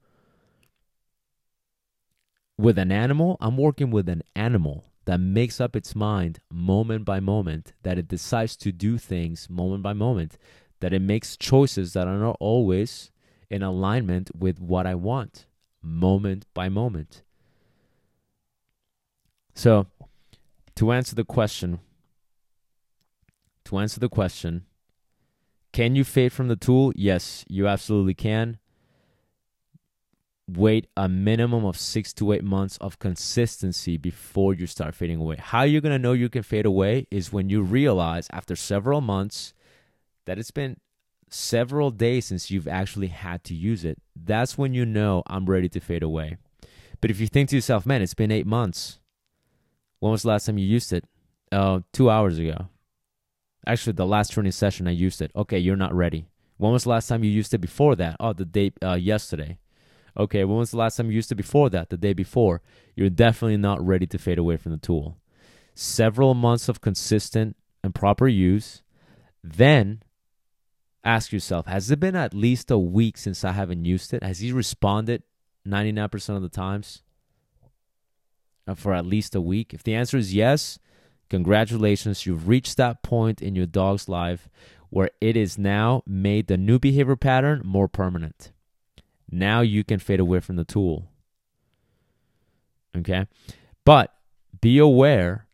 With 2.58 2.78
an 2.78 2.90
animal, 2.92 3.36
I'm 3.40 3.56
working 3.56 3.90
with 3.90 4.08
an 4.08 4.22
animal 4.34 4.84
that 5.06 5.18
makes 5.18 5.60
up 5.60 5.76
its 5.76 5.94
mind 5.94 6.40
moment 6.50 7.04
by 7.04 7.20
moment, 7.20 7.72
that 7.82 7.96
it 7.96 8.08
decides 8.08 8.56
to 8.56 8.72
do 8.72 8.98
things 8.98 9.48
moment 9.48 9.82
by 9.82 9.92
moment, 9.92 10.36
that 10.80 10.92
it 10.92 11.00
makes 11.00 11.36
choices 11.36 11.92
that 11.92 12.06
are 12.06 12.18
not 12.18 12.36
always 12.40 13.10
in 13.50 13.62
alignment 13.62 14.30
with 14.36 14.60
what 14.60 14.86
I 14.86 14.94
want, 14.94 15.46
moment 15.82 16.46
by 16.54 16.68
moment. 16.68 17.22
So, 19.54 19.86
to 20.74 20.92
answer 20.92 21.14
the 21.14 21.24
question, 21.24 21.80
to 23.64 23.78
answer 23.78 23.98
the 23.98 24.08
question, 24.08 24.66
can 25.72 25.94
you 25.94 26.04
fade 26.04 26.32
from 26.32 26.48
the 26.48 26.56
tool? 26.56 26.92
Yes, 26.94 27.44
you 27.48 27.66
absolutely 27.66 28.14
can. 28.14 28.58
Wait 30.48 30.86
a 30.96 31.08
minimum 31.08 31.64
of 31.64 31.76
six 31.76 32.12
to 32.14 32.32
eight 32.32 32.44
months 32.44 32.76
of 32.78 32.98
consistency 32.98 33.96
before 33.96 34.54
you 34.54 34.66
start 34.66 34.94
fading 34.94 35.18
away. 35.18 35.36
How 35.36 35.62
you're 35.62 35.80
to 35.80 35.98
know 35.98 36.12
you 36.12 36.28
can 36.28 36.42
fade 36.42 36.66
away 36.66 37.06
is 37.10 37.32
when 37.32 37.50
you 37.50 37.62
realize 37.62 38.28
after 38.32 38.54
several 38.54 39.00
months 39.00 39.54
that 40.26 40.38
it's 40.38 40.50
been 40.50 40.76
several 41.30 41.90
days 41.90 42.26
since 42.26 42.50
you've 42.50 42.68
actually 42.68 43.08
had 43.08 43.42
to 43.44 43.54
use 43.54 43.84
it, 43.84 43.98
that's 44.14 44.58
when 44.58 44.74
you 44.74 44.84
know 44.84 45.22
I'm 45.26 45.46
ready 45.46 45.68
to 45.70 45.80
fade 45.80 46.02
away. 46.02 46.36
But 47.00 47.10
if 47.10 47.20
you 47.20 47.26
think 47.26 47.48
to 47.50 47.56
yourself, 47.56 47.86
man, 47.86 48.02
it's 48.02 48.14
been 48.14 48.30
eight 48.30 48.46
months. 48.46 48.98
When 50.00 50.12
was 50.12 50.22
the 50.22 50.28
last 50.28 50.46
time 50.46 50.58
you 50.58 50.66
used 50.66 50.92
it? 50.92 51.04
Uh, 51.50 51.80
two 51.92 52.10
hours 52.10 52.38
ago. 52.38 52.68
Actually, 53.66 53.94
the 53.94 54.06
last 54.06 54.32
training 54.32 54.52
session 54.52 54.86
I 54.86 54.92
used 54.92 55.20
it. 55.20 55.32
Okay, 55.34 55.58
you're 55.58 55.76
not 55.76 55.94
ready. 55.94 56.26
When 56.56 56.72
was 56.72 56.84
the 56.84 56.90
last 56.90 57.08
time 57.08 57.24
you 57.24 57.30
used 57.30 57.52
it 57.52 57.58
before 57.58 57.96
that? 57.96 58.16
Oh, 58.20 58.32
the 58.32 58.44
day 58.44 58.72
uh, 58.82 58.94
yesterday. 58.94 59.58
Okay, 60.16 60.44
when 60.44 60.56
was 60.56 60.70
the 60.70 60.78
last 60.78 60.96
time 60.96 61.10
you 61.10 61.16
used 61.16 61.32
it 61.32 61.36
before 61.36 61.68
that? 61.70 61.90
The 61.90 61.96
day 61.96 62.12
before. 62.12 62.62
You're 62.94 63.10
definitely 63.10 63.58
not 63.58 63.84
ready 63.84 64.06
to 64.06 64.18
fade 64.18 64.38
away 64.38 64.56
from 64.56 64.72
the 64.72 64.78
tool. 64.78 65.18
Several 65.74 66.34
months 66.34 66.68
of 66.68 66.80
consistent 66.80 67.56
and 67.84 67.94
proper 67.94 68.26
use, 68.26 68.82
then 69.44 70.02
ask 71.06 71.32
yourself 71.32 71.66
has 71.66 71.90
it 71.90 72.00
been 72.00 72.16
at 72.16 72.34
least 72.34 72.70
a 72.70 72.78
week 72.78 73.16
since 73.16 73.44
I 73.44 73.52
haven't 73.52 73.84
used 73.84 74.12
it? 74.12 74.22
Has 74.22 74.40
he 74.40 74.52
responded 74.52 75.22
99% 75.66 76.36
of 76.36 76.42
the 76.42 76.48
times 76.48 77.02
uh, 78.66 78.74
for 78.74 78.92
at 78.92 79.06
least 79.06 79.34
a 79.34 79.40
week? 79.40 79.72
If 79.72 79.82
the 79.82 79.94
answer 79.94 80.18
is 80.18 80.34
yes, 80.34 80.78
congratulations. 81.30 82.26
You've 82.26 82.48
reached 82.48 82.76
that 82.76 83.02
point 83.02 83.40
in 83.40 83.54
your 83.54 83.66
dog's 83.66 84.08
life 84.08 84.48
where 84.90 85.10
it 85.20 85.36
is 85.36 85.58
now 85.58 86.02
made 86.06 86.46
the 86.46 86.56
new 86.56 86.78
behavior 86.78 87.16
pattern 87.16 87.62
more 87.64 87.88
permanent. 87.88 88.52
Now 89.30 89.60
you 89.60 89.84
can 89.84 89.98
fade 89.98 90.20
away 90.20 90.40
from 90.40 90.56
the 90.56 90.64
tool. 90.64 91.08
Okay? 92.96 93.26
But 93.84 94.14
be 94.60 94.78
aware 94.78 95.46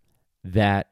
that 0.44 0.91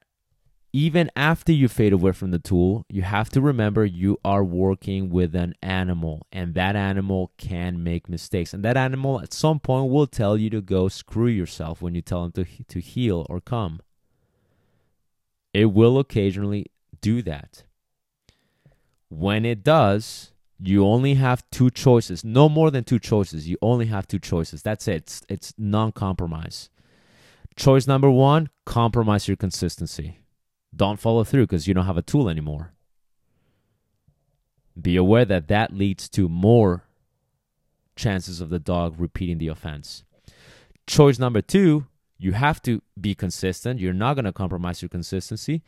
even 0.72 1.10
after 1.16 1.52
you 1.52 1.66
fade 1.66 1.92
away 1.92 2.12
from 2.12 2.30
the 2.30 2.38
tool, 2.38 2.84
you 2.88 3.02
have 3.02 3.28
to 3.30 3.40
remember 3.40 3.84
you 3.84 4.18
are 4.24 4.44
working 4.44 5.10
with 5.10 5.34
an 5.34 5.54
animal, 5.62 6.26
and 6.30 6.54
that 6.54 6.76
animal 6.76 7.32
can 7.38 7.82
make 7.82 8.08
mistakes. 8.08 8.54
And 8.54 8.64
that 8.64 8.76
animal 8.76 9.20
at 9.20 9.32
some 9.32 9.58
point 9.58 9.90
will 9.90 10.06
tell 10.06 10.36
you 10.36 10.48
to 10.50 10.60
go 10.60 10.88
screw 10.88 11.26
yourself 11.26 11.82
when 11.82 11.96
you 11.96 12.02
tell 12.02 12.24
him 12.24 12.32
to, 12.32 12.44
to 12.44 12.80
heel 12.80 13.26
or 13.28 13.40
come. 13.40 13.80
It 15.52 15.66
will 15.66 15.98
occasionally 15.98 16.66
do 17.00 17.20
that. 17.22 17.64
When 19.08 19.44
it 19.44 19.64
does, 19.64 20.32
you 20.62 20.86
only 20.86 21.14
have 21.14 21.42
two 21.50 21.70
choices, 21.70 22.22
no 22.22 22.48
more 22.48 22.70
than 22.70 22.84
two 22.84 23.00
choices. 23.00 23.48
You 23.48 23.56
only 23.60 23.86
have 23.86 24.06
two 24.06 24.20
choices. 24.20 24.62
That's 24.62 24.86
it, 24.86 24.94
it's, 24.94 25.22
it's 25.28 25.54
non 25.58 25.90
compromise. 25.90 26.70
Choice 27.56 27.88
number 27.88 28.08
one 28.08 28.50
compromise 28.64 29.26
your 29.26 29.36
consistency 29.36 30.20
don't 30.74 31.00
follow 31.00 31.24
through 31.24 31.44
because 31.44 31.66
you 31.66 31.74
don't 31.74 31.86
have 31.86 31.96
a 31.96 32.02
tool 32.02 32.28
anymore. 32.28 32.72
Be 34.80 34.96
aware 34.96 35.24
that 35.24 35.48
that 35.48 35.74
leads 35.74 36.08
to 36.10 36.28
more 36.28 36.84
chances 37.96 38.40
of 38.40 38.50
the 38.50 38.58
dog 38.58 38.94
repeating 38.98 39.38
the 39.38 39.48
offense. 39.48 40.04
Choice 40.86 41.18
number 41.18 41.42
two, 41.42 41.86
you 42.18 42.32
have 42.32 42.62
to 42.62 42.82
be 43.00 43.14
consistent. 43.14 43.80
You're 43.80 43.92
not 43.92 44.14
going 44.14 44.24
to 44.24 44.32
compromise 44.32 44.82
your 44.82 44.88
consistency, 44.88 45.62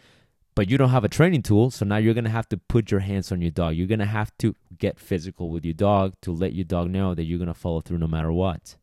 but 0.54 0.70
you 0.70 0.78
don't 0.78 0.90
have 0.90 1.04
a 1.04 1.08
training 1.08 1.42
tool, 1.42 1.70
so 1.70 1.84
now 1.84 1.96
you're 1.96 2.14
going 2.14 2.24
to 2.24 2.30
have 2.30 2.48
to 2.50 2.56
put 2.56 2.90
your 2.90 3.00
hands 3.00 3.32
on 3.32 3.40
your 3.40 3.50
dog. 3.50 3.74
You're 3.74 3.86
going 3.86 3.98
to 3.98 4.06
have 4.06 4.36
to 4.38 4.54
get 4.78 4.98
physical 4.98 5.50
with 5.50 5.64
your 5.64 5.74
dog 5.74 6.14
to 6.22 6.32
let 6.32 6.52
your 6.52 6.64
dog 6.64 6.90
know 6.90 7.14
that 7.14 7.24
you're 7.24 7.38
going 7.38 7.48
to 7.48 7.54
follow 7.54 7.80
through 7.80 7.98
no 7.98 8.06
matter 8.06 8.32
what. 8.32 8.76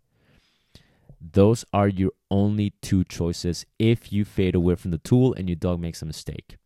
Those 1.22 1.66
are 1.74 1.88
your 1.88 2.12
only 2.32 2.72
two 2.82 3.04
choices 3.04 3.66
if 3.78 4.12
you 4.14 4.26
fade 4.26 4.56
away 4.56 4.76
from 4.76 4.92
the 4.92 4.98
tool 4.98 5.34
and 5.34 5.50
your 5.50 5.56
dog 5.56 5.80
makes 5.80 6.02
a 6.02 6.06
mistake. 6.06 6.58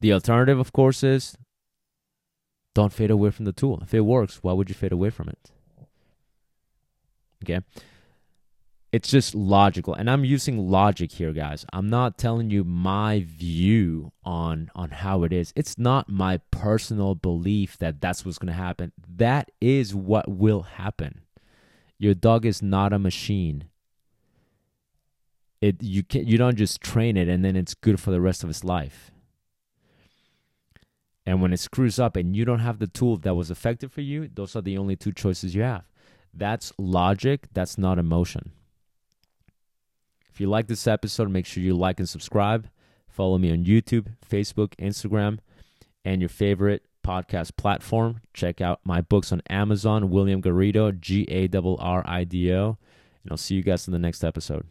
The 0.00 0.12
alternative, 0.12 0.58
of 0.58 0.72
course, 0.72 1.02
is 1.02 1.36
don't 2.74 2.92
fade 2.92 3.10
away 3.10 3.30
from 3.30 3.44
the 3.44 3.52
tool. 3.52 3.80
If 3.82 3.94
it 3.94 4.00
works, 4.00 4.40
why 4.42 4.52
would 4.52 4.68
you 4.68 4.74
fade 4.74 4.92
away 4.92 5.10
from 5.10 5.28
it? 5.28 5.50
Okay 7.42 7.60
it's 8.94 9.10
just 9.10 9.34
logical 9.34 9.92
and 9.92 10.08
i'm 10.08 10.24
using 10.24 10.70
logic 10.70 11.10
here 11.10 11.32
guys 11.32 11.66
i'm 11.72 11.90
not 11.90 12.16
telling 12.16 12.48
you 12.48 12.62
my 12.62 13.24
view 13.26 14.12
on 14.24 14.70
on 14.76 14.88
how 14.88 15.24
it 15.24 15.32
is 15.32 15.52
it's 15.56 15.76
not 15.76 16.08
my 16.08 16.38
personal 16.52 17.16
belief 17.16 17.76
that 17.78 18.00
that's 18.00 18.24
what's 18.24 18.38
going 18.38 18.46
to 18.46 18.52
happen 18.52 18.92
that 19.16 19.50
is 19.60 19.96
what 19.96 20.30
will 20.30 20.62
happen 20.62 21.22
your 22.04 22.14
dog 22.14 22.44
is 22.44 22.60
not 22.60 22.92
a 22.92 22.98
machine. 22.98 23.64
It 25.62 25.82
you 25.82 26.02
can 26.02 26.26
you 26.26 26.36
don't 26.36 26.56
just 26.56 26.82
train 26.82 27.16
it 27.16 27.28
and 27.28 27.42
then 27.42 27.56
it's 27.56 27.72
good 27.72 27.98
for 27.98 28.10
the 28.10 28.20
rest 28.20 28.44
of 28.44 28.50
its 28.50 28.62
life. 28.62 29.10
And 31.24 31.40
when 31.40 31.54
it 31.54 31.60
screws 31.60 31.98
up 31.98 32.16
and 32.16 32.36
you 32.36 32.44
don't 32.44 32.58
have 32.58 32.78
the 32.78 32.86
tool 32.86 33.16
that 33.16 33.34
was 33.34 33.50
effective 33.50 33.90
for 33.90 34.02
you 34.02 34.28
those 34.28 34.54
are 34.54 34.60
the 34.60 34.76
only 34.76 34.96
two 34.96 35.12
choices 35.12 35.54
you 35.54 35.62
have. 35.62 35.84
That's 36.34 36.74
logic 36.76 37.48
that's 37.54 37.78
not 37.78 37.98
emotion. 37.98 38.52
If 40.30 40.40
you 40.40 40.48
like 40.48 40.66
this 40.66 40.86
episode, 40.86 41.30
make 41.30 41.46
sure 41.46 41.62
you 41.62 41.74
like 41.74 42.00
and 42.00 42.08
subscribe. 42.08 42.68
Follow 43.08 43.38
me 43.38 43.50
on 43.50 43.64
YouTube, 43.64 44.08
Facebook, 44.28 44.74
Instagram, 44.76 45.38
and 46.04 46.20
your 46.20 46.28
favorite 46.28 46.82
podcast 47.04 47.56
platform. 47.56 48.20
Check 48.32 48.60
out 48.60 48.80
my 48.84 49.00
books 49.00 49.30
on 49.30 49.42
Amazon, 49.48 50.10
William 50.10 50.42
Garrido, 50.42 50.98
G 50.98 51.24
A 51.28 51.46
R 51.46 51.76
R 51.78 52.02
I 52.06 52.24
D 52.24 52.52
O. 52.52 52.78
And 53.22 53.30
I'll 53.30 53.36
see 53.36 53.54
you 53.54 53.62
guys 53.62 53.86
in 53.86 53.92
the 53.92 53.98
next 53.98 54.24
episode. 54.24 54.66